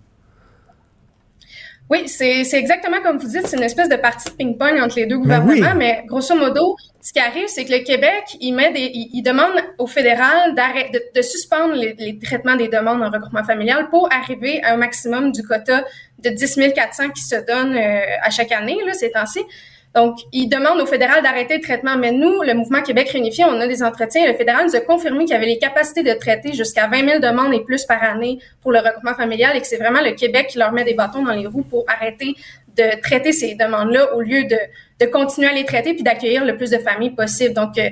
[1.92, 5.08] Oui, c'est exactement comme vous dites, c'est une espèce de partie de ping-pong entre les
[5.08, 8.72] deux ben gouvernements, mais grosso modo, ce qui arrive, c'est que le Québec, il met
[8.72, 13.90] des, il, demande au fédéral d'arrêter, de, suspendre les, traitements des demandes en regroupement familial
[13.90, 15.84] pour arriver à un maximum du quota
[16.20, 19.42] de 10 400 qui se donne euh, à chaque année, là, ces temps-ci.
[19.94, 21.98] Donc, il demande au fédéral d'arrêter le traitement.
[21.98, 24.26] Mais nous, le mouvement Québec réunifié, on a des entretiens.
[24.26, 27.54] Le fédéral nous a confirmé qu'il avait les capacités de traiter jusqu'à 20 000 demandes
[27.54, 30.60] et plus par année pour le regroupement familial et que c'est vraiment le Québec qui
[30.60, 32.36] leur met des bâtons dans les roues pour arrêter
[32.78, 34.58] de traiter ces demandes-là au lieu de,
[35.02, 37.54] de continuer à les traiter puis d'accueillir le plus de familles possible.
[37.56, 37.90] Donc, euh,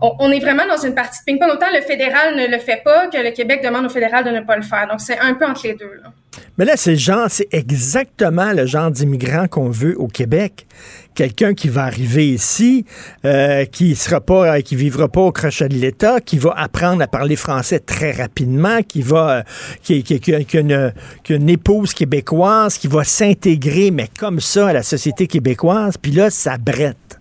[0.00, 1.50] on, est vraiment dans une partie de ping-pong.
[1.50, 4.40] Autant le fédéral ne le fait pas que le Québec demande au fédéral de ne
[4.40, 4.86] pas le faire.
[4.88, 6.00] Donc, c'est un peu entre les deux.
[6.02, 6.10] Là.
[6.58, 10.66] Mais là, c'est genre, c'est exactement le genre d'immigrant qu'on veut au Québec.
[11.14, 12.86] Quelqu'un qui va arriver ici,
[13.24, 17.02] euh, qui sera pas, euh, qui vivra pas au crochet de l'État, qui va apprendre
[17.02, 19.42] à parler français très rapidement, qui va, euh,
[19.82, 24.72] qui, qui, une, qui a une épouse québécoise, qui va s'intégrer, mais comme ça, à
[24.72, 25.96] la société québécoise.
[26.00, 27.20] Puis là, ça brette,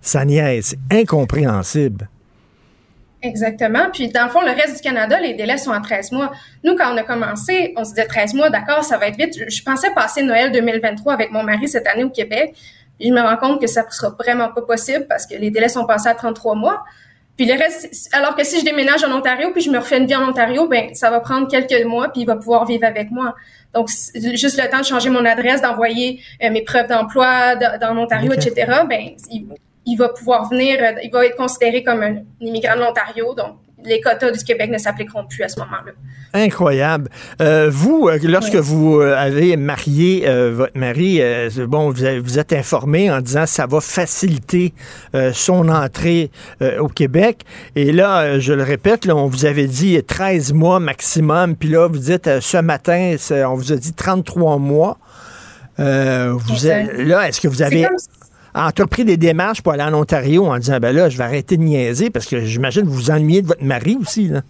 [0.00, 2.08] ça niaise, incompréhensible.
[3.22, 3.88] Exactement.
[3.92, 6.32] Puis, dans le fond, le reste du Canada, les délais sont à 13 mois.
[6.64, 9.34] Nous, quand on a commencé, on se disait 13 mois, d'accord, ça va être vite.
[9.48, 12.52] Je pensais passer Noël 2023 avec mon mari cette année au Québec.
[12.98, 15.68] Puis, je me rends compte que ça sera vraiment pas possible parce que les délais
[15.68, 16.82] sont passés à 33 mois.
[17.36, 20.06] Puis le reste, alors que si je déménage en Ontario puis je me refais une
[20.06, 23.10] vie en Ontario, ben ça va prendre quelques mois puis il va pouvoir vivre avec
[23.10, 23.34] moi.
[23.74, 28.32] Donc juste le temps de changer mon adresse, d'envoyer euh, mes preuves d'emploi dans l'Ontario,
[28.32, 28.48] okay.
[28.48, 28.82] etc.
[28.88, 29.46] Ben il,
[29.86, 33.56] il va pouvoir venir, euh, il va être considéré comme un immigrant de l'Ontario, donc
[33.84, 35.92] les quotas du Québec ne s'appliqueront plus à ce moment-là.
[36.34, 37.10] Incroyable.
[37.40, 38.60] Euh, vous, lorsque oui.
[38.62, 43.80] vous avez marié euh, votre mari, euh, bon, vous, êtes informé en disant ça va
[43.80, 44.72] faciliter
[45.14, 46.30] euh, son entrée
[46.78, 47.44] au Québec.
[47.76, 51.88] Et là, je le répète, là, on vous avait dit 13 mois maximum, puis là,
[51.88, 54.98] vous dites ce matin, on vous a dit 33 mois.
[55.78, 57.86] vous êtes, là, est-ce que vous avez
[58.54, 61.62] entrepris des démarches pour aller en Ontario en disant ben là, je vais arrêter de
[61.62, 64.42] niaiser parce que j'imagine vous vous ennuyez de votre mari aussi, là.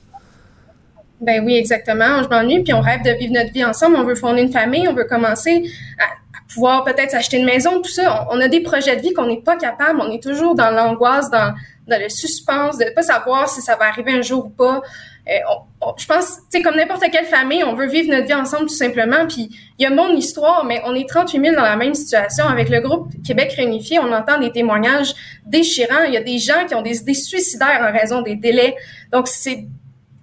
[1.20, 2.20] Ben oui, exactement.
[2.20, 3.94] Je m'ennuie, puis on rêve de vivre notre vie ensemble.
[3.96, 5.62] On veut fonder une famille, on veut commencer
[6.00, 6.04] à,
[6.52, 8.26] pouvoir peut-être s'acheter une maison, tout ça.
[8.28, 10.00] On, on, a des projets de vie qu'on n'est pas capable.
[10.00, 11.54] On est toujours dans l'angoisse, dans,
[11.86, 14.82] dans le suspense de ne pas savoir si ça va arriver un jour ou pas.
[15.28, 18.66] Euh, je pense, tu sais, comme n'importe quelle famille, on veut vivre notre vie ensemble
[18.66, 19.26] tout simplement.
[19.28, 22.46] Puis il y a mon histoire, mais on est 38 000 dans la même situation.
[22.46, 25.14] Avec le groupe Québec Réunifié, on entend des témoignages
[25.46, 26.04] déchirants.
[26.06, 28.74] Il y a des gens qui ont des idées suicidaires en raison des délais.
[29.12, 29.66] Donc c'est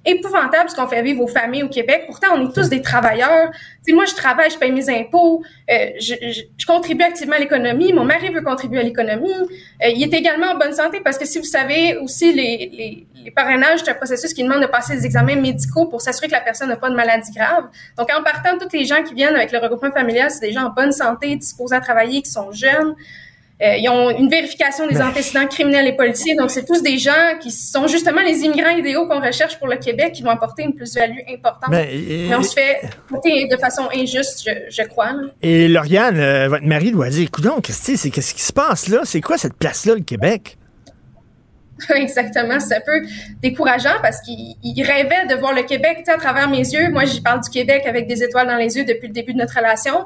[0.06, 2.04] épouvantable ce qu'on fait vivre aux familles au Québec.
[2.08, 3.52] Pourtant, on est tous des travailleurs.
[3.82, 7.40] sais, moi, je travaille, je paye mes impôts, euh, je, je, je, contribue activement à
[7.40, 7.92] l'économie.
[7.92, 9.30] Mon mari veut contribuer à l'économie.
[9.32, 13.08] Euh, il est également en bonne santé parce que si vous savez aussi, les, les,
[13.26, 16.34] les parrainages, c'est un processus qui demande de passer des examens médicaux pour s'assurer que
[16.34, 17.66] la personne n'a pas de maladie grave.
[17.98, 20.68] Donc, en partant, tous les gens qui viennent avec le regroupement familial, c'est des gens
[20.68, 22.96] en bonne santé, disposés à travailler, qui sont jeunes.
[23.62, 26.34] Euh, ils ont une vérification des antécédents criminels et policiers.
[26.36, 29.76] Donc, c'est tous des gens qui sont justement les immigrants idéaux qu'on recherche pour le
[29.76, 31.70] Québec, qui vont apporter une plus-value importante.
[31.70, 32.82] Mais, et, Mais, on se fait
[33.14, 35.12] de façon injuste, je, je crois.
[35.12, 35.24] Là.
[35.42, 39.02] Et Lauriane, euh, votre mari doit dire, écoute donc, qu'est-ce qui se passe là?
[39.04, 40.58] C'est quoi cette place-là, le Québec?
[41.96, 43.02] Exactement, c'est un peu
[43.42, 46.90] décourageant parce qu'il rêvait de voir le Québec à travers mes yeux.
[46.92, 49.40] Moi, j'y parle du Québec avec des étoiles dans les yeux depuis le début de
[49.40, 50.06] notre relation.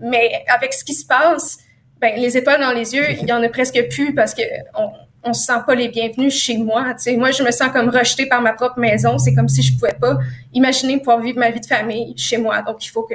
[0.00, 1.58] Mais avec ce qui se passe,
[2.00, 4.42] ben, les étoiles dans les yeux, il y en a presque plus parce que
[4.74, 4.88] on,
[5.22, 6.94] on se sent pas les bienvenus chez moi.
[7.16, 9.18] Moi, je me sens comme rejetée par ma propre maison.
[9.18, 10.18] C'est comme si je pouvais pas
[10.54, 12.62] imaginer pouvoir vivre ma vie de famille chez moi.
[12.62, 13.14] Donc, il faut que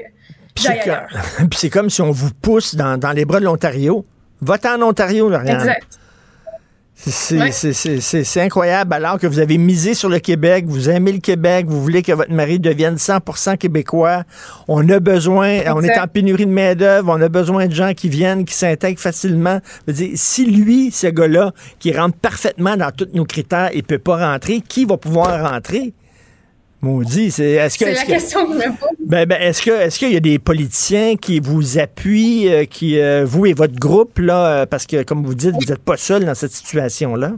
[0.55, 1.09] j'aille ailleurs.
[1.49, 4.05] Puis c'est comme si on vous pousse dans, dans les bras de l'Ontario.
[4.41, 5.61] Votez en Ontario, Lauriane.
[5.61, 5.99] Exact.
[7.07, 8.41] C'est ouais.
[8.41, 8.93] incroyable.
[8.93, 12.11] Alors que vous avez misé sur le Québec, vous aimez le Québec, vous voulez que
[12.11, 14.23] votre mari devienne 100% québécois.
[14.67, 15.73] On a besoin, exact.
[15.75, 18.99] on est en pénurie de main-d'œuvre, on a besoin de gens qui viennent, qui s'intègrent
[19.01, 19.59] facilement.
[19.87, 23.83] Je veux dire, si lui, ce gars-là, qui rentre parfaitement dans tous nos critères, il
[23.83, 25.93] peut pas rentrer, qui va pouvoir rentrer?
[26.85, 28.89] Maudit, c'est est-ce que la que, question que je me pose.
[29.03, 33.47] Ben, ben, est-ce qu'il y a des politiciens qui vous appuient, euh, qui euh, vous
[33.47, 36.35] et votre groupe là, euh, parce que comme vous dites, vous n'êtes pas seul dans
[36.35, 37.31] cette situation là.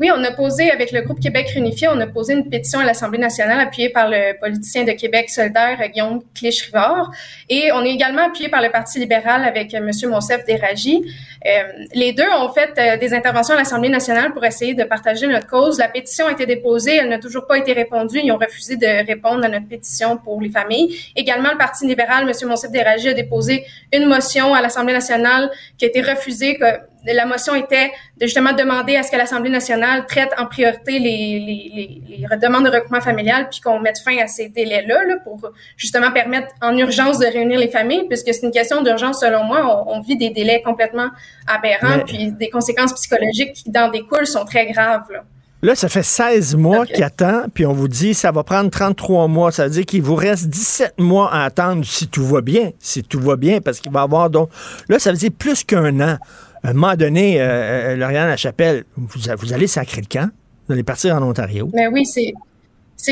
[0.00, 2.84] Oui, on a posé, avec le groupe Québec Réunifié, on a posé une pétition à
[2.86, 7.10] l'Assemblée nationale appuyée par le politicien de Québec solidaire, Guillaume Clich-Rivard.
[7.50, 9.90] Et on est également appuyé par le Parti libéral avec M.
[10.08, 11.04] Monsef Déragi.
[11.44, 11.50] Euh,
[11.92, 15.46] les deux ont fait euh, des interventions à l'Assemblée nationale pour essayer de partager notre
[15.46, 15.78] cause.
[15.78, 18.20] La pétition a été déposée, elle n'a toujours pas été répondue.
[18.24, 20.96] Ils ont refusé de répondre à notre pétition pour les familles.
[21.14, 22.48] Également, le Parti libéral, M.
[22.48, 26.58] Monsef Déragi, a déposé une motion à l'Assemblée nationale qui a été refusée,
[27.06, 31.00] la motion était de justement demander à ce que l'Assemblée nationale traite en priorité les,
[31.00, 35.16] les, les, les demandes de regroupement familial, puis qu'on mette fin à ces délais-là là,
[35.24, 35.40] pour
[35.76, 39.84] justement permettre en urgence de réunir les familles, puisque c'est une question d'urgence selon moi.
[39.86, 41.08] On, on, vit des délais complètement
[41.46, 42.04] aberrants, Mais...
[42.04, 45.04] puis des conséquences psychologiques qui, dans des coules, sont très graves.
[45.10, 45.24] Là.
[45.62, 46.94] Là, ça fait 16 mois okay.
[46.94, 49.52] qu'il attend, puis on vous dit ça va prendre 33 mois.
[49.52, 52.70] Ça veut dire qu'il vous reste 17 mois à attendre si tout va bien.
[52.78, 54.48] Si tout va bien, parce qu'il va y avoir donc.
[54.88, 56.16] Là, ça veut dire plus qu'un an
[56.62, 60.30] à un moment donné, euh, Lauriane Lachapelle, vous, vous allez sacrer le camp,
[60.66, 61.70] vous allez partir en Ontario.
[61.72, 62.32] Mais oui, c'est.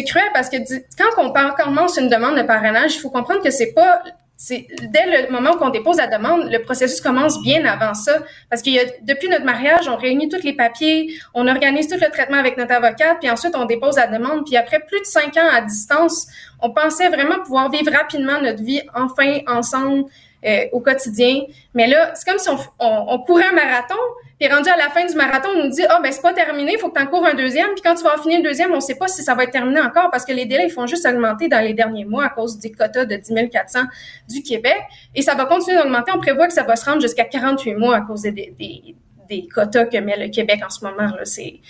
[0.04, 0.58] Cruel parce que
[0.98, 4.02] quand on commence une demande de parrainage, il faut comprendre que c'est pas
[4.40, 8.20] c'est dès le moment où on dépose la demande, le processus commence bien avant ça.
[8.48, 12.36] Parce a, depuis notre mariage, on réunit tous les papiers, on organise tout le traitement
[12.36, 14.46] avec notre avocate, puis ensuite on dépose la demande.
[14.46, 16.28] Puis après plus de cinq ans à distance,
[16.60, 20.04] on pensait vraiment pouvoir vivre rapidement notre vie enfin ensemble
[20.44, 21.42] euh, au quotidien.
[21.74, 23.96] Mais là, c'est comme si on, on courait un marathon,
[24.38, 26.32] puis rendu à la fin du marathon, on nous dit, ah, oh, ben, c'est pas
[26.32, 27.70] terminé, il faut que tu en cours un deuxième.
[27.74, 29.80] Puis quand tu vas finir le deuxième, on sait pas si ça va être terminé
[29.80, 32.58] encore parce que les délais, ils font juste augmenter dans les derniers mois à cause
[32.58, 33.80] des quotas de 10 400
[34.28, 34.78] du Québec.
[35.14, 36.12] Et ça va continuer d'augmenter.
[36.14, 38.94] On prévoit que ça va se rendre jusqu'à 48 mois à cause des, des,
[39.28, 41.12] des quotas que met le Québec en ce moment.
[41.24, 41.60] C'est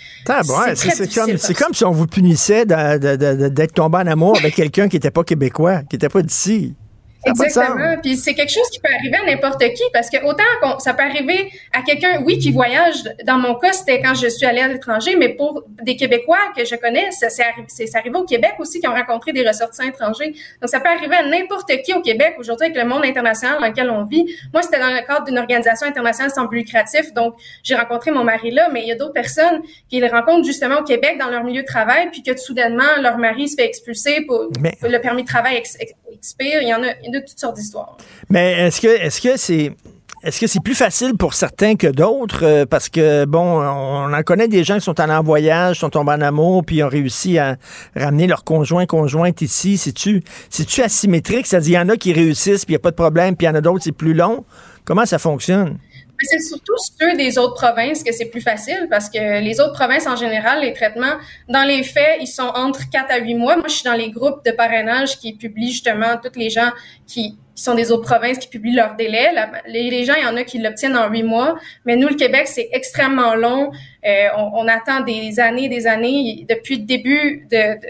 [0.85, 5.23] c'est comme, si on vous punissait d'être tombé en amour avec quelqu'un qui n'était pas
[5.23, 6.75] québécois, qui n'était pas d'ici.
[7.25, 7.97] Exactement.
[8.01, 11.03] Puis c'est quelque chose qui peut arriver à n'importe qui parce que autant ça peut
[11.03, 12.95] arriver à quelqu'un, oui, qui voyage.
[13.25, 16.63] Dans mon cas, c'était quand je suis allée à l'étranger, mais pour des Québécois que
[16.65, 20.33] je connais, ça c'est arrivé au Québec aussi qui ont rencontré des ressortissants étrangers.
[20.61, 23.67] Donc ça peut arriver à n'importe qui au Québec aujourd'hui avec le monde international dans
[23.67, 24.25] lequel on vit.
[24.53, 28.23] Moi, c'était dans le cadre d'une organisation internationale sans but lucratif, donc j'ai rencontré mon
[28.23, 31.29] mari là, mais il y a d'autres personnes qui les rencontrent justement au Québec dans
[31.29, 35.23] leur milieu de travail, puis que soudainement leur mari se fait expulser pour le permis
[35.23, 36.61] de travail expire.
[36.61, 37.97] Il y en a de toutes sortes d'histoires.
[38.29, 39.73] Mais est-ce que est-ce que c'est
[40.21, 42.43] est-ce que c'est plus facile pour certains que d'autres?
[42.43, 45.89] Euh, parce que, bon, on en connaît des gens qui sont allés en voyage, sont
[45.89, 47.55] tombés en amour, puis ont réussi à
[47.95, 49.77] ramener leur conjoint, conjointe ici.
[49.77, 51.47] C'est-tu, c'est-tu asymétrique?
[51.47, 53.45] C'est-à-dire, il y en a qui réussissent, puis il n'y a pas de problème, puis
[53.45, 54.43] il y en a d'autres, c'est plus long.
[54.83, 55.77] Comment ça fonctionne?
[56.21, 60.07] C'est surtout ceux des autres provinces que c'est plus facile parce que les autres provinces,
[60.07, 61.17] en général, les traitements,
[61.47, 63.55] dans les faits, ils sont entre 4 à 8 mois.
[63.55, 66.71] Moi, je suis dans les groupes de parrainage qui publient justement tous les gens
[67.07, 69.31] qui, sont des autres provinces qui publient leurs délais.
[69.67, 71.59] les, gens, il y en a qui l'obtiennent en 8 mois.
[71.83, 73.71] Mais nous, le Québec, c'est extrêmement long.
[74.05, 76.45] Euh, on, attend des années, des années.
[76.47, 77.87] Depuis le début de de,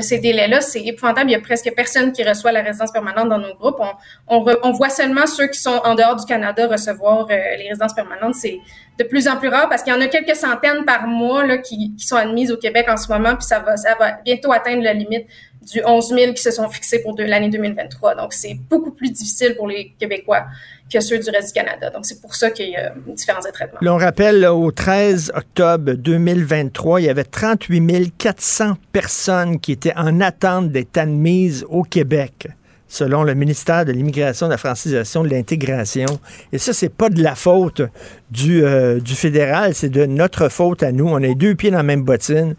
[0.00, 1.30] ces délais-là, c'est épouvantable.
[1.30, 3.80] Il y a presque personne qui reçoit la résidence permanente dans nos groupes.
[4.28, 8.34] On, voit seulement ceux qui sont en dehors du Canada recevoir euh, les résidences permanentes.
[8.34, 8.58] C'est
[8.98, 11.94] de plus en plus rare parce qu'il y en a quelques centaines par mois qui,
[11.98, 15.26] sont admises au Québec en ce moment, puis ça va bientôt atteindre la limite
[15.64, 18.14] du 11 000 qui se sont fixés pour l'année 2023.
[18.14, 20.46] Donc, c'est beaucoup plus difficile pour les Québécois
[20.92, 21.90] que ceux du reste du Canada.
[21.90, 23.78] Donc, c'est pour ça qu'il y a une différence de traitement.
[23.82, 30.20] L'on rappelle, au 13 octobre 2023, il y avait 38 400 personnes qui étaient en
[30.20, 32.48] attente d'être admises au Québec
[32.88, 36.06] selon le ministère de l'Immigration, de la francisation, de l'intégration.
[36.52, 37.82] Et ça, c'est pas de la faute
[38.30, 41.08] du, euh, du fédéral, c'est de notre faute à nous.
[41.08, 42.54] On est deux pieds dans la même bottine.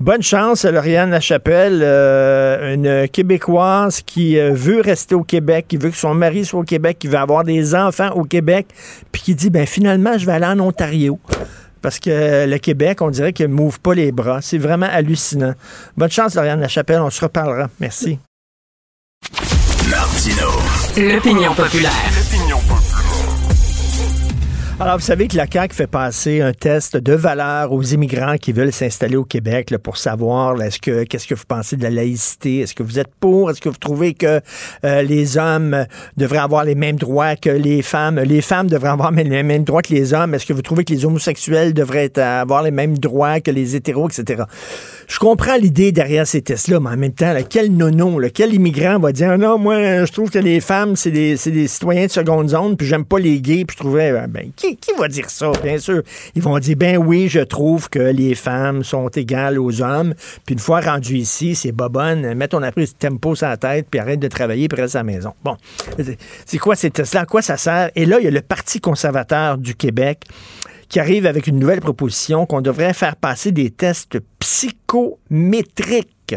[0.00, 5.90] Bonne chance Lauriane Lachapelle, euh, une Québécoise qui euh, veut rester au Québec, qui veut
[5.90, 8.66] que son mari soit au Québec, qui veut avoir des enfants au Québec,
[9.12, 11.18] puis qui dit, ben finalement, je vais aller en Ontario.
[11.80, 14.40] Parce que le Québec, on dirait qu'il ne m'ouvre pas les bras.
[14.42, 15.54] C'est vraiment hallucinant.
[15.96, 17.00] Bonne chance, Lauriane Lachapelle.
[17.00, 17.68] On se reparlera.
[17.78, 18.18] Merci.
[20.96, 22.27] L'opinion populaire.
[24.80, 28.52] Alors, vous savez que la CAQ fait passer un test de valeur aux immigrants qui
[28.52, 32.60] veulent s'installer au Québec pour savoir est-ce que qu'est-ce que vous pensez de la laïcité,
[32.60, 34.40] est-ce que vous êtes pour, est-ce que vous trouvez que
[34.84, 35.84] euh, les hommes
[36.16, 39.82] devraient avoir les mêmes droits que les femmes, les femmes devraient avoir les mêmes droits
[39.82, 43.40] que les hommes, est-ce que vous trouvez que les homosexuels devraient avoir les mêmes droits
[43.40, 44.44] que les hétéros, etc.
[45.08, 49.10] Je comprends l'idée derrière ces tests-là, mais en même temps, quel nono, quel immigrant va
[49.10, 52.76] dire non, moi je trouve que les femmes c'est des, des, citoyens de seconde zone,
[52.76, 55.78] puis j'aime pas les gays, puis je trouvais ben, ben qui va dire ça, bien
[55.78, 56.02] sûr?
[56.34, 60.14] Ils vont dire, ben oui, je trouve que les femmes sont égales aux hommes.
[60.46, 64.00] Puis une fois rendu ici, c'est bobonne, mets ton appris tempo sur la tête, puis
[64.00, 65.32] arrête de travailler, puis reste à la maison.
[65.44, 65.56] Bon,
[66.46, 67.20] c'est quoi ces tests-là?
[67.22, 67.90] À quoi ça sert?
[67.94, 70.24] Et là, il y a le Parti conservateur du Québec
[70.88, 76.34] qui arrive avec une nouvelle proposition qu'on devrait faire passer des tests psychométriques.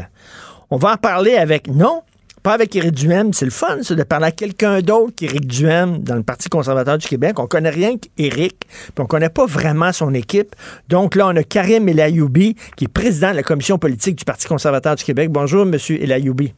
[0.70, 2.02] On va en parler avec, non,
[2.44, 6.00] pas avec Éric Duhem, c'est le fun, c'est de parler à quelqu'un d'autre qu'Éric Duhem
[6.00, 7.40] dans le Parti conservateur du Québec.
[7.40, 10.56] On connaît rien qu'Éric, puis on connaît pas vraiment son équipe.
[10.90, 14.48] Donc là, on a Karim Elayoubi, qui est président de la commission politique du Parti
[14.48, 15.30] conservateur du Québec.
[15.32, 16.54] Bonjour, Monsieur Elayoubi.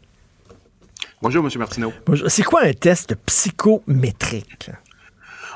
[1.21, 1.93] Bonjour, Monsieur Martineau.
[2.05, 2.29] Bonjour.
[2.29, 4.69] C'est quoi un test psychométrique?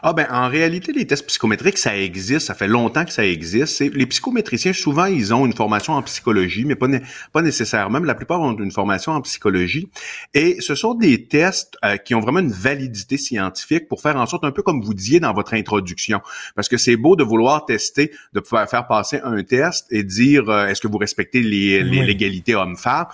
[0.03, 3.79] Ah ben en réalité, les tests psychométriques, ça existe, ça fait longtemps que ça existe.
[3.79, 6.87] Les psychométriciens, souvent, ils ont une formation en psychologie, mais pas,
[7.33, 7.99] pas nécessairement.
[7.99, 9.89] la plupart ont une formation en psychologie.
[10.33, 14.25] Et ce sont des tests euh, qui ont vraiment une validité scientifique pour faire en
[14.25, 16.21] sorte, un peu comme vous disiez dans votre introduction,
[16.55, 20.49] parce que c'est beau de vouloir tester, de pouvoir faire passer un test et dire
[20.49, 23.07] euh, est-ce que vous respectez les, l'égalité homme-femme,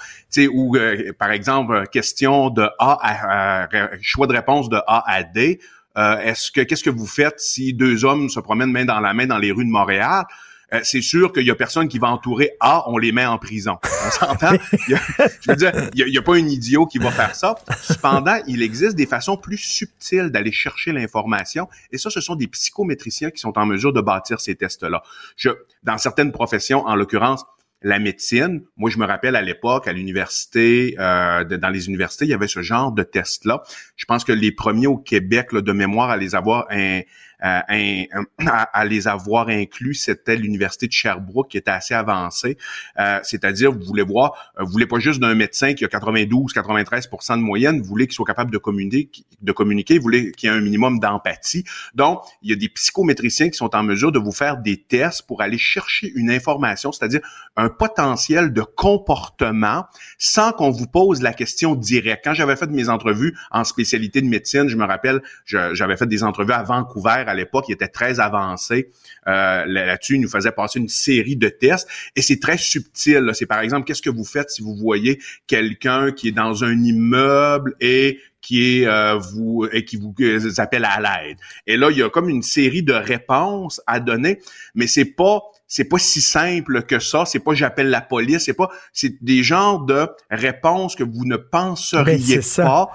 [0.52, 3.68] ou euh, par exemple question de A à,
[4.02, 5.60] choix de réponse de A à D.
[5.98, 9.14] Euh, est-ce que qu'est-ce que vous faites si deux hommes se promènent main dans la
[9.14, 10.26] main dans les rues de Montréal?
[10.74, 13.38] euh, c'est sûr qu'il y a personne qui va entourer A, on les met en
[13.38, 13.78] prison.
[13.84, 14.54] On s'entend?
[14.88, 17.56] je veux dire, il n'y a, pas un idiot qui va faire ça.
[17.82, 21.68] Cependant, il existe des façons plus subtiles d'aller chercher l'information.
[21.92, 25.04] Et ça, ce sont des psychométriciens qui sont en mesure de bâtir ces tests-là.
[25.36, 25.50] Je,
[25.84, 27.46] dans certaines professions, en l'occurrence,
[27.84, 28.64] la médecine.
[28.78, 32.48] Moi, je me rappelle à l'époque, à l'université, euh, dans les universités, il y avait
[32.48, 33.62] ce genre de test-là.
[33.98, 37.02] Je pense que les premiers au Québec, là, de mémoire, à les avoir un,
[37.44, 42.58] à, les avoir inclus, c'était l'université de Sherbrooke qui était assez avancée.
[43.00, 47.38] Euh, c'est-à-dire, vous voulez voir, euh, vous voulez pas juste d'un médecin qui a 92-93%
[47.38, 50.54] de moyenne, vous voulez qu'il soit capable de communiquer, de communiquer, vous voulez qu'il y
[50.54, 51.66] ait un minimum d'empathie.
[51.96, 55.24] Donc, il y a des psychométriciens qui sont en mesure de vous faire des tests
[55.24, 57.22] pour aller chercher une information, c'est-à-dire
[57.58, 59.86] un potentiel de comportement
[60.18, 62.24] sans qu'on vous pose la question directe.
[62.24, 66.24] Quand j'avais fait mes entrevues en spécialité de médecine, je me rappelle, j'avais fait des
[66.24, 68.90] entrevues à Vancouver à l'époque, il était très avancé
[69.28, 70.16] euh, là-dessus.
[70.16, 73.32] Il nous faisait passer une série de tests et c'est très subtil.
[73.34, 76.82] C'est par exemple, qu'est-ce que vous faites si vous voyez quelqu'un qui est dans un
[76.82, 80.14] immeuble et qui euh, vous et qui vous
[80.58, 81.38] appelle à l'aide?
[81.68, 84.40] Et là, il y a comme une série de réponses à donner,
[84.76, 85.42] mais c'est pas
[85.74, 87.26] c'est pas si simple que ça.
[87.26, 88.44] C'est pas j'appelle la police.
[88.46, 92.92] C'est pas c'est des genres de réponses que vous ne penseriez ben, pas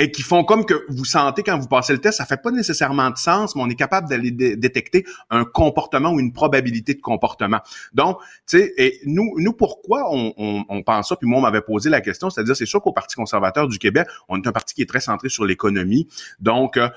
[0.00, 2.18] et qui font comme que vous sentez quand vous passez le test.
[2.18, 6.18] Ça fait pas nécessairement de sens, mais on est capable d'aller détecter un comportement ou
[6.18, 7.60] une probabilité de comportement.
[7.94, 8.18] Donc,
[8.48, 11.14] tu sais, et nous, nous pourquoi on, on, on pense ça?
[11.14, 14.08] Puis moi, on m'avait posé la question, c'est-à-dire c'est sûr qu'au Parti conservateur du Québec,
[14.28, 16.08] on est un parti qui est très centré sur l'économie.
[16.40, 16.88] Donc, euh,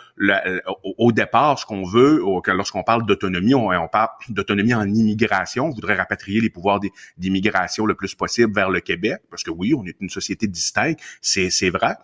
[0.98, 5.66] au, départ, ce qu'on veut, lorsqu'on parle d'autonomie, on, on parle d'autonomie en immigration.
[5.66, 6.80] On voudrait rapatrier les pouvoirs
[7.18, 11.00] d'immigration le plus possible vers le Québec, parce que oui, on est une société distincte,
[11.22, 11.96] c'est vrai.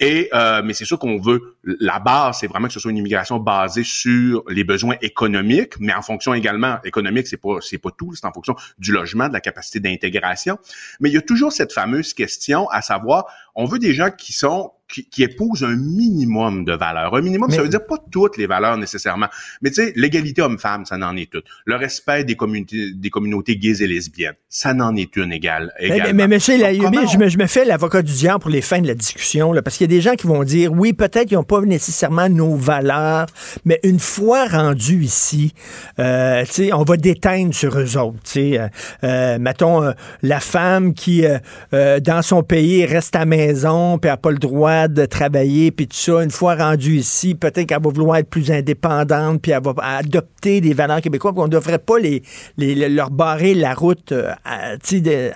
[0.00, 2.96] Et euh, mais c'est sûr qu'on veut la base, c'est vraiment que ce soit une
[2.96, 7.90] immigration basée sur les besoins économiques, mais en fonction également économique, c'est pas c'est pas
[7.90, 10.58] tout, c'est en fonction du logement, de la capacité d'intégration.
[11.00, 14.32] Mais il y a toujours cette fameuse question à savoir, on veut des gens qui
[14.32, 17.14] sont qui, qui épouse un minimum de valeurs.
[17.14, 19.28] Un minimum, ça veut dire pas toutes les valeurs nécessairement,
[19.62, 21.44] mais tu sais, l'égalité homme-femme, ça n'en est toute.
[21.64, 25.72] Le respect des communautés, des communautés gays et lesbiennes, ça n'en est une égale.
[25.80, 28.80] Mais, mais, monsieur Layumi, je, me, je me fais l'avocat du diable pour les fins
[28.80, 31.28] de la discussion, là, parce qu'il y a des gens qui vont dire, oui, peut-être
[31.28, 33.26] qu'ils n'ont pas nécessairement nos valeurs,
[33.64, 35.54] mais une fois rendus ici,
[35.98, 38.18] euh, tu sais, on va déteindre sur eux autres.
[38.24, 38.68] Tu sais, euh,
[39.04, 39.92] euh mettons,
[40.22, 41.24] la femme qui,
[41.72, 45.86] dans son pays, reste à la maison, puis n'a pas le droit de travailler, puis
[45.86, 49.62] tout ça, une fois rendue ici, peut-être qu'elle va vouloir être plus indépendante, puis elle
[49.62, 52.22] va adopter des valeurs québécoises, puis on ne devrait pas les,
[52.56, 54.32] leur barrer la route euh,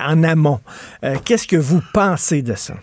[0.00, 0.60] en amont.
[1.04, 2.74] Euh, qu'est-ce que vous pensez de ça?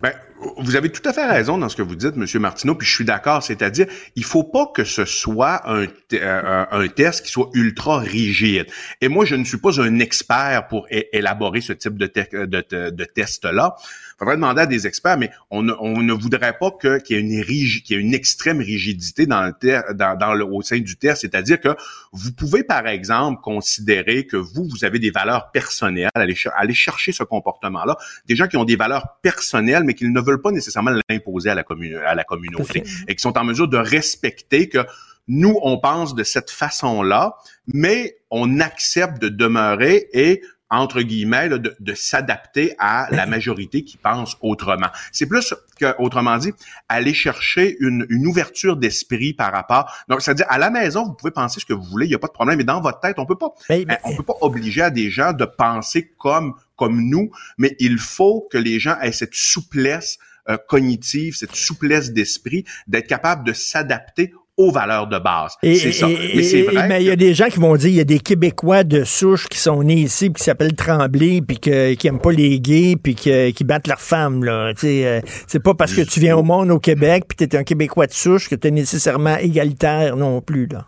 [0.00, 0.12] Ben,
[0.58, 2.94] vous avez tout à fait raison dans ce que vous dites, Monsieur Martineau, puis je
[2.94, 3.42] suis d'accord.
[3.42, 8.66] C'est-à-dire, il faut pas que ce soit un, euh, test qui soit ultra rigide.
[9.00, 13.76] Et moi, je ne suis pas un expert pour élaborer ce type de test-là
[14.18, 17.18] faudrait demander à des experts, mais on ne, on ne voudrait pas que, qu'il y
[17.18, 17.44] ait une
[17.82, 21.22] qu'il y ait une extrême rigidité dans le dans, dans le, au sein du test.
[21.22, 21.76] C'est-à-dire que
[22.12, 27.12] vous pouvez, par exemple, considérer que vous, vous avez des valeurs personnelles, aller, aller chercher
[27.12, 27.96] ce comportement-là.
[28.26, 31.54] Des gens qui ont des valeurs personnelles, mais qui ne veulent pas nécessairement l'imposer à
[31.54, 31.64] la,
[32.06, 34.84] à la communauté et qui sont en mesure de respecter que
[35.28, 37.36] nous, on pense de cette façon-là,
[37.72, 44.38] mais on accepte de demeurer et entre guillemets, de, s'adapter à la majorité qui pense
[44.40, 44.88] autrement.
[45.12, 46.52] C'est plus que, autrement dit,
[46.88, 49.92] aller chercher une, ouverture d'esprit par rapport.
[50.08, 52.18] Donc, c'est-à-dire, à la maison, vous pouvez penser ce que vous voulez, il n'y a
[52.18, 54.80] pas de problème, mais dans votre tête, on peut pas, hein, on peut pas obliger
[54.80, 59.12] à des gens de penser comme, comme nous, mais il faut que les gens aient
[59.12, 60.18] cette souplesse
[60.48, 65.52] euh, cognitive, cette souplesse d'esprit, d'être capable de s'adapter aux valeurs de base.
[65.62, 66.06] C'est ça.
[66.08, 66.86] mais c'est vrai.
[66.88, 69.04] Mais il y a des gens qui vont dire il y a des Québécois de
[69.04, 72.60] souche qui sont nés ici, puis qui s'appellent Tremblay, puis que, qui aiment pas les
[72.60, 74.44] gays, puis qui battent leurs femmes.
[74.44, 74.72] Là.
[74.84, 77.64] Euh, c'est pas parce que tu viens au monde au Québec, puis tu es un
[77.64, 80.66] Québécois de souche que tu es nécessairement égalitaire non plus.
[80.66, 80.86] Là.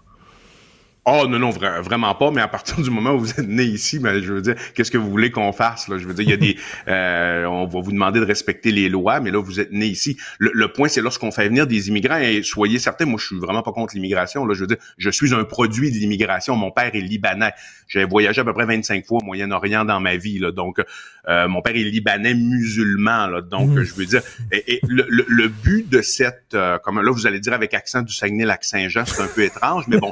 [1.07, 3.99] Oh non, non, vraiment pas, mais à partir du moment où vous êtes né ici,
[3.99, 5.89] ben, je veux dire, qu'est-ce que vous voulez qu'on fasse?
[5.89, 5.99] Là?
[5.99, 6.57] Je veux dire, il y a des.
[6.87, 10.19] Euh, on va vous demander de respecter les lois, mais là, vous êtes né ici.
[10.39, 13.63] Le, point, c'est lorsqu'on fait venir des immigrants, et soyez certains, moi, je suis vraiment
[13.63, 14.45] pas contre l'immigration.
[14.45, 16.57] Là, je veux dire, je suis un produit de l'immigration.
[16.57, 17.53] Mon père est libanais.
[17.89, 20.39] J'ai voyagé à peu près 25 fois au Moyen-Orient dans ma vie.
[20.39, 20.81] Là, donc,
[21.29, 23.29] euh, mon père est libanais musulman.
[23.29, 23.83] Là, donc, mmh.
[23.83, 24.23] je veux dire,
[24.53, 28.13] et, le, le, but de cette, euh, comme là, vous allez dire avec accent du
[28.13, 30.11] Saguenay-Lac-Saint-Jean, c'est un peu étrange, mais bon,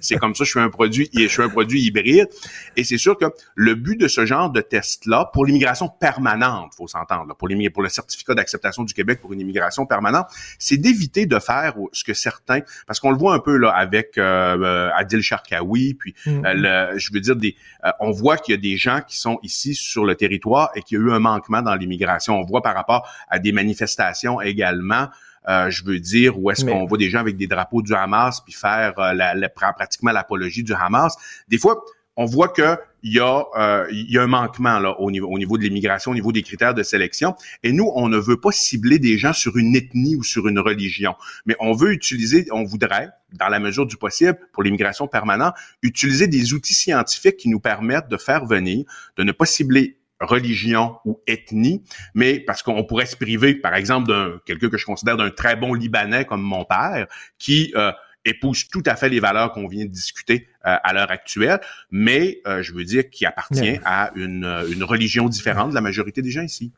[0.00, 2.28] c'est c'est comme ça, je suis un produit, je suis un produit hybride.
[2.76, 6.86] Et c'est sûr que le but de ce genre de test-là, pour l'immigration permanente, faut
[6.86, 10.26] s'entendre, pour, pour le certificat d'acceptation du Québec pour une immigration permanente,
[10.58, 14.16] c'est d'éviter de faire ce que certains, parce qu'on le voit un peu là avec
[14.18, 16.46] euh, euh Adil Sharkawi, puis mm-hmm.
[16.46, 19.18] euh, le, je veux dire, des, euh, on voit qu'il y a des gens qui
[19.18, 22.38] sont ici sur le territoire et qu'il y a eu un manquement dans l'immigration.
[22.38, 25.08] On voit par rapport à des manifestations également.
[25.48, 28.40] Euh, je veux dire, où est-ce qu'on voit des gens avec des drapeaux du Hamas
[28.40, 31.16] puis faire la, la, pratiquement l'apologie du Hamas.
[31.48, 31.84] Des fois,
[32.16, 35.28] on voit que il y a euh, il y a un manquement là au niveau
[35.28, 37.34] au niveau de l'immigration, au niveau des critères de sélection.
[37.62, 40.58] Et nous, on ne veut pas cibler des gens sur une ethnie ou sur une
[40.58, 41.14] religion,
[41.44, 46.26] mais on veut utiliser, on voudrait, dans la mesure du possible, pour l'immigration permanente, utiliser
[46.26, 48.84] des outils scientifiques qui nous permettent de faire venir,
[49.16, 51.82] de ne pas cibler religion ou ethnie,
[52.14, 55.56] mais parce qu'on pourrait se priver, par exemple, d'un quelqu'un que je considère d'un très
[55.56, 57.06] bon Libanais comme mon père,
[57.38, 57.92] qui euh,
[58.24, 61.60] épouse tout à fait les valeurs qu'on vient de discuter euh, à l'heure actuelle,
[61.90, 66.22] mais euh, je veux dire qui appartient à une, une religion différente de la majorité
[66.22, 66.72] des gens ici.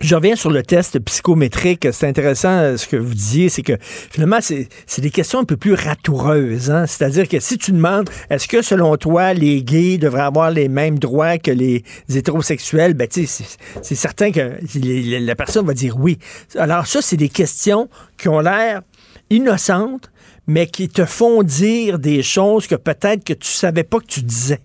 [0.00, 1.86] Je reviens sur le test psychométrique.
[1.92, 5.74] C'est intéressant ce que vous disiez, c'est que finalement, c'est des questions un peu plus
[5.74, 6.70] ratoureuses.
[6.70, 6.86] Hein?
[6.86, 10.98] C'est-à-dire que si tu demandes, est-ce que selon toi, les gays devraient avoir les mêmes
[10.98, 16.18] droits que les hétérosexuels, ben, c'est certain que la personne va dire oui.
[16.56, 17.88] Alors ça, c'est des questions
[18.18, 18.82] qui ont l'air
[19.30, 20.10] innocentes,
[20.46, 24.22] mais qui te font dire des choses que peut-être que tu savais pas que tu
[24.22, 24.60] disais.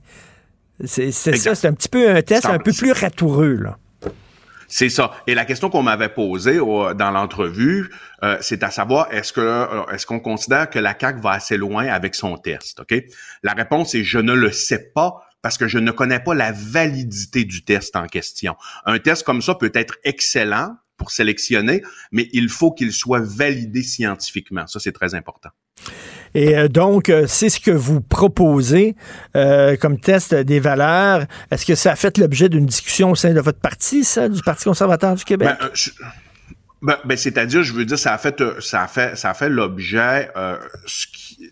[0.84, 3.78] C'est ça, c'est un petit peu un test un peu plus ratoureux, là.
[4.70, 5.12] C'est ça.
[5.26, 7.90] Et la question qu'on m'avait posée dans l'entrevue,
[8.24, 11.58] euh, c'est à savoir est-ce que euh, est-ce qu'on considère que la CAC va assez
[11.58, 12.94] loin avec son test Ok?
[13.42, 16.52] La réponse est je ne le sais pas parce que je ne connais pas la
[16.52, 18.56] validité du test en question.
[18.86, 21.82] Un test comme ça peut être excellent pour sélectionner,
[22.12, 24.68] mais il faut qu'il soit validé scientifiquement.
[24.68, 25.50] Ça, c'est très important.
[26.34, 28.96] Et euh, donc, euh, c'est ce que vous proposez
[29.36, 31.26] euh, comme test des valeurs.
[31.52, 34.42] Est-ce que ça a fait l'objet d'une discussion au sein de votre parti, ça, du
[34.42, 35.50] Parti conservateur du Québec?
[35.60, 35.70] Ben,
[36.82, 40.30] ben, ben, c'est-à-dire, je veux dire, ça a fait, ça fait l'objet.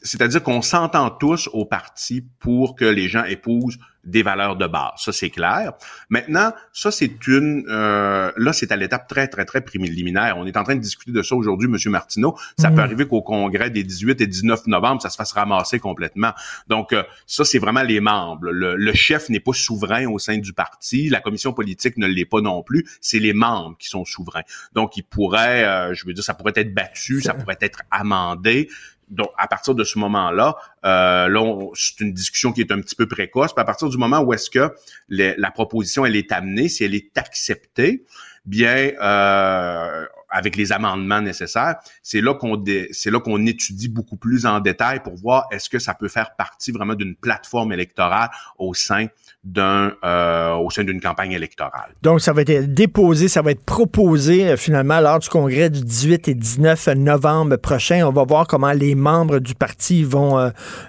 [0.04, 3.78] c'est-à-dire qu'on s'entend tous au parti pour que les gens épousent
[4.08, 4.94] des valeurs de base.
[4.98, 5.74] Ça, c'est clair.
[6.10, 7.66] Maintenant, ça, c'est une...
[7.70, 10.38] Euh, là, c'est à l'étape très, très, très préliminaire.
[10.38, 11.92] On est en train de discuter de ça aujourd'hui, M.
[11.92, 12.38] Martineau.
[12.58, 12.80] Ça peut mhm.
[12.80, 16.32] arriver qu'au congrès des 18 et 19 novembre, ça se fasse ramasser complètement.
[16.68, 18.50] Donc, euh, ça, c'est vraiment les membres.
[18.50, 21.10] Le, chef n'est pas souverain au sein du parti.
[21.10, 22.88] La commission politique ne l'est pas non plus.
[23.02, 24.44] C'est les membres qui sont souverains.
[24.74, 28.70] Donc, ils pourraient, euh, je veux dire, ça pourrait être battu, ça pourrait être amendé
[29.10, 30.56] donc, à partir de ce moment-là,
[30.86, 33.54] euh, là, c'est une discussion qui est un petit peu précoce.
[33.54, 34.74] Puis à partir du moment où est-ce que
[35.10, 38.04] la proposition elle est amenée, si elle est acceptée,
[38.46, 42.62] bien, euh, avec les amendements nécessaires, c'est là qu'on
[42.92, 46.36] c'est là qu'on étudie beaucoup plus en détail pour voir est-ce que ça peut faire
[46.36, 49.08] partie vraiment d'une plateforme électorale au sein
[49.58, 51.92] euh, au sein d'une campagne électorale.
[52.02, 55.82] Donc ça va être déposé, ça va être proposé euh, finalement lors du congrès du
[55.82, 58.06] 18 et 19 novembre prochain.
[58.06, 60.38] On va voir comment les membres du parti vont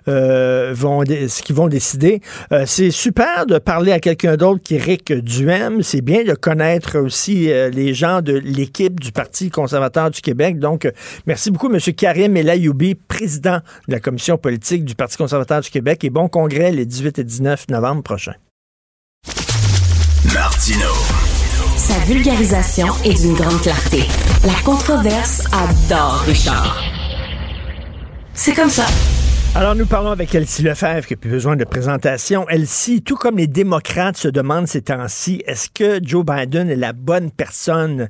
[0.08, 2.20] euh, vont ce qu'ils vont décider.
[2.66, 5.82] c'est super de parler à quelqu'un d'autre qu'Éric Duhem.
[5.82, 10.58] C'est bien de connaître aussi les gens de l'équipe du parti conservateur du Québec.
[10.58, 10.90] Donc,
[11.26, 11.78] merci beaucoup, M.
[11.96, 16.04] Karim Elayoubi, président de la commission politique du Parti conservateur du Québec.
[16.04, 18.34] Et bon congrès les 18 et 19 novembre prochains.
[22.08, 23.98] Vulgarisation est d'une grande clarté.
[24.46, 26.80] La controverse adore Richard.
[28.32, 28.86] C'est comme ça.
[29.54, 32.48] Alors, nous parlons avec Elsie Lefebvre, qui n'a plus besoin de présentation.
[32.48, 36.94] Elsie, tout comme les démocrates se demandent ces temps-ci, est-ce que Joe Biden est la
[36.94, 38.08] bonne personne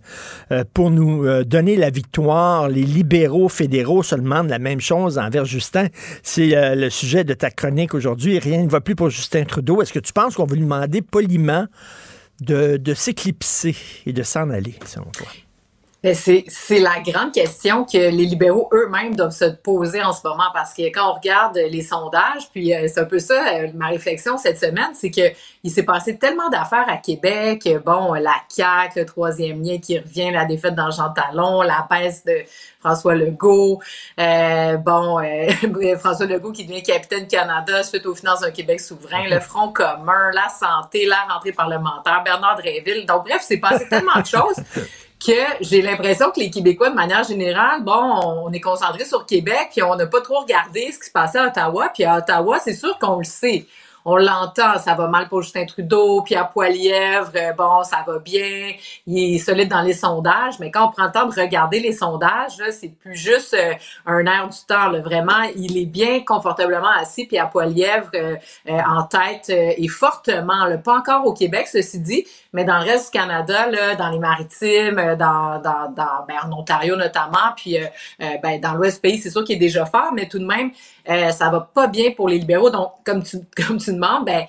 [0.52, 2.68] euh, pour nous euh, donner la victoire?
[2.68, 5.88] Les libéraux fédéraux se demandent la même chose envers Justin.
[6.22, 8.38] C'est euh, le sujet de ta chronique aujourd'hui.
[8.38, 9.82] Rien ne va plus pour Justin Trudeau.
[9.82, 11.66] Est-ce que tu penses qu'on va lui demander poliment
[12.40, 15.28] de, de s'éclipser et de s'en aller, selon toi?
[16.04, 20.72] C'est la grande question que les libéraux eux-mêmes doivent se poser en ce moment parce
[20.72, 24.38] que quand on regarde les sondages, puis euh, c'est un peu ça euh, ma réflexion
[24.38, 25.32] cette semaine, c'est que
[25.64, 30.30] il s'est passé tellement d'affaires à Québec, bon la CAQ, le troisième lien qui revient,
[30.30, 32.44] la défaite dans Talon, la baisse de
[32.78, 33.80] François Legault,
[34.20, 35.18] euh, bon
[35.98, 40.30] François Legault qui devient capitaine Canada suite aux finances d'un Québec souverain, le Front commun,
[40.32, 43.04] la santé, la rentrée parlementaire, Bernard Dréville.
[43.04, 44.62] Donc bref, c'est passé tellement de choses
[45.24, 49.70] que j'ai l'impression que les Québécois, de manière générale, bon, on est concentré sur Québec,
[49.72, 51.90] puis on n'a pas trop regardé ce qui se passait à Ottawa.
[51.92, 53.66] Puis à Ottawa, c'est sûr qu'on le sait.
[54.04, 58.72] on l'entend, ça va mal pour Justin Trudeau, Pierre Poilièvre, euh, bon, ça va bien,
[59.06, 61.92] il est solide dans les sondages, mais quand on prend le temps de regarder les
[61.92, 63.74] sondages, c'est plus juste euh,
[64.06, 68.36] un air du temps, là, vraiment, il est bien confortablement assis, Pierre Poilièvre euh,
[68.66, 73.12] en tête et fortement, là, pas encore au Québec, ceci dit, mais dans le reste
[73.12, 77.76] du Canada, là, dans les maritimes, dans, dans, dans ben, en Ontario notamment, puis
[78.18, 80.70] ben, dans l'Ouest pays, c'est sûr qu'il est déjà fort, mais tout de même,
[81.08, 82.70] euh, ça va pas bien pour les libéraux.
[82.70, 84.46] Donc, comme tu, comme tu demandes, ben,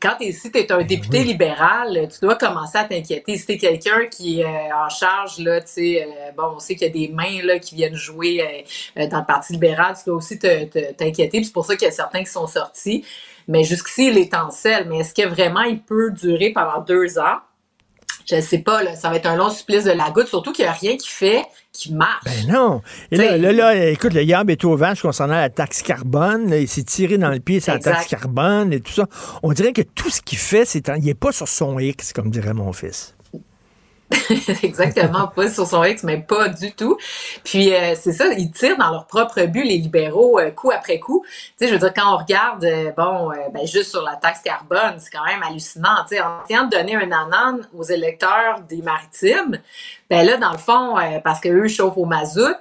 [0.00, 3.36] quand es, si tu es un ben député libéral, tu dois commencer à t'inquiéter.
[3.36, 6.58] Si tu es quelqu'un qui est euh, en charge, là, tu sais, euh, bon, on
[6.58, 8.64] sait qu'il y a des mains là, qui viennent jouer
[8.96, 11.42] dans le Parti libéral, tu dois aussi t'inquiéter.
[11.42, 13.04] C'est pour ça qu'il y a certains qui sont sortis.
[13.48, 14.86] Mais jusqu'ici, il est en selle.
[14.88, 17.38] Mais est-ce que vraiment il peut durer pendant deux ans?
[18.28, 20.64] je sais pas, là, ça va être un long supplice de la goutte, surtout qu'il
[20.64, 22.24] n'y a rien qui fait qui marche.
[22.24, 22.82] Ben non.
[23.10, 26.50] Et là, là, là, écoute, le Yab est au vache concernant la taxe carbone.
[26.50, 29.06] il s'est tiré dans le pied la taxe carbone et tout ça.
[29.42, 32.30] On dirait que tout ce qu'il fait, c'est il n'est pas sur son X, comme
[32.30, 33.15] dirait mon fils.
[34.62, 36.96] Exactement, pas sur son ex, mais pas du tout.
[37.42, 41.00] Puis euh, c'est ça, ils tirent dans leur propre but, les libéraux, euh, coup après
[41.00, 41.24] coup.
[41.26, 44.42] Tu sais, je veux dire, quand on regarde, euh, bon, ben, juste sur la taxe
[44.42, 46.04] carbone, c'est quand même hallucinant.
[46.08, 49.58] Tu sais, en essayant de donner un anan aux électeurs des maritimes,
[50.08, 52.56] ben là, dans le fond, parce qu'eux chauffent au mazout,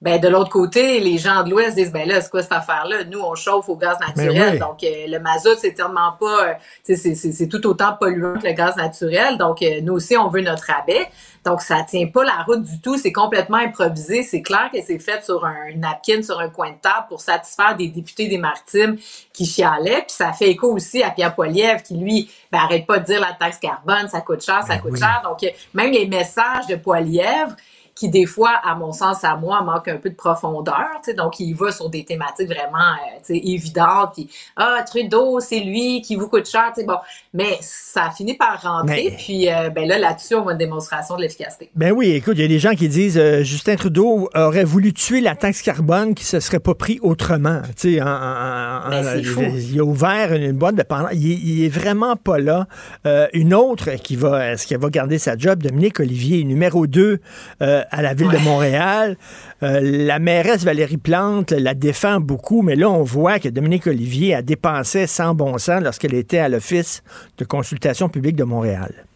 [0.00, 3.02] ben de l'autre côté, les gens de l'Ouest disent ben là, c'est quoi cette affaire-là?
[3.04, 4.58] Nous, on chauffe au gaz ben naturel.
[4.60, 6.50] Donc, euh, le mazout, c'est tellement pas.
[6.50, 6.54] Euh,
[6.84, 9.38] c'est tout autant polluant que le gaz naturel.
[9.38, 11.08] Donc, euh, nous aussi, on veut notre rabais.
[11.44, 12.96] Donc, ça tient pas la route du tout.
[12.96, 14.22] C'est complètement improvisé.
[14.22, 17.74] C'est clair que c'est fait sur un napkin, sur un coin de table pour satisfaire
[17.76, 18.98] des députés des Maritimes
[19.32, 20.02] qui chialaient.
[20.02, 23.20] Puis ça fait écho aussi à Pierre Poilievre qui, lui, ben, arrête pas de dire
[23.20, 25.22] la taxe carbone, ça coûte cher, ça ben coûte cher.
[25.24, 25.44] Donc,
[25.74, 27.56] même les messages de Poilievre,
[27.98, 31.00] qui des fois, à mon sens, à moi, manque un peu de profondeur.
[31.16, 34.12] Donc, il va sur des thématiques vraiment euh, évidentes.
[34.14, 36.72] Puis, ah, Trudeau, c'est lui qui vous coûte cher.
[36.86, 36.98] Bon,
[37.34, 39.16] mais ça finit par rentrer.
[39.18, 41.70] Puis euh, ben là, là-dessus, on voit une démonstration de l'efficacité.
[41.74, 44.92] Ben oui, écoute, il y a des gens qui disent euh, Justin Trudeau aurait voulu
[44.92, 47.62] tuer la taxe carbone qui se serait pas pris autrement.
[47.76, 51.08] Tu sais, ben, il, a ouvert une, boîte de pendant.
[51.10, 52.68] Il, est vraiment pas là.
[53.32, 57.20] une autre qui va, est-ce qu'elle va garder sa job, Dominique Olivier, numéro 2
[57.90, 59.16] à la ville de Montréal.
[59.62, 64.34] Euh, la mairesse Valérie Plante la défend beaucoup, mais là, on voit que Dominique Olivier
[64.34, 67.02] a dépensé sans bon sens lorsqu'elle était à l'Office
[67.38, 69.07] de consultation publique de Montréal.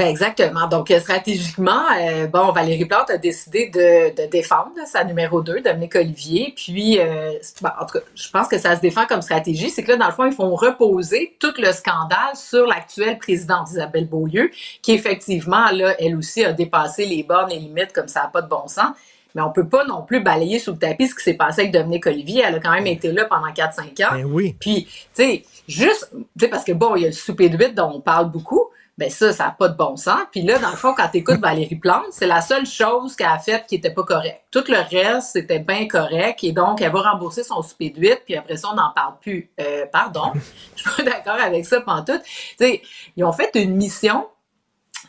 [0.00, 0.66] Ben exactement.
[0.66, 5.94] Donc, euh, stratégiquement, euh, bon, Valérie Plante a décidé de, défendre sa numéro 2, Dominique
[5.94, 6.54] Olivier.
[6.56, 9.68] Puis, euh, ben, en tout cas, je pense que ça se défend comme stratégie.
[9.68, 13.68] C'est que là, dans le fond, ils font reposer tout le scandale sur l'actuelle présidente
[13.72, 14.50] Isabelle Beaulieu,
[14.80, 18.40] qui effectivement, là, elle aussi a dépassé les bornes et limites comme ça n'a pas
[18.40, 18.96] de bon sens.
[19.34, 21.74] Mais on peut pas non plus balayer sous le tapis ce qui s'est passé avec
[21.74, 22.42] Dominique Olivier.
[22.46, 24.14] Elle a quand même été là pendant 4-5 ans.
[24.14, 24.56] Ben oui.
[24.58, 27.58] Puis, tu sais, juste, tu sais, parce que bon, il y a le souper de
[27.58, 30.20] 8 dont on parle beaucoup, ben ça, ça n'a pas de bon sens.
[30.30, 33.28] Puis là, dans le fond, quand tu écoutes Valérie Plante, c'est la seule chose qu'elle
[33.28, 34.42] a faite qui était pas correcte.
[34.50, 36.44] Tout le reste, c'était bien correct.
[36.44, 39.14] Et donc, elle va rembourser son souper de 8, puis après ça, on n'en parle
[39.20, 39.50] plus.
[39.60, 40.32] Euh, pardon,
[40.76, 42.22] je suis pas d'accord avec ça, pantoute.
[42.58, 42.82] Sais,
[43.16, 44.26] ils ont fait une mission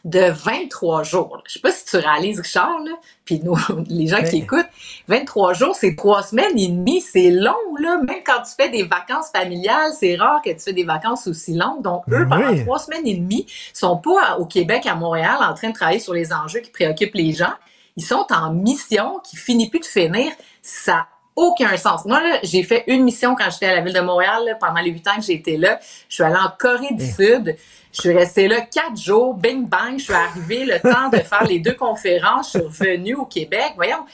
[0.05, 1.41] de 23 jours.
[1.45, 2.91] Je sais pas si tu réalises, Richard, là,
[3.25, 3.57] puis nous,
[3.87, 4.69] les gens qui écoutent,
[5.07, 7.97] 23 jours, c'est trois semaines et demie, c'est long, là.
[7.97, 11.53] Même quand tu fais des vacances familiales, c'est rare que tu fais des vacances aussi
[11.53, 11.81] longues.
[11.81, 15.69] Donc, eux, pendant trois semaines et demie, sont pas au Québec, à Montréal, en train
[15.69, 17.53] de travailler sur les enjeux qui préoccupent les gens.
[17.97, 20.31] Ils sont en mission qui finit plus de finir.
[20.61, 22.05] Ça aucun sens.
[22.05, 25.07] Moi, j'ai fait une mission quand j'étais à la ville de Montréal, pendant les huit
[25.07, 25.79] ans que j'étais là.
[26.09, 27.05] Je suis allée en Corée du.
[27.05, 27.55] Sud.
[27.93, 31.43] Je suis restée là quatre jours, bing bang, je suis arrivée le temps de faire
[31.43, 33.73] les deux conférences, je suis revenue au Québec.
[33.75, 34.05] Voyons,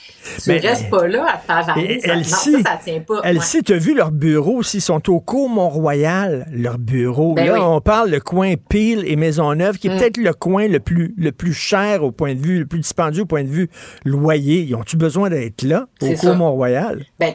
[0.43, 1.99] tu ne restes pas là à travailler.
[2.01, 3.21] Ça, non, ça, ça tient pas.
[3.23, 7.33] Elsie, tu as vu leur bureau, s'ils sont au cours Mont-Royal, leur bureau.
[7.33, 9.97] Ben là, on parle le coin Peel et Maisonneuve, qui est mm.
[9.97, 13.23] peut-être le coin le plus, le plus cher au point de vue, le plus dispendieux
[13.23, 13.69] au point de vue
[14.05, 14.61] loyer.
[14.61, 17.05] Ils ont-tu besoin d'être là, au cours Mont-Royal?
[17.19, 17.33] Ben,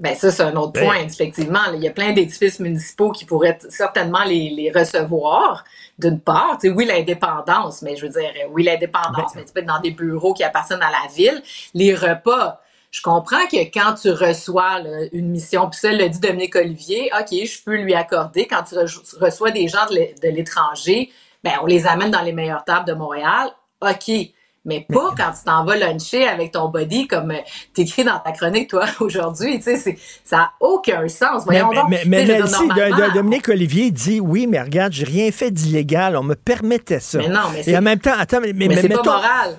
[0.00, 0.84] ben ça, c'est un autre ben.
[0.84, 1.60] point, effectivement.
[1.74, 5.64] Il y a plein d'édifices municipaux qui pourraient certainement les, recevoir,
[5.98, 6.58] d'une part.
[6.60, 9.40] Tu sais, oui, l'indépendance, mais je veux dire, oui, l'indépendance, ben.
[9.40, 11.42] mais tu peux être dans des bureaux qui appartiennent à la ville.
[11.74, 12.60] Les repas,
[12.90, 14.80] je comprends que quand tu reçois
[15.12, 18.46] une mission, puis ça le dit Dominique Olivier, OK, je peux lui accorder.
[18.46, 18.76] Quand tu
[19.20, 21.10] reçois des gens de l'étranger,
[21.42, 23.50] ben on les amène dans les meilleures tables de Montréal.
[23.80, 24.33] OK
[24.64, 27.38] mais pas quand tu t'en vas luncher avec ton body comme euh,
[27.74, 29.58] t'écris dans ta chronique, toi, aujourd'hui.
[29.60, 31.44] Tu sais, ça n'a aucun sens.
[31.44, 32.68] Voyons mais, mais, mais, si
[33.14, 37.18] Dominique Olivier dit oui, mais regarde, j'ai rien fait d'illégal, on me permettait ça.
[37.18, 39.58] Mais non, mais Et en même temps, attends, mais, mais c'est pas moral.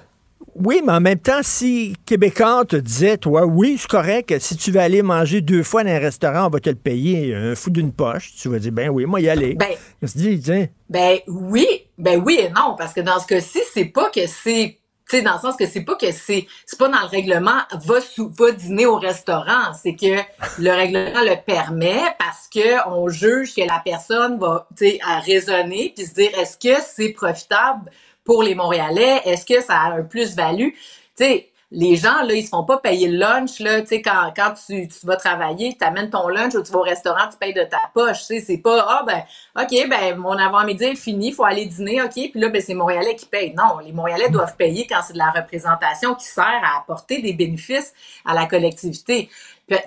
[0.56, 4.72] Oui, mais en même temps, si Québécois te disait, toi, oui, c'est correct, si tu
[4.72, 7.69] veux aller manger deux fois dans un restaurant, on va te le payer un fou
[7.69, 9.56] d'une poche, tu vas dire, ben oui, moi y aller.
[9.56, 9.72] Ben,
[10.02, 10.68] dis, tiens.
[10.90, 11.68] ben oui,
[11.98, 14.80] ben oui et non, parce que dans ce cas-ci, c'est pas que c'est
[15.10, 18.02] tu dans le sens que c'est pas que c'est c'est pas dans le règlement va
[18.02, 20.22] sou, va dîner au restaurant, c'est que
[20.60, 25.94] le règlement le permet parce que on juge que la personne va tu à raisonner
[25.95, 27.91] puis se dire est-ce que c'est profitable
[28.23, 30.69] pour les Montréalais, est-ce que ça a un plus-value,
[31.15, 31.44] tu
[31.76, 34.54] les gens, là, ils se font pas payer le lunch, là, tu sais, quand, quand
[34.66, 37.54] tu, tu vas travailler, tu amènes ton lunch ou tu vas au restaurant, tu payes
[37.54, 39.24] de ta poche, tu sais, c'est pas, ah, ben,
[39.62, 43.16] OK, ben, mon avant-midi est fini, faut aller dîner, OK, puis là, ben, c'est Montréalais
[43.16, 43.54] qui paye.
[43.54, 47.34] Non, les Montréalais doivent payer quand c'est de la représentation qui sert à apporter des
[47.34, 47.94] bénéfices
[48.24, 49.30] à la collectivité.
[49.68, 49.78] Puis,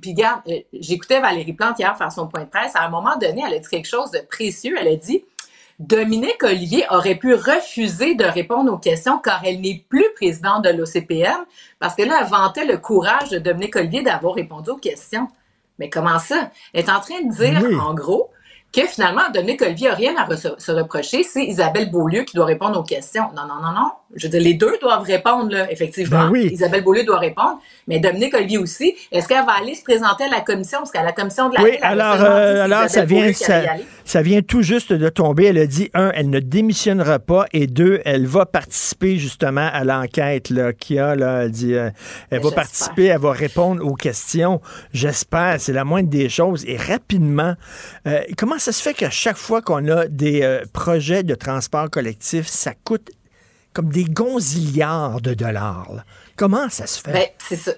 [0.00, 2.76] puis regarde, euh, j'écoutais Valérie Plante hier faire son point de presse.
[2.76, 4.76] À un moment donné, elle a dit quelque chose de précieux.
[4.78, 5.24] Elle a dit,
[5.78, 10.70] Dominique Olivier aurait pu refuser de répondre aux questions car elle n'est plus présidente de
[10.70, 11.44] l'OCPM
[11.78, 15.28] parce que là, elle vantait le courage de Dominique Olivier d'avoir répondu aux questions.
[15.78, 16.50] Mais comment ça?
[16.72, 18.30] Elle est en train de dire, en gros,
[18.72, 22.78] que finalement, Dominique Olivier n'a rien à se reprocher, c'est Isabelle Beaulieu qui doit répondre
[22.78, 23.24] aux questions.
[23.34, 23.90] Non, non, non, non.
[24.14, 26.24] Je veux dire, les deux doivent répondre, là, effectivement.
[26.24, 26.48] Ben oui.
[26.52, 28.94] Isabelle Beaulieu doit répondre, mais Dominique Olivier aussi.
[29.12, 30.78] Est-ce qu'elle va aller se présenter à la commission?
[30.78, 33.28] Parce qu'à la commission de la Oui, Ville, elle a alors, euh, alors ça, vient,
[33.28, 33.62] qui ça,
[34.04, 35.46] ça vient tout juste de tomber.
[35.46, 39.84] Elle a dit, un, elle ne démissionnera pas, et deux, elle va participer justement à
[39.84, 41.14] l'enquête y a.
[41.14, 41.90] Là, elle dit, euh,
[42.30, 42.54] elle va j'espère.
[42.54, 44.60] participer, elle va répondre aux questions.
[44.92, 46.64] J'espère, c'est la moindre des choses.
[46.66, 47.54] Et rapidement,
[48.06, 51.90] euh, comment ça se fait qu'à chaque fois qu'on a des euh, projets de transport
[51.90, 53.10] collectif, ça coûte
[53.72, 56.04] comme des gonzillards de dollars?
[56.36, 57.12] Comment ça se fait?
[57.12, 57.72] Ben, c'est ça.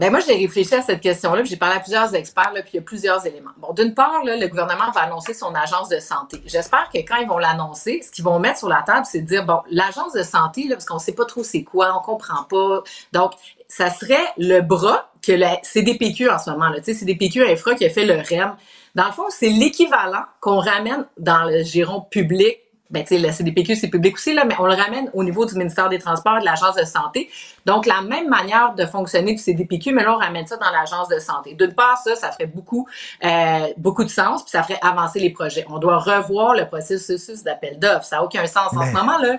[0.00, 2.78] Ben, moi, j'ai réfléchi à cette question-là, j'ai parlé à plusieurs experts, puis il y
[2.78, 3.50] a plusieurs éléments.
[3.58, 6.40] Bon, d'une part, le gouvernement va annoncer son agence de santé.
[6.46, 9.26] J'espère que quand ils vont l'annoncer, ce qu'ils vont mettre sur la table, c'est de
[9.26, 12.44] dire, bon, l'agence de santé, là, parce qu'on sait pas trop c'est quoi, on comprend
[12.44, 12.82] pas.
[13.12, 13.32] Donc,
[13.68, 16.80] ça serait le bras que la CDPQ en ce moment, là.
[16.80, 18.56] Tu sais, CDPQ Infra qui a fait le REM.
[18.94, 22.58] Dans le fond, c'est l'équivalent qu'on ramène dans le giron public
[22.90, 25.46] ben, tu sais, la CDPQ, c'est public aussi, là, mais on le ramène au niveau
[25.46, 27.30] du ministère des Transports et de l'Agence de santé.
[27.64, 31.08] Donc, la même manière de fonctionner du CDPQ, mais là, on ramène ça dans l'Agence
[31.08, 31.54] de santé.
[31.54, 32.88] D'une part, ça, ça ferait beaucoup,
[33.24, 35.64] euh, beaucoup de sens, puis ça ferait avancer les projets.
[35.68, 38.04] On doit revoir le processus d'appel d'offres.
[38.04, 38.72] Ça n'a aucun sens.
[38.74, 39.38] En ce moment, là,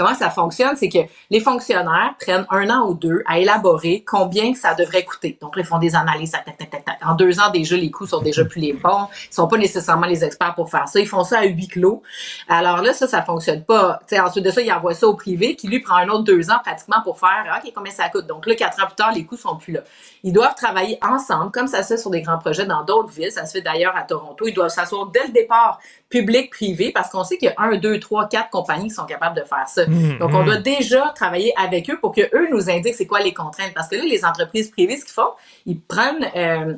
[0.00, 0.98] comment ça fonctionne, c'est que
[1.28, 5.36] les fonctionnaires prennent un an ou deux à élaborer combien ça devrait coûter.
[5.42, 6.98] Donc, ils font des analyses, tac, tac, tac, tac.
[7.04, 9.08] En deux ans, déjà, les coûts sont déjà plus les bons.
[9.30, 11.00] Ils sont pas nécessairement les experts pour faire ça.
[11.00, 12.02] Ils font ça à huis clos.
[12.48, 14.00] Alors là, ça, ça fonctionne pas.
[14.24, 16.60] Ensuite de ça, ils envoient ça au privé, qui lui prend un autre deux ans
[16.64, 18.26] pratiquement pour faire, OK, combien ça coûte?
[18.26, 19.80] Donc là, quatre ans plus tard, les coûts sont plus là.
[20.22, 23.32] Ils doivent travailler ensemble, comme ça se fait sur des grands projets dans d'autres villes.
[23.32, 24.46] Ça se fait d'ailleurs à Toronto.
[24.46, 25.78] Ils doivent s'asseoir dès le départ,
[26.08, 29.36] public-privé, parce qu'on sait qu'il y a un, deux, trois, quatre compagnies qui sont capables
[29.36, 29.86] de faire ça.
[29.86, 30.18] Mhm.
[30.18, 33.32] Donc, on doit déjà travailler avec eux pour que eux nous indiquent c'est quoi les
[33.32, 33.72] contraintes.
[33.74, 35.30] Parce que là, les entreprises privées, ce qu'ils font,
[35.66, 36.28] ils prennent...
[36.36, 36.74] euh,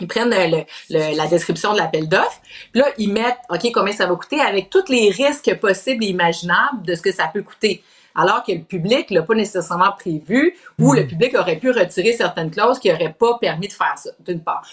[0.00, 2.40] ils prennent le- le- la description de l'appel d'offres,
[2.72, 6.06] puis là, ils mettent, OK, combien ça va coûter avec tous les risques possibles et
[6.06, 7.82] imaginables de ce que ça peut coûter.
[8.14, 12.50] Alors que le public l'a pas nécessairement prévu ou le public aurait pu retirer certaines
[12.50, 14.66] clauses qui n'auraient pas permis de faire ça, d'une part.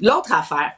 [0.00, 0.72] L'autre affaire,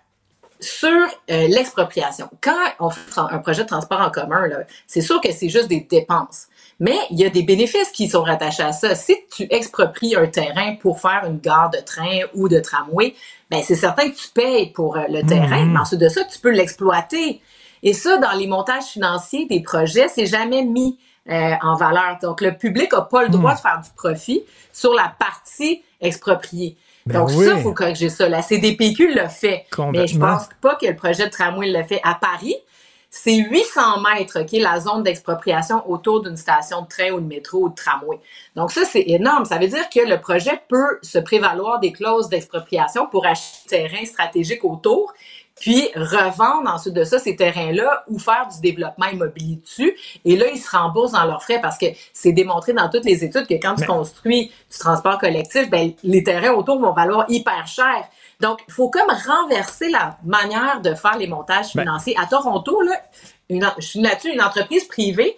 [0.61, 4.49] sur euh, l'expropriation, quand on fait un projet de transport en commun,
[4.87, 6.47] c'est sûr que c'est juste des dépenses.
[6.81, 8.95] Mais il y a des bénéfices qui sont rattachés à ça.
[8.95, 13.15] Si tu expropries un terrain pour faire une gare de train ou de tramway,
[13.51, 16.39] ben c'est certain que tu payes pour euh, le terrain, mais ensuite de ça, tu
[16.39, 17.41] peux l'exploiter.
[17.83, 20.99] Et ça, dans les montages financiers des projets, c'est jamais mis
[21.31, 22.19] euh, en valeur.
[22.23, 26.77] Donc, le public n'a pas le droit de faire du profit sur la partie expropriée.
[27.07, 27.47] Ben Donc, oui.
[27.47, 28.29] ça, il faut corriger ça.
[28.29, 29.67] La CDPQ le fait.
[29.93, 32.57] Mais je pense pas que le projet de tramway le fait à Paris.
[33.17, 37.59] C'est 800 mètres, OK, la zone d'expropriation autour d'une station de train ou de métro
[37.59, 38.19] ou de tramway.
[38.57, 39.45] Donc ça, c'est énorme.
[39.45, 44.05] Ça veut dire que le projet peut se prévaloir des clauses d'expropriation pour acheter terrain
[44.05, 45.15] stratégique autour,
[45.61, 49.97] puis revendre ensuite de ça ces terrains-là ou faire du développement immobilier dessus.
[50.25, 53.23] Et là, ils se remboursent dans leurs frais parce que c'est démontré dans toutes les
[53.25, 57.25] études que quand tu Mais- construis du transport collectif, ben, les terrains autour vont valoir
[57.29, 58.05] hyper cher.
[58.41, 62.17] Donc, il faut comme renverser la manière de faire les montages Ben- financiers.
[62.21, 63.01] À Toronto, là,
[63.49, 65.37] une, je suis là-dessus, une entreprise privée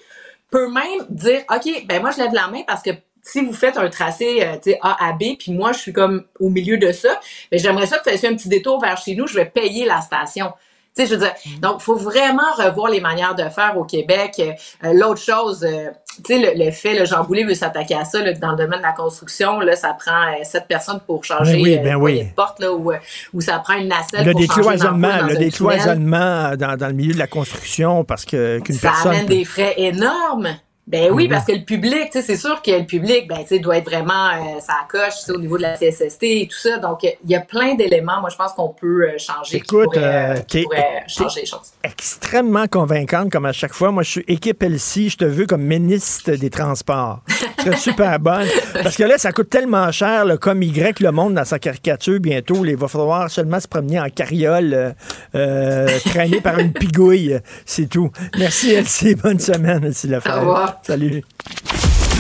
[0.51, 2.91] peut même dire, OK, ben moi, je lève la main parce que
[3.27, 6.49] si vous faites un tracé euh, A à B, puis moi, je suis comme au
[6.49, 7.21] milieu de ça,
[7.51, 9.85] ben j'aimerais ça que tu fasses un petit détour vers chez nous, je vais payer
[9.85, 10.53] la station.
[10.97, 13.85] Tu sais, je veux dire, donc, il faut vraiment revoir les manières de faire au
[13.85, 14.41] Québec.
[14.41, 15.91] Euh, L'autre chose, euh,
[16.25, 18.57] tu sais, le, le fait, le Jean Boulet veut s'attaquer à ça, là, dans le
[18.57, 21.83] domaine de la construction, là, ça prend euh, sept personnes pour changer Ben oui, euh,
[21.83, 22.13] ben oui.
[22.15, 22.97] poignet de porte, là, ou, euh,
[23.35, 26.77] ou ça prend une nacelle Le pour changer une décloisonnement, ampoule dans le décloisonnement dans,
[26.79, 29.13] dans le milieu de la construction parce que qu'une Ça personne.
[29.13, 30.49] amène des frais énormes.
[30.89, 31.31] Ben oui, Mhm.
[31.33, 34.75] parce que le public, c'est sûr que le public, ben, doit être vraiment, euh, ça
[34.89, 36.79] coche, au niveau de la CSST et tout ça.
[36.79, 39.85] Donc, il y a plein d'éléments, moi, je pense qu'on peut euh, changer, qui Écoute,
[39.95, 41.73] pourraient, euh, qui pourraient changer les choses.
[41.83, 43.91] extrêmement convaincante, comme à chaque fois.
[43.91, 47.21] Moi, je suis équipe LC, je te veux comme ministre des Transports.
[47.65, 48.47] Serais super bonne.
[48.83, 52.21] Parce que là, ça coûte tellement cher, là, comme Y le monde dans sa caricature
[52.21, 52.63] bientôt.
[52.63, 54.95] là, il va falloir seulement se promener en carriole,
[55.35, 57.41] euh, traîné par une pigouille.
[57.65, 58.11] C'est tout.
[58.39, 59.17] Merci, LC.
[59.17, 60.76] Bonne semaine, Elsie Lefebvre.
[60.83, 61.23] Salut.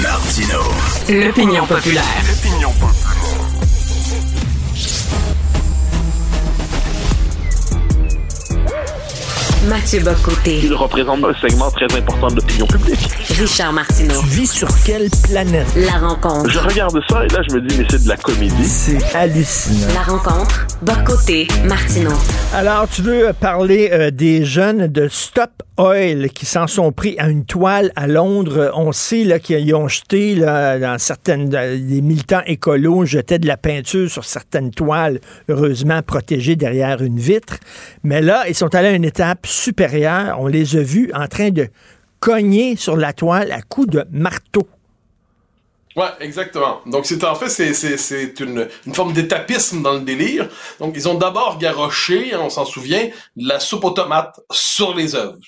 [0.01, 0.61] Martino.
[1.09, 2.05] L'opinion populaire.
[9.69, 10.61] Mathieu Bocoté.
[10.63, 13.09] Il représente un segment très important de l'opinion publique.
[13.39, 14.21] Richard Martineau.
[14.21, 15.67] Tu vis sur quelle planète?
[15.77, 16.49] La rencontre.
[16.51, 18.65] Je regarde ça et là, je me dis, mais c'est de la comédie.
[18.65, 19.89] C'est hallucinant.
[19.95, 20.67] La rencontre.
[20.83, 21.49] Bocoté.
[21.65, 22.13] Martineau.
[22.55, 27.29] Alors, tu veux parler euh, des jeunes de Stop Oil qui s'en sont pris à
[27.29, 28.71] une toile à Londres.
[28.75, 31.53] On sait là, qu'ils ont jeté là, dans certaines.
[31.55, 37.19] euh, Les militants écolos jetaient de la peinture sur certaines toiles, heureusement protégées derrière une
[37.19, 37.57] vitre.
[38.05, 40.37] Mais là, ils sont allés à une étape supérieure.
[40.41, 41.69] On les a vus en train de
[42.21, 44.69] cogner sur la toile à coups de marteau.
[45.97, 46.83] Ouais, exactement.
[46.85, 50.47] Donc, c'est en fait, c'est, une, une forme d'étapisme dans le délire.
[50.79, 55.15] Donc, ils ont d'abord garoché, hein, on s'en souvient, la soupe aux tomates sur les
[55.15, 55.39] œuvres.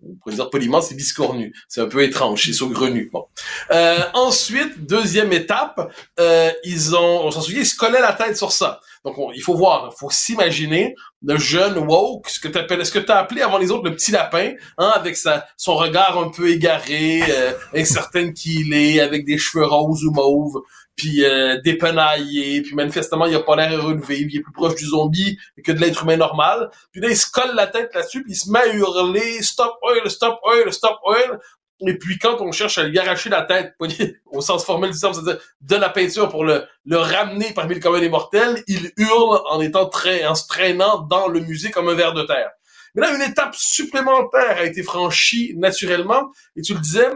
[0.00, 1.52] On pourrait dire poliment, c'est biscornu.
[1.66, 3.10] C'est un peu étrange, c'est saugrenu.
[3.12, 3.24] Bon.
[3.72, 8.36] Euh, ensuite, deuxième étape, euh, ils ont, on s'en souvient, ils se collaient la tête
[8.36, 8.80] sur ça.
[9.04, 12.90] Donc, on- il faut voir, il faut s'imaginer le jeune woke, ce que tu ce
[12.92, 16.18] que tu as appelé avant les autres le petit lapin, hein, avec sa, son regard
[16.18, 20.60] un peu égaré, euh, incertain qu'il est, avec des cheveux roses ou mauves,
[20.96, 24.52] puis euh, dépenaillé, puis manifestement, il a pas l'air heureux de vivre, il est plus
[24.52, 26.70] proche du zombie que de l'être humain normal.
[26.90, 29.74] Puis là, il se colle la tête là-dessus, puis il se met à hurler «Stop
[29.82, 31.38] oil, stop oil, stop oil».
[31.86, 33.74] Et puis quand on cherche à lui arracher la tête,
[34.26, 38.00] au sens formel du terme, c'est-à-dire de la peinture pour le, ramener parmi le commun
[38.00, 41.94] des mortels, il hurle en étant très, en se traînant dans le musée comme un
[41.94, 42.50] ver de terre.
[42.94, 47.08] Mais là, une étape supplémentaire a été franchie naturellement, et tu le disais,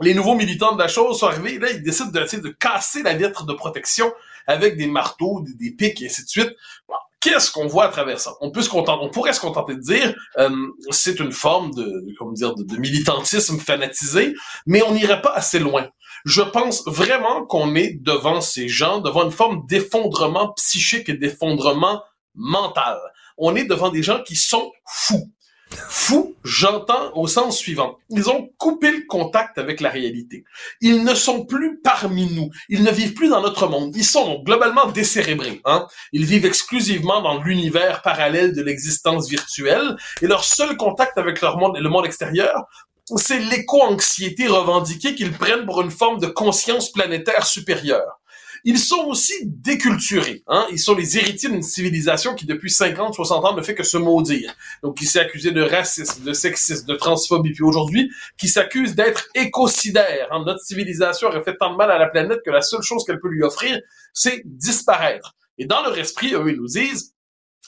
[0.00, 3.12] les nouveaux militants de la chose sont arrivés, là, ils décident de, de casser la
[3.12, 4.12] vitre de protection
[4.46, 6.56] avec des marteaux, des, des pics, et ainsi de suite.
[7.22, 8.32] Qu'est-ce qu'on voit à travers ça?
[8.40, 10.50] On peut se contenter, on pourrait se contenter de dire, euh,
[10.90, 14.34] c'est une forme de, comment dire, de militantisme fanatisé,
[14.66, 15.88] mais on n'irait pas assez loin.
[16.24, 22.02] Je pense vraiment qu'on est devant ces gens, devant une forme d'effondrement psychique et d'effondrement
[22.34, 22.98] mental.
[23.38, 25.30] On est devant des gens qui sont fous.
[25.88, 27.98] Fous, j'entends au sens suivant.
[28.10, 30.44] Ils ont coupé le contact avec la réalité.
[30.80, 32.50] Ils ne sont plus parmi nous.
[32.68, 33.94] Ils ne vivent plus dans notre monde.
[33.96, 35.60] Ils sont globalement décérébrés.
[35.64, 35.86] Hein?
[36.12, 41.58] Ils vivent exclusivement dans l'univers parallèle de l'existence virtuelle et leur seul contact avec leur
[41.58, 42.66] monde, le monde extérieur,
[43.16, 48.20] c'est l'éco-anxiété revendiquée qu'ils prennent pour une forme de conscience planétaire supérieure.
[48.64, 50.42] Ils sont aussi déculturés.
[50.46, 50.66] Hein?
[50.70, 53.96] Ils sont les héritiers d'une civilisation qui, depuis 50, 60 ans, ne fait que se
[53.96, 54.54] maudire.
[54.82, 59.28] Donc, qui s'est accusé de racisme, de sexisme, de transphobie, puis aujourd'hui, qui s'accuse d'être
[59.34, 60.28] écocidaire.
[60.30, 60.44] Hein?
[60.46, 63.20] Notre civilisation aurait fait tant de mal à la planète que la seule chose qu'elle
[63.20, 63.80] peut lui offrir,
[64.12, 65.34] c'est disparaître.
[65.58, 67.14] Et dans leur esprit, eux, ils nous disent,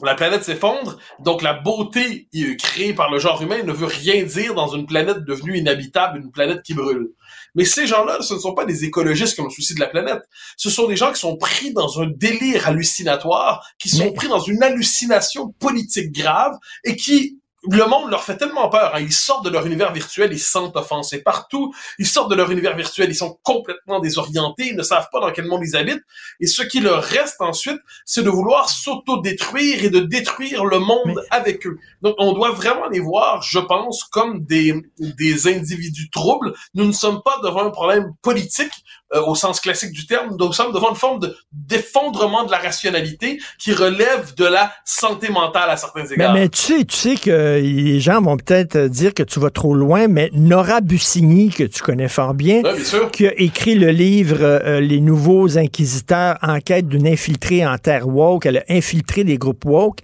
[0.02, 4.24] la planète s'effondre, donc la beauté euh, créée par le genre humain ne veut rien
[4.24, 7.10] dire dans une planète devenue inhabitable, une planète qui brûle.
[7.54, 9.86] Mais ces gens-là, ce ne sont pas des écologistes qui ont le souci de la
[9.86, 10.22] planète.
[10.56, 14.40] Ce sont des gens qui sont pris dans un délire hallucinatoire, qui sont pris dans
[14.40, 17.38] une hallucination politique grave et qui
[17.70, 18.94] le monde leur fait tellement peur.
[18.94, 19.00] hein.
[19.00, 21.72] Ils sortent de leur univers virtuel, ils se sentent offensés partout.
[21.98, 25.30] Ils sortent de leur univers virtuel, ils sont complètement désorientés, ils ne savent pas dans
[25.32, 26.02] quel monde ils habitent.
[26.40, 31.22] Et ce qui leur reste ensuite, c'est de vouloir s'auto-détruire et de détruire le monde
[31.30, 31.78] avec eux.
[32.02, 36.54] Donc, on doit vraiment les voir, je pense, comme des, des individus troubles.
[36.74, 38.72] Nous ne sommes pas devant un problème politique
[39.14, 40.36] euh, au sens classique du terme.
[40.38, 45.28] Nous sommes devant une forme de d'effondrement de la rationalité qui relève de la santé
[45.30, 46.34] mentale à certains Mais, égards.
[46.34, 49.74] mais tu sais, tu sais que les gens vont peut-être dire que tu vas trop
[49.74, 53.10] loin, mais Nora Bussigny, que tu connais fort bien, Ouais, bien sûr.
[53.10, 58.46] qui a écrit le livre euh, Les nouveaux inquisiteurs, enquête d'une infiltrée en terre woke.
[58.46, 59.98] Elle a infiltré des groupes woke.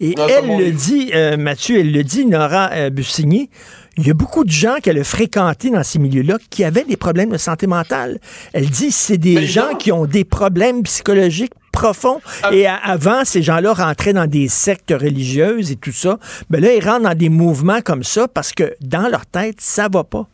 [0.00, 0.78] Et Ah, elle le livre.
[0.78, 3.50] dit, euh, Mathieu, elle le dit, Nora euh, Bussigny,
[3.98, 6.96] il y a beaucoup de gens qu'elle a fréquentés dans ces milieux-là qui avaient des
[6.96, 8.18] problèmes de santé mentale.
[8.52, 12.20] Elle dit c'est des gens qui ont des problèmes psychologiques profonds.
[12.52, 16.18] Et à- avant, ces gens-là rentraient dans des sectes religieuses et tout ça.
[16.50, 19.88] Mais là, ils rentrent dans des mouvements comme ça parce que dans leur tête, ça
[19.92, 20.26] va pas.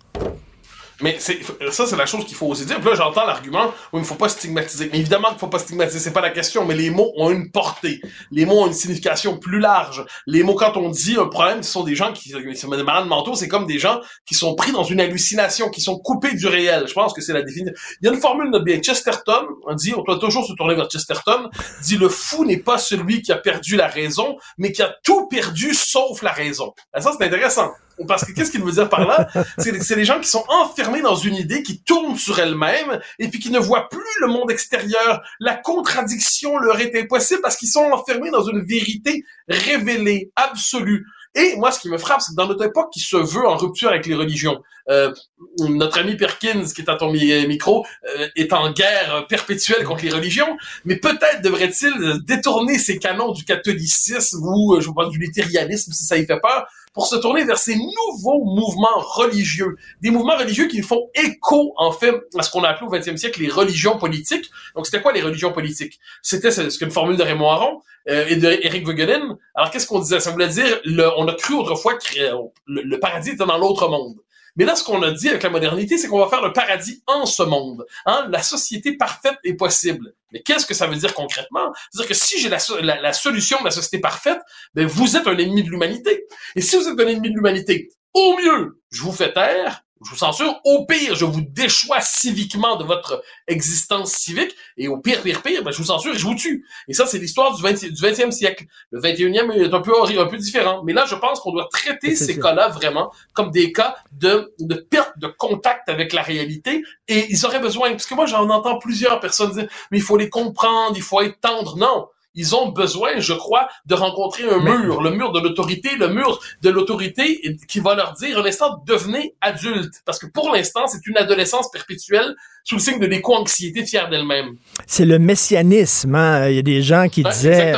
[1.03, 2.81] Mais ça, c'est la chose qu'il faut aussi dire.
[2.81, 4.89] Puis là, j'entends l'argument, oui, il ne faut pas stigmatiser.
[4.93, 7.31] Mais évidemment qu'il ne faut pas stigmatiser, c'est pas la question, mais les mots ont
[7.31, 8.01] une portée.
[8.31, 10.05] Les mots ont une signification plus large.
[10.27, 13.07] Les mots, quand on dit un problème, ce sont des gens qui, sont des malades
[13.07, 16.47] mentaux, c'est comme des gens qui sont pris dans une hallucination, qui sont coupés du
[16.47, 16.87] réel.
[16.87, 17.75] Je pense que c'est la définition.
[18.01, 18.81] Il y a une formule de bien.
[18.81, 21.51] Chesterton, on dit, on doit toujours se tourner vers Chesterton,
[21.83, 25.27] dit le fou n'est pas celui qui a perdu la raison, mais qui a tout
[25.27, 26.73] perdu sauf la raison.
[26.97, 27.71] ça, c'est intéressant.
[28.07, 29.29] Parce que qu'est-ce qu'il veut dire par là?
[29.59, 33.39] C'est les gens qui sont enfermés dans une idée qui tourne sur elle-même et puis
[33.39, 35.23] qui ne voient plus le monde extérieur.
[35.41, 41.07] La contradiction leur est impossible parce qu'ils sont enfermés dans une vérité révélée, absolue.
[41.35, 43.57] Et moi, ce qui me frappe, c'est que dans notre époque qui se veut en
[43.57, 45.13] rupture avec les religions, euh,
[45.61, 47.87] notre ami Perkins, qui est à ton micro,
[48.19, 53.45] euh, est en guerre perpétuelle contre les religions, mais peut-être devrait-il détourner ses canons du
[53.45, 57.45] catholicisme ou, euh, je pense, du luthérianisme, si ça y fait peur, pour se tourner
[57.45, 59.77] vers ces nouveaux mouvements religieux.
[60.01, 63.17] Des mouvements religieux qui font écho, en fait, à ce qu'on a appelé au 20e
[63.17, 64.51] siècle les religions politiques.
[64.75, 65.99] Donc, c'était quoi les religions politiques?
[66.23, 69.39] C'était ce qu'une formule de Raymond Aron euh, et de Eric Vogelin.
[69.55, 70.21] Alors, qu'est-ce qu'on disait?
[70.21, 72.37] Ça voulait dire, le, on a cru autrefois que euh,
[72.67, 74.17] le paradis était dans l'autre monde.
[74.57, 77.03] Mais là, ce qu'on a dit avec la modernité, c'est qu'on va faire le paradis
[77.07, 77.87] en ce monde.
[78.07, 78.27] Hein?
[78.31, 80.15] La société parfaite est possible.
[80.33, 81.73] Mais qu'est-ce que ça veut dire concrètement?
[81.91, 84.41] C'est-à-dire que si j'ai la, solution de la société parfaite,
[84.75, 86.27] ben vous êtes un ennemi de l'humanité.
[86.57, 90.11] Et si vous êtes un ennemi de l'humanité, au mieux, je vous fais taire, je
[90.11, 90.61] vous censure.
[90.65, 94.55] Au pire, je vous déchois civiquement de votre existence civique.
[94.77, 96.67] Et au pire, pire, pire, ben, je vous censure et je vous tue.
[96.89, 98.65] Et ça, c'est l'histoire du, 20, du 20e siècle.
[98.91, 100.83] Le 21e est un peu, un peu différent.
[100.85, 104.75] Mais là, je pense qu'on doit traiter ces cas-là vraiment comme des cas de, de
[104.75, 106.83] perte de contact avec la réalité.
[107.09, 110.17] Et ils auraient besoin, parce que moi, j'en entends plusieurs personnes dire, mais il faut
[110.17, 111.77] les comprendre, il faut être tendre.
[111.77, 116.09] Non ils ont besoin, je crois, de rencontrer un mur, le mur de l'autorité, le
[116.09, 120.03] mur de l'autorité qui va leur dire, un instant, devenez adulte.
[120.05, 122.35] Parce que pour l'instant, c'est une adolescence perpétuelle
[122.65, 124.55] sous le signe de l'éco-anxiété fière d'elle-même.
[124.87, 126.15] C'est le messianisme.
[126.15, 126.49] Hein?
[126.49, 127.73] Il y a des gens qui disaient,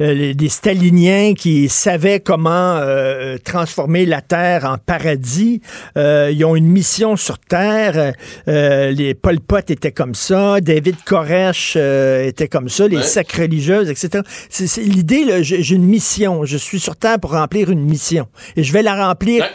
[0.00, 5.60] euh, des staliniens qui savaient comment euh, transformer la Terre en paradis.
[5.96, 8.12] Euh, ils ont une mission sur Terre.
[8.46, 10.60] les Pol Pot étaient comme ça.
[10.60, 12.86] David Koresh était comme ça.
[12.86, 14.22] Les sectes religieuses, etc.
[14.50, 16.44] C'est l'idée, j'ai une mission.
[16.44, 18.28] Je suis sur Terre pour remplir une mission.
[18.56, 19.50] Et je vais la remplir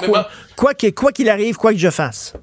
[0.55, 0.73] quoi
[1.13, 2.33] qu'il arrive, quoi que je fasse.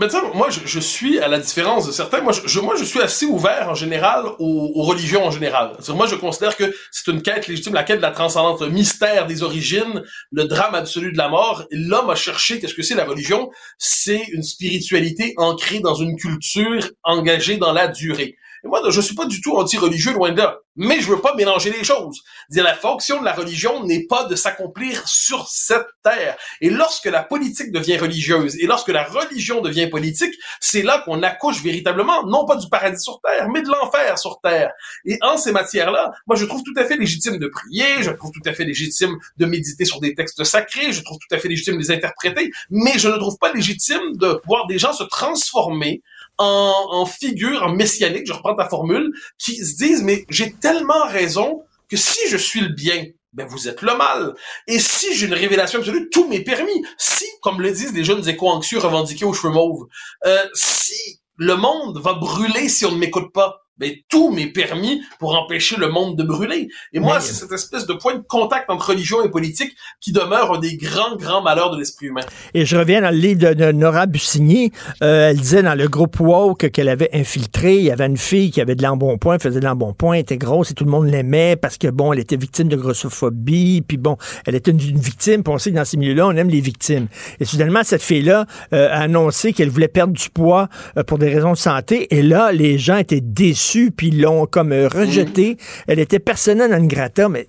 [0.00, 3.02] Mais tu moi, je, suis, à la différence de certains, moi je, moi, je suis
[3.02, 5.72] assez ouvert en général aux, religions en général.
[5.90, 9.26] Moi, je considère que c'est une quête légitime, la quête de la transcendance, le mystère
[9.26, 10.02] des origines,
[10.32, 11.66] le drame absolu de la mort.
[11.70, 13.50] L'homme a cherché, qu'est-ce que c'est la religion?
[13.76, 18.38] C'est une spiritualité ancrée dans une culture engagée dans la durée.
[18.64, 20.58] Et moi, je suis pas du tout anti-religieux, loin de là.
[20.76, 22.22] Mais je veux pas mélanger les choses.
[22.50, 26.36] La fonction de la religion n'est pas de s'accomplir sur cette terre.
[26.60, 31.22] Et lorsque la politique devient religieuse et lorsque la religion devient politique, c'est là qu'on
[31.22, 34.70] accouche véritablement, non pas du paradis sur terre, mais de l'enfer sur terre.
[35.04, 38.30] Et en ces matières-là, moi, je trouve tout à fait légitime de prier, je trouve
[38.30, 41.48] tout à fait légitime de méditer sur des textes sacrés, je trouve tout à fait
[41.48, 45.04] légitime de les interpréter, mais je ne trouve pas légitime de voir des gens se
[45.04, 46.02] transformer
[46.40, 51.62] en, figure, en messianique, je reprends ta formule, qui se disent, mais j'ai tellement raison
[51.88, 54.34] que si je suis le bien, ben vous êtes le mal.
[54.66, 56.84] Et si j'ai une révélation absolue, tout m'est permis.
[56.98, 59.86] Si, comme le disent des jeunes éco-anxieux revendiqués aux cheveux mauves,
[60.26, 65.00] euh, si le monde va brûler si on ne m'écoute pas, ben, tout m'est permis
[65.18, 66.68] pour empêcher le monde de brûler.
[66.92, 70.52] Et moi, c'est cette espèce de point de contact entre religion et politique qui demeure
[70.52, 72.20] un des grands, grands malheurs de l'esprit humain.
[72.52, 74.70] Et je reviens dans le livre de, Nora Bussigny.
[75.02, 77.76] Euh, elle disait dans le groupe woke qu'elle avait infiltré.
[77.76, 80.74] Il y avait une fille qui avait de l'embonpoint, faisait de l'embonpoint, était grosse et
[80.74, 83.82] tout le monde l'aimait parce que, bon, elle était victime de grossophobie.
[83.88, 85.42] Puis bon, elle était une, victime.
[85.42, 87.06] Puis on sait que dans ces milieux-là, on aime les victimes.
[87.40, 88.44] Et soudainement, cette fille-là
[88.74, 90.68] euh, a annoncé qu'elle voulait perdre du poids
[90.98, 92.14] euh, pour des raisons de santé.
[92.14, 95.56] Et là, les gens étaient déçus puis ils l'ont comme euh, rejetée.
[95.86, 97.46] Elle était personnelle non grata, mais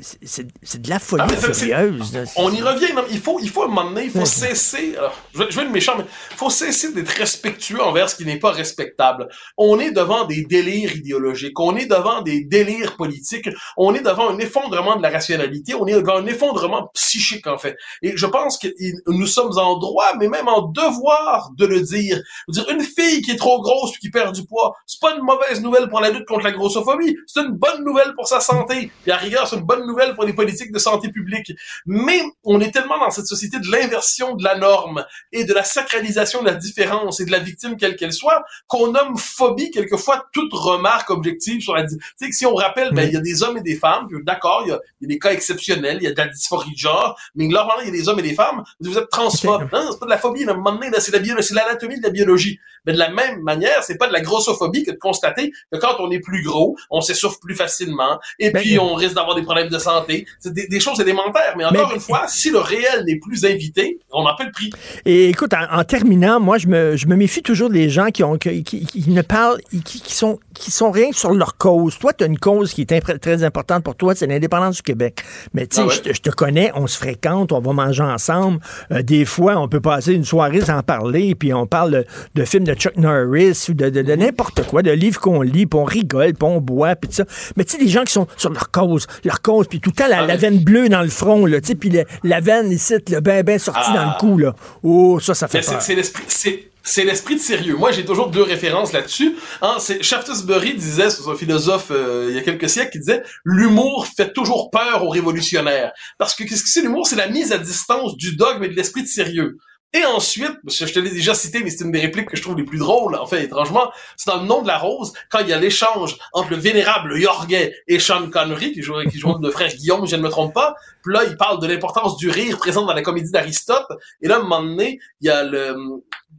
[0.00, 2.18] c'est de la folie ah, furieuse.
[2.36, 2.88] On y revient.
[3.10, 4.94] il, faut, il faut à un moment donné, il faut cesser.
[5.34, 8.52] je, vais, être méchant, mais il faut cesser d'être respectueux envers ce qui n'est pas
[8.52, 9.28] respectable.
[9.56, 14.30] On est devant des délires idéologiques, on est devant des délires politiques, on est devant
[14.30, 17.76] un effondrement de la rationalité, on est devant un effondrement psychique, en fait.
[18.02, 18.68] Et je pense que
[19.06, 22.20] nous sommes en droit, mais même en devoir de le dire.
[22.48, 25.22] dire une fille qui est trop grosse puis qui perd du poids, c'est pas une
[25.22, 27.16] mauvaise mauvaise nouvelle pour la lutte contre la grossophobie.
[27.26, 28.90] C'est une bonne nouvelle pour sa santé.
[29.06, 31.52] Et à rigueur, c'est une bonne nouvelle pour les politiques de santé publique.
[31.86, 35.64] Mais on est tellement dans cette société de l'inversion de la norme et de la
[35.64, 40.26] sacralisation de la différence et de la victime quelle qu'elle soit qu'on nomme phobie quelquefois
[40.32, 41.86] toute remarque objective sur la...
[41.86, 44.62] Tu sais, si on rappelle, ben, il y a des hommes et des femmes, d'accord,
[44.64, 46.72] il y, a, il y a des cas exceptionnels, il y a de la dysphorie
[46.72, 49.68] de genre, mais normalement, il y a des hommes et des femmes, vous êtes transphobe.
[49.72, 52.10] Non, c'est pas de la phobie, à un moment donné, la c'est l'anatomie de la
[52.10, 52.58] biologie.
[52.88, 55.96] Mais de la même manière, c'est pas de la grossophobie que de constater que quand
[56.00, 59.42] on est plus gros, on s'essouffle plus facilement, et Ben, puis on risque d'avoir des
[59.42, 60.26] problèmes de santé.
[60.40, 61.54] C'est des, des choses élémentaires.
[61.58, 64.52] Mais encore Mais- une fois, si le réel n'est plus invité, on en paie le
[64.52, 64.70] prix.
[65.04, 68.24] Et écoute, en, en terminant, moi, je me, je me méfie toujours des gens qui,
[68.24, 71.98] ont, qui, qui- qui ne parlent, qui, qui sont, qui sont rien sur leur cause.
[71.98, 75.22] Toi, tu as une cause qui est très importante pour toi, c'est l'indépendance du Québec.
[75.52, 75.94] Mais tu sais, Ah ouais?
[75.94, 78.60] je, te- je te connais, on se fréquente, on va manger ensemble.
[78.92, 82.44] Euh, des fois, on peut passer une soirée sans parler, puis on parle de, de
[82.44, 85.78] films de Chuck Norris ou de, de- de n'importe quoi, de livres qu'on lit, puis
[85.78, 87.24] on rigole, puis on boit, puis tout ça.
[87.56, 89.94] Mais tu sais, des gens qui sont sur leur cause, leur cause, puis tout le
[89.96, 92.70] temps la, la veine bleue dans le front, là, tu sais, puis le- la veine
[92.70, 93.94] ici, le ben ben sorti Ah.
[93.94, 94.54] dans le cou, là.
[94.82, 95.82] Oh, ça, ça fait peur.
[95.82, 97.76] c'est l'esprit, c'est c'est l'esprit de sérieux.
[97.76, 99.36] Moi, j'ai toujours deux références là-dessus.
[99.60, 103.22] Hein, c'est Shaftesbury disait, c'est un philosophe euh, il y a quelques siècles, qui disait
[103.44, 105.92] l'humour fait toujours peur aux révolutionnaires.
[106.16, 107.06] Parce que qu'est-ce que c'est l'humour?
[107.06, 109.58] C'est la mise à distance du dogme et de l'esprit de sérieux.
[109.94, 112.58] Et ensuite, je te l'ai déjà cité, mais c'est une des répliques que je trouve
[112.58, 115.48] les plus drôles, en fait, étrangement, c'est dans le nom de la rose, quand il
[115.48, 119.50] y a l'échange entre le vénérable Yorguet et Sean Connery, qui joue, qui joue le
[119.58, 122.58] frère Guillaume, je ne me trompe pas, puis là, il parle de l'importance du rire
[122.58, 123.86] présent dans la comédie d'Aristote,
[124.20, 125.74] et là, à un moment donné, il y a le,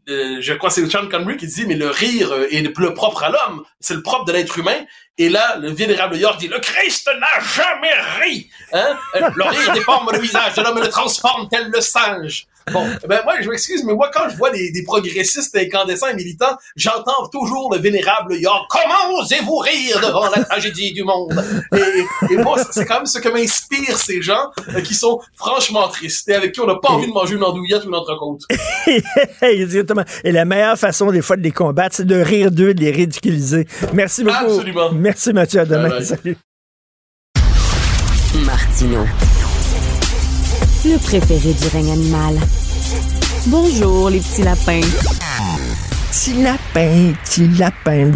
[0.09, 3.23] euh, je crois que c'est Sean Connery qui dit, mais le rire est le propre
[3.23, 4.85] à l'homme, c'est le propre de l'être humain,
[5.17, 8.95] et là, le vénérable York dit, le Christ n'a jamais ri, hein?
[9.15, 12.45] Le rire déforme le visage de l'homme et le transforme tel le singe.
[12.71, 16.15] Bon, ben moi, je m'excuse, mais moi, quand je vois des, des progressistes incandescents et
[16.15, 18.69] militants, j'entends toujours le vénérable York.
[18.69, 21.43] Comment osez-vous rire devant la tragédie du monde?
[21.75, 25.87] Et, et moi, c'est quand même ce que m'inspire ces gens euh, qui sont franchement
[25.87, 28.41] tristes et avec qui on n'a pas envie de manger une andouillette ou une entrecôte.
[29.41, 30.03] Exactement.
[30.23, 32.91] Et la meilleure façon, des fois, de les combattre, c'est de rire d'eux, de les
[32.91, 33.67] ridiculiser.
[33.93, 34.45] Merci beaucoup.
[34.45, 34.91] Absolument.
[34.93, 35.61] Merci, Mathieu.
[35.61, 35.89] À demain.
[35.89, 36.05] Bye bye.
[36.05, 36.37] Salut.
[38.45, 39.05] Martino.
[40.85, 42.35] Le préféré du règne animal.
[43.47, 44.81] Bonjour, les petits lapins.
[46.11, 48.11] Petit lapin, petit lapin.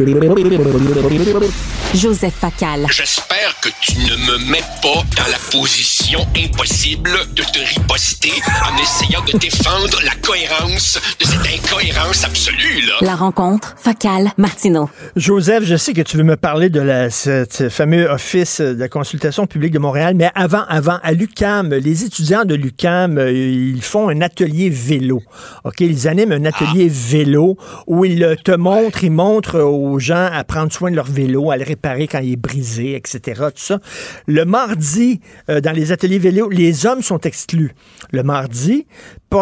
[1.93, 2.87] Joseph Facal.
[2.89, 8.31] J'espère que tu ne me mets pas dans la position impossible de te riposter
[8.67, 12.93] en essayant de défendre la cohérence de cette incohérence absolue, là.
[13.01, 14.89] La rencontre, Facal, Martino.
[15.15, 18.79] Joseph, je sais que tu veux me parler de la, ce, ce fameux office de
[18.79, 23.31] la consultation publique de Montréal, mais avant, avant, à l'UCAM, les étudiants de l'UCAM, euh,
[23.31, 25.21] ils font un atelier vélo.
[25.63, 27.55] OK, ils animent un atelier vélo
[27.87, 31.51] où ils euh, te montrent, ils montrent aux gens à prendre soin de leur vélo,
[31.51, 33.19] à le réparer quand il est brisé, etc.
[33.55, 33.79] Tout ça.
[34.27, 35.19] Le mardi,
[35.49, 37.71] euh, dans les ateliers vélo, les hommes sont exclus.
[38.11, 38.85] Le mardi,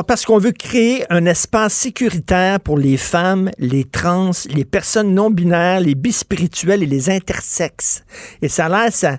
[0.08, 5.30] parce qu'on veut créer un espace sécuritaire pour les femmes, les trans, les personnes non
[5.30, 8.04] binaires, les bispirituels et les intersexes.
[8.42, 9.18] Et ça a l'air, ça,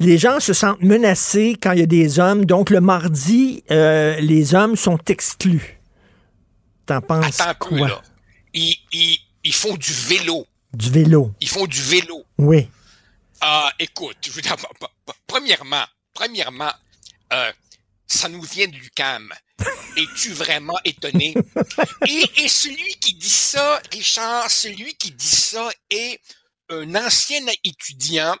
[0.00, 2.44] les gens se sentent menacés quand il y a des hommes.
[2.44, 5.80] Donc le mardi, euh, les hommes sont exclus.
[6.86, 7.88] T'en penses Attends quoi?
[7.88, 8.02] là.
[8.92, 10.46] Ils, font du vélo.
[10.72, 11.34] Du vélo.
[11.40, 12.24] Ils font du vélo.
[12.38, 12.68] Oui.
[13.40, 16.72] Ah, écoute, je veux dire, p- p- p- premièrement, premièrement,
[17.32, 17.52] euh,
[18.06, 19.32] ça nous vient de l'UCAM.
[19.96, 21.34] Es-tu vraiment étonné?
[22.06, 26.20] Et, et celui qui dit ça, Richard, celui qui dit ça est
[26.70, 28.36] un ancien étudiant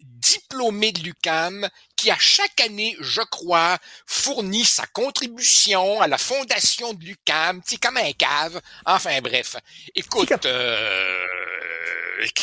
[0.00, 1.68] diplômé de l'UCAM
[2.04, 7.80] qui à chaque année, je crois, fournit sa contribution à la fondation de l'UCAM, c'est
[7.80, 8.60] comme un cave.
[8.84, 9.56] Enfin bref,
[9.94, 11.26] écoute, euh,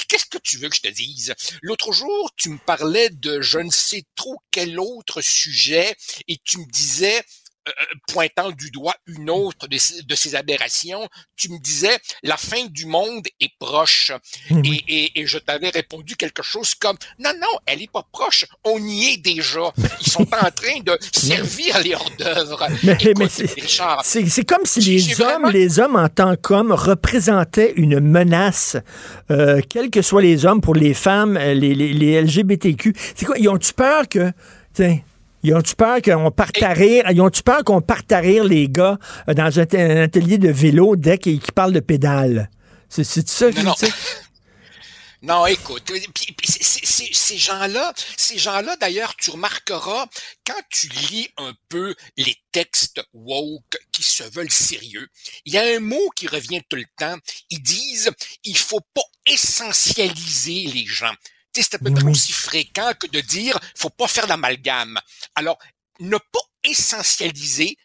[0.07, 1.35] qu'est-ce que tu veux que je te dise?
[1.61, 5.95] L'autre jour, tu me parlais de je ne sais trop quel autre sujet
[6.27, 7.21] et tu me disais,
[8.07, 12.65] pointant du doigt une autre de ces, de ces aberrations, tu me disais la fin
[12.67, 14.11] du monde est proche.
[14.49, 18.45] Et, et, et je t'avais répondu quelque chose comme non, non, elle est pas proche,
[18.63, 19.71] on y est déjà.
[20.01, 22.67] Ils sont en train de servir les hors d'œuvre.
[22.83, 22.97] Mais,
[23.29, 28.75] c'est- comme si les hommes, vraiment- les hommes en tant qu'hommes représentaient une menace,
[29.29, 32.93] euh, quels que soient les hommes, pour les femmes, euh, les, les, les LGBTQ.
[33.15, 33.37] C'est quoi?
[33.37, 34.31] Ils ont-tu peur que...
[34.73, 34.99] tiens,
[35.43, 37.05] Ils ont-tu peur qu'on parte à rire?
[37.11, 38.97] Ils ont-tu peur qu'on parte à rire, les gars,
[39.27, 42.49] euh, dans un, un atelier de vélo dès qu'ils qu'ils parlent de pédale?
[42.89, 43.73] C'est ça que Non, non.
[43.73, 43.93] tu sais?
[45.23, 50.07] Non, écoute, puis, ces gens-là, ces gens-là, d'ailleurs, tu remarqueras,
[50.47, 55.07] quand tu lis un peu les textes woke qui se veulent sérieux,
[55.45, 57.15] il y a un mot qui revient tout le temps.
[57.51, 58.09] Ils disent,
[58.45, 61.13] il faut pas essentialiser les gens.
[61.53, 64.99] C'est à peu près aussi fréquent que de dire, faut pas faire d'amalgame.
[65.35, 65.57] Alors,
[65.99, 67.77] ne pas essentialiser,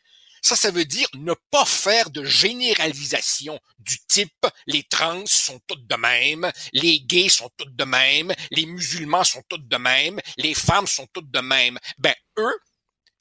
[0.42, 5.86] ça, ça veut dire ne pas faire de généralisation du type les trans sont toutes
[5.86, 10.54] de même, les gays sont toutes de même, les musulmans sont toutes de même, les
[10.54, 11.78] femmes sont toutes de même.
[11.98, 12.58] Ben, eux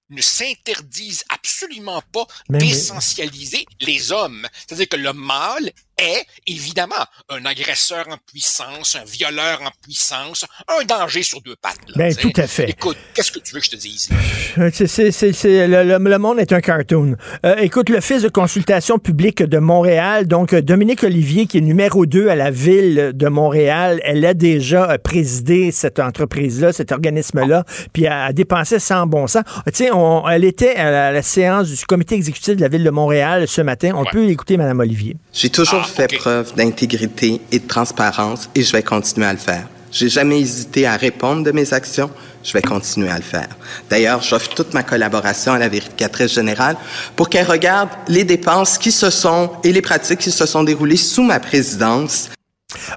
[0.10, 2.60] ne s'interdisent absolument pas oui.
[2.60, 4.48] d'essentialiser les hommes.
[4.54, 6.96] C'est-à-dire que le mâle est évidemment
[7.30, 11.78] un agresseur en puissance, un violeur en puissance, un danger sur deux pattes.
[11.88, 12.70] là, Ben, tout à fait.
[12.70, 14.10] Écoute, qu'est-ce que tu veux que je te dise?
[14.58, 17.16] Euh, c'est- c'est- c'est- c'est- le, le- le monde est un cartoon.
[17.46, 22.06] Euh, écoute, l'Office de consultation publique de Montréal, donc euh, Dominique Olivier, qui est numéro
[22.06, 27.64] 2 à la ville de Montréal, elle a déjà euh, présidé cette entreprise-là, cet organisme-là,
[27.94, 29.44] puis elle a dépensé sans bon sens.
[29.68, 29.90] Euh, Tu sais,
[30.32, 33.48] elle était à la, à la séance du comité exécutif de la ville de Montréal
[33.48, 33.92] ce matin.
[33.96, 35.16] On peut l'écouter, Mme Olivier.
[35.34, 39.68] J'ai toujours fait preuve d'intégrité et de transparence et je vais continuer à le faire.
[39.91, 42.10] J'ai jamais hésité à répondre de mes actions.
[42.44, 43.48] Je vais continuer à le faire.
[43.90, 46.76] D'ailleurs, j'offre toute ma collaboration à la vérificatrice générale
[47.16, 50.98] pour qu'elle regarde les dépenses qui se sont et les pratiques qui se sont déroulées
[50.98, 52.30] sous ma présidence.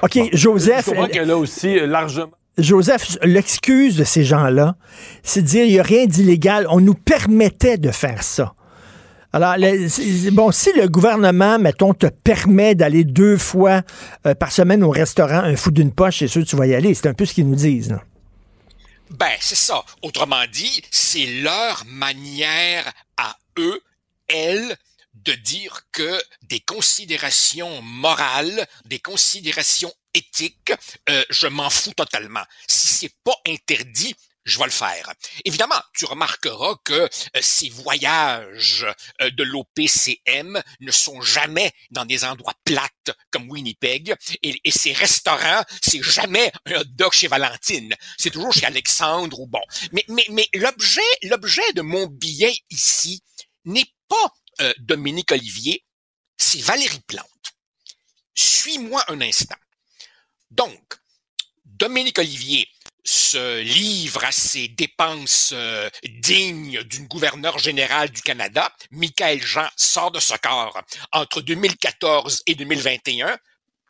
[0.03, 0.85] OK, Joseph.
[0.87, 2.31] Je comprends elle- qu'elle a aussi euh, largement.
[2.59, 4.75] Joseph, l'excuse de ces gens-là,
[5.23, 6.67] c'est de dire il n'y a rien d'illégal.
[6.69, 8.53] On nous permettait de faire ça.
[9.33, 9.57] Alors,
[10.33, 13.83] bon, si le gouvernement, mettons, te permet d'aller deux fois
[14.27, 16.75] euh, par semaine au restaurant, un fou d'une poche, c'est sûr que tu vas y
[16.75, 16.95] aller.
[16.95, 17.91] C'est un peu ce qu'ils nous disent.
[17.91, 18.03] là.
[19.11, 19.85] Ben, c'est ça.
[20.03, 23.81] Autrement dit, c'est leur manière à eux,
[24.29, 24.77] elles,
[25.15, 30.73] de dire que des considérations morales, des considérations éthiques,
[31.09, 32.45] euh, je m'en fous totalement.
[32.67, 34.15] Si c'est pas interdit,
[34.49, 35.13] je vais le faire.
[35.45, 37.09] Évidemment, tu remarqueras que euh,
[37.41, 38.87] ces voyages
[39.21, 45.63] euh, de l'OPCM ne sont jamais dans des endroits plates comme Winnipeg et, ces restaurants,
[45.83, 47.95] c'est jamais un hot dog chez Valentine.
[48.17, 49.61] C'est toujours chez Alexandre ou bon.
[49.93, 50.05] Mais,
[50.55, 53.23] l'objet de mon billet ici
[53.65, 55.85] n'est pas euh, Dominique Olivier,
[56.37, 57.27] c'est Valérie Plante.
[58.35, 59.57] Suis-moi un instant.
[60.51, 60.95] Donc,
[61.65, 62.69] Dominique Olivier
[63.09, 68.71] se livre à ses dépenses euh, dignes d'une gouverneure générale du Canada.
[68.91, 70.83] Michael Jean sort de ce corps
[71.13, 73.39] entre 2014 et 2021,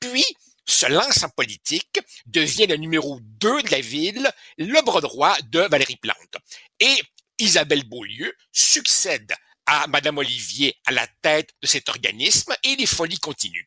[0.00, 0.24] puis
[0.64, 5.60] se lance en politique, devient le numéro 2 de la ville, le bras droit de
[5.62, 6.36] Valérie Plante.
[6.78, 7.02] Et
[7.40, 9.34] Isabelle Beaulieu succède
[9.66, 13.66] à Madame Olivier à la tête de cet organisme et les folies continuent.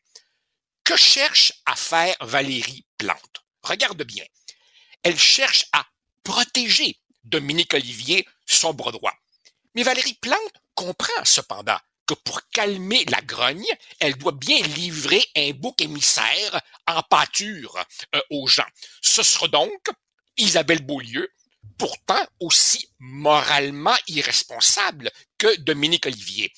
[0.82, 3.44] Que cherche à faire Valérie Plante?
[3.62, 4.24] Regarde bien.
[5.02, 5.86] Elle cherche à
[6.22, 9.14] protéger Dominique Olivier, son bras droit.
[9.74, 13.66] Mais Valérie Plante comprend cependant que pour calmer la grogne,
[14.00, 17.84] elle doit bien livrer un bouc émissaire en pâture
[18.14, 18.66] euh, aux gens.
[19.00, 19.88] Ce sera donc
[20.36, 21.30] Isabelle Beaulieu,
[21.78, 26.52] pourtant aussi moralement irresponsable que Dominique Olivier.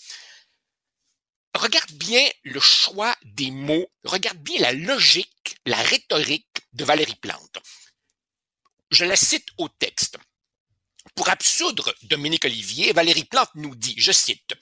[1.54, 7.58] Regarde bien le choix des mots, regarde bien la logique, la rhétorique de Valérie Plante.
[8.94, 10.18] Je la cite au texte.
[11.16, 14.54] Pour absoudre Dominique Olivier, Valérie Plante nous dit, je cite,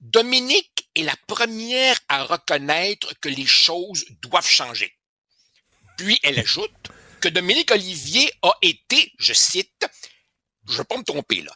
[0.00, 4.96] Dominique est la première à reconnaître que les choses doivent changer.
[5.98, 6.88] Puis elle ajoute
[7.20, 9.86] que Dominique Olivier a été, je cite,
[10.66, 11.54] je ne vais pas me tromper là,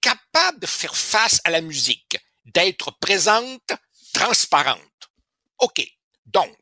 [0.00, 2.16] capable de faire face à la musique,
[2.46, 3.70] d'être présente,
[4.14, 5.10] transparente.
[5.58, 5.86] OK.
[6.24, 6.56] Donc,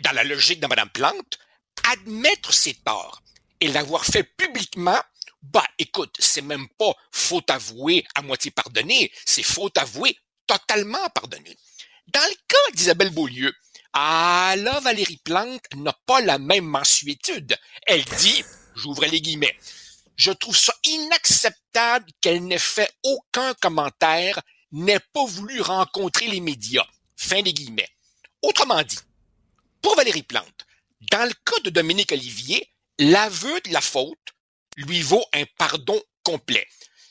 [0.00, 1.38] dans la logique de Mme Plante,
[1.84, 3.23] admettre ses torts
[3.64, 5.00] et l'avoir fait publiquement,
[5.40, 11.56] bah, écoute, c'est même pas faute avouée à moitié pardonnée, c'est faute avouée totalement pardonnée.
[12.08, 13.54] Dans le cas d'Isabelle Beaulieu,
[13.94, 17.56] ah là, Valérie Plante n'a pas la même mensuétude.
[17.86, 19.56] Elle dit, j'ouvre les guillemets,
[20.16, 24.42] je trouve ça inacceptable qu'elle n'ait fait aucun commentaire,
[24.72, 26.86] n'ait pas voulu rencontrer les médias.
[27.16, 27.88] Fin des guillemets.
[28.42, 28.98] Autrement dit,
[29.80, 30.66] pour Valérie Plante,
[31.10, 34.18] dans le cas de Dominique Olivier, l'aveu de la faute
[34.76, 36.66] lui vaut un pardon complet.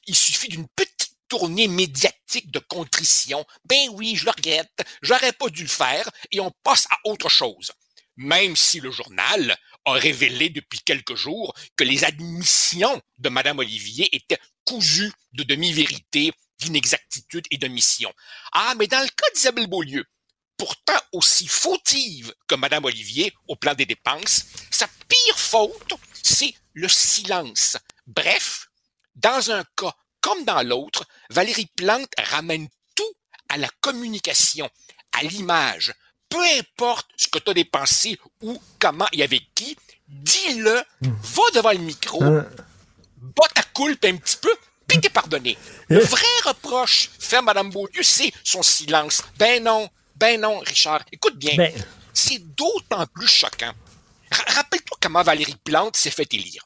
[0.08, 3.46] Il suffit d'une petite tournée médiatique de contrition.
[3.66, 7.30] Ben oui, je le regrette, j'aurais pas dû le faire, et on passe à autre
[7.30, 7.72] chose.
[8.18, 14.16] Même si le journal a révélé depuis quelques jours que les admissions de Madame Olivier
[14.16, 18.14] étaient cousues de demi-vérités, d'inexactitudes et d'omissions.
[18.52, 20.06] Ah, mais dans le cas d'Isabelle Beaulieu,
[20.58, 24.88] pourtant aussi fautive que Madame Olivier au plan des dépenses, ça
[25.26, 27.78] pire faute, c'est le silence.
[28.08, 28.68] Bref,
[29.16, 33.14] dans un cas comme dans l'autre, Valérie Plante ramène tout
[33.50, 34.70] à la communication,
[35.12, 35.94] à l'image.
[36.30, 39.78] Peu importe ce que tu as dépensé ou comment et avec qui,
[40.08, 42.44] dis-le, va devant le micro, Euh.
[43.18, 44.52] bat ta coulpe un petit peu,
[44.88, 45.58] puis t'es pardonné.
[45.90, 49.24] Le vrai reproche fait à Mme Beaulieu, c'est son silence.
[49.38, 51.04] Ben non, ben non, Richard.
[51.12, 53.74] Écoute bien, Ben- c'est d'autant plus choquant.
[54.34, 56.64] Ra- Rappelle-toi comment Valérie Plante s'est fait élire.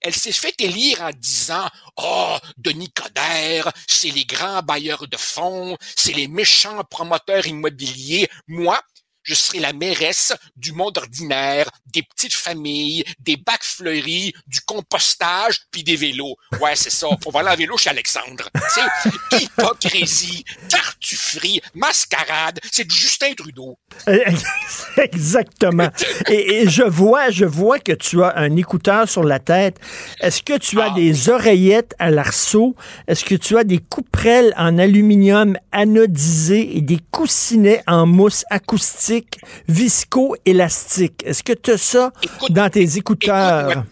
[0.00, 5.76] Elle s'est fait élire en disant Oh, Denis Coderre, c'est les grands bailleurs de fonds,
[5.96, 8.28] c'est les méchants promoteurs immobiliers.
[8.48, 8.80] Moi,
[9.22, 15.60] je serai la mairesse du monde ordinaire, des petites familles, des bacs fleuris, du compostage,
[15.70, 16.36] puis des vélos.
[16.60, 17.06] Ouais, c'est ça.
[17.26, 18.48] On va aller en vélo chez Alexandre.
[18.68, 23.78] Sais, hypocrisie, tartufferie, mascarade, c'est du Justin Trudeau.
[24.96, 25.88] Exactement.
[26.28, 29.78] Et, et je vois, je vois que tu as un écouteur sur la tête.
[30.20, 32.74] Est-ce que tu as des oreillettes à l'arceau?
[33.06, 39.11] Est-ce que tu as des couperelles en aluminium anodisé et des coussinets en mousse acoustique?
[39.68, 41.22] Visco-élastique?
[41.24, 42.12] Est-ce que tu as ça
[42.50, 43.84] dans tes écouteurs?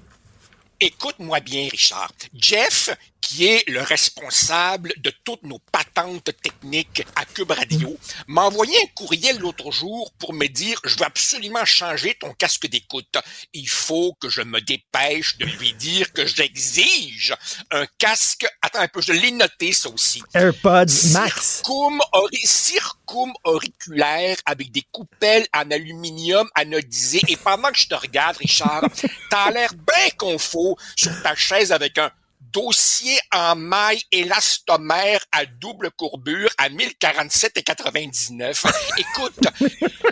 [0.80, 2.12] Écoute-moi bien, Richard.
[2.34, 2.90] Jeff,
[3.30, 7.96] qui est le responsable de toutes nos patentes techniques à Cube Radio,
[8.26, 12.66] m'a envoyé un courriel l'autre jour pour me dire je veux absolument changer ton casque
[12.66, 13.16] d'écoute.
[13.52, 17.32] Il faut que je me dépêche de lui dire que j'exige
[17.70, 18.48] un casque.
[18.62, 20.20] Attends un peu, je l'ai noté ça aussi.
[20.34, 21.58] AirPods Max.
[21.58, 27.20] Circum, ori- circum auriculaire avec des coupelles en aluminium anodisé.
[27.28, 28.82] Et pendant que je te regarde, Richard,
[29.30, 32.10] t'as l'air bien confort sur ta chaise avec un
[32.52, 38.64] dossier en maille élastomère à double courbure à 1047,99.
[38.98, 39.38] Écoute,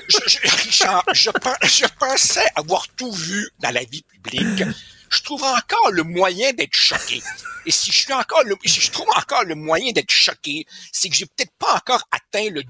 [0.08, 1.30] je, je- Richard, je,
[1.64, 4.64] je pensais avoir tout vu dans la vie publique.
[5.10, 7.22] Je trouve encore le moyen d'être choqué.
[7.66, 11.08] Et si je suis encore le, si je trouve encore le moyen d'être choqué, c'est
[11.10, 12.62] que j'ai peut-être pas encore atteint le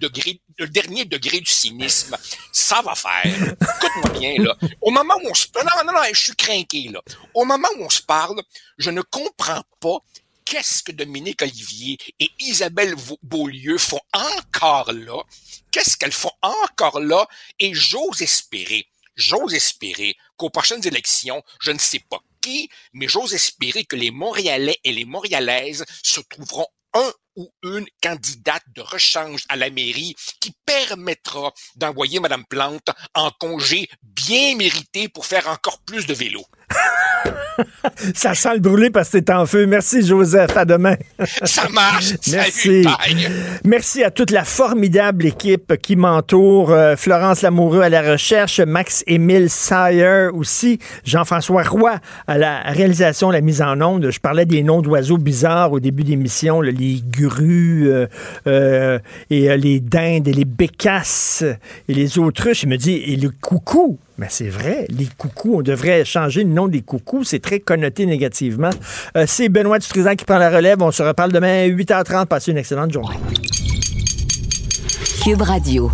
[0.67, 2.17] dernier degré du cynisme.
[2.53, 3.25] Ça va faire.
[3.25, 4.57] Écoute-moi bien, là.
[4.81, 7.01] Au moment où on se, non, non, non, je suis craqué, là.
[7.35, 8.43] Au moment où on se parle,
[8.77, 9.99] je ne comprends pas
[10.45, 15.23] qu'est-ce que Dominique Olivier et Isabelle Beaulieu font encore là?
[15.71, 17.29] Qu'est-ce qu'elles font encore là?
[17.61, 22.19] Et j'ose espérer, j'ose espérer qu'aux prochaines élections, je ne sais pas
[22.93, 28.65] mais j'ose espérer que les Montréalais et les Montréalaises se trouveront un ou une candidate
[28.75, 35.27] de rechange à la mairie qui permettra d'envoyer Madame Plante en congé bien mérité pour
[35.27, 36.45] faire encore plus de vélo.
[38.15, 39.67] Ça sent le brûler parce que t'es en feu.
[39.67, 40.57] Merci, Joseph.
[40.57, 40.97] À demain.
[41.45, 42.15] Ça marche.
[42.33, 42.85] Merci.
[42.85, 43.35] Salut.
[43.65, 46.71] Merci à toute la formidable équipe qui m'entoure.
[46.71, 53.41] Euh, Florence Lamoureux à la recherche, Max-Émile Sayer aussi, Jean-François Roy à la réalisation, la
[53.41, 54.11] mise en onde.
[54.11, 58.07] Je parlais des noms d'oiseaux bizarres au début d'émission, les grues euh,
[58.47, 58.99] euh,
[59.31, 61.45] et les dindes et les bécasses
[61.89, 62.63] et les autruches.
[62.63, 63.99] Il me dit, et le coucou.
[64.19, 68.05] Mais c'est vrai, les coucous, on devrait changer le nom des coucous, c'est très connoté
[68.05, 68.71] négativement.
[69.17, 70.83] Euh, c'est Benoît Dutrisac qui prend la relève.
[70.83, 72.27] On se reparle demain à 8h30.
[72.27, 73.17] Passez une excellente journée.
[75.23, 75.91] Cube Radio.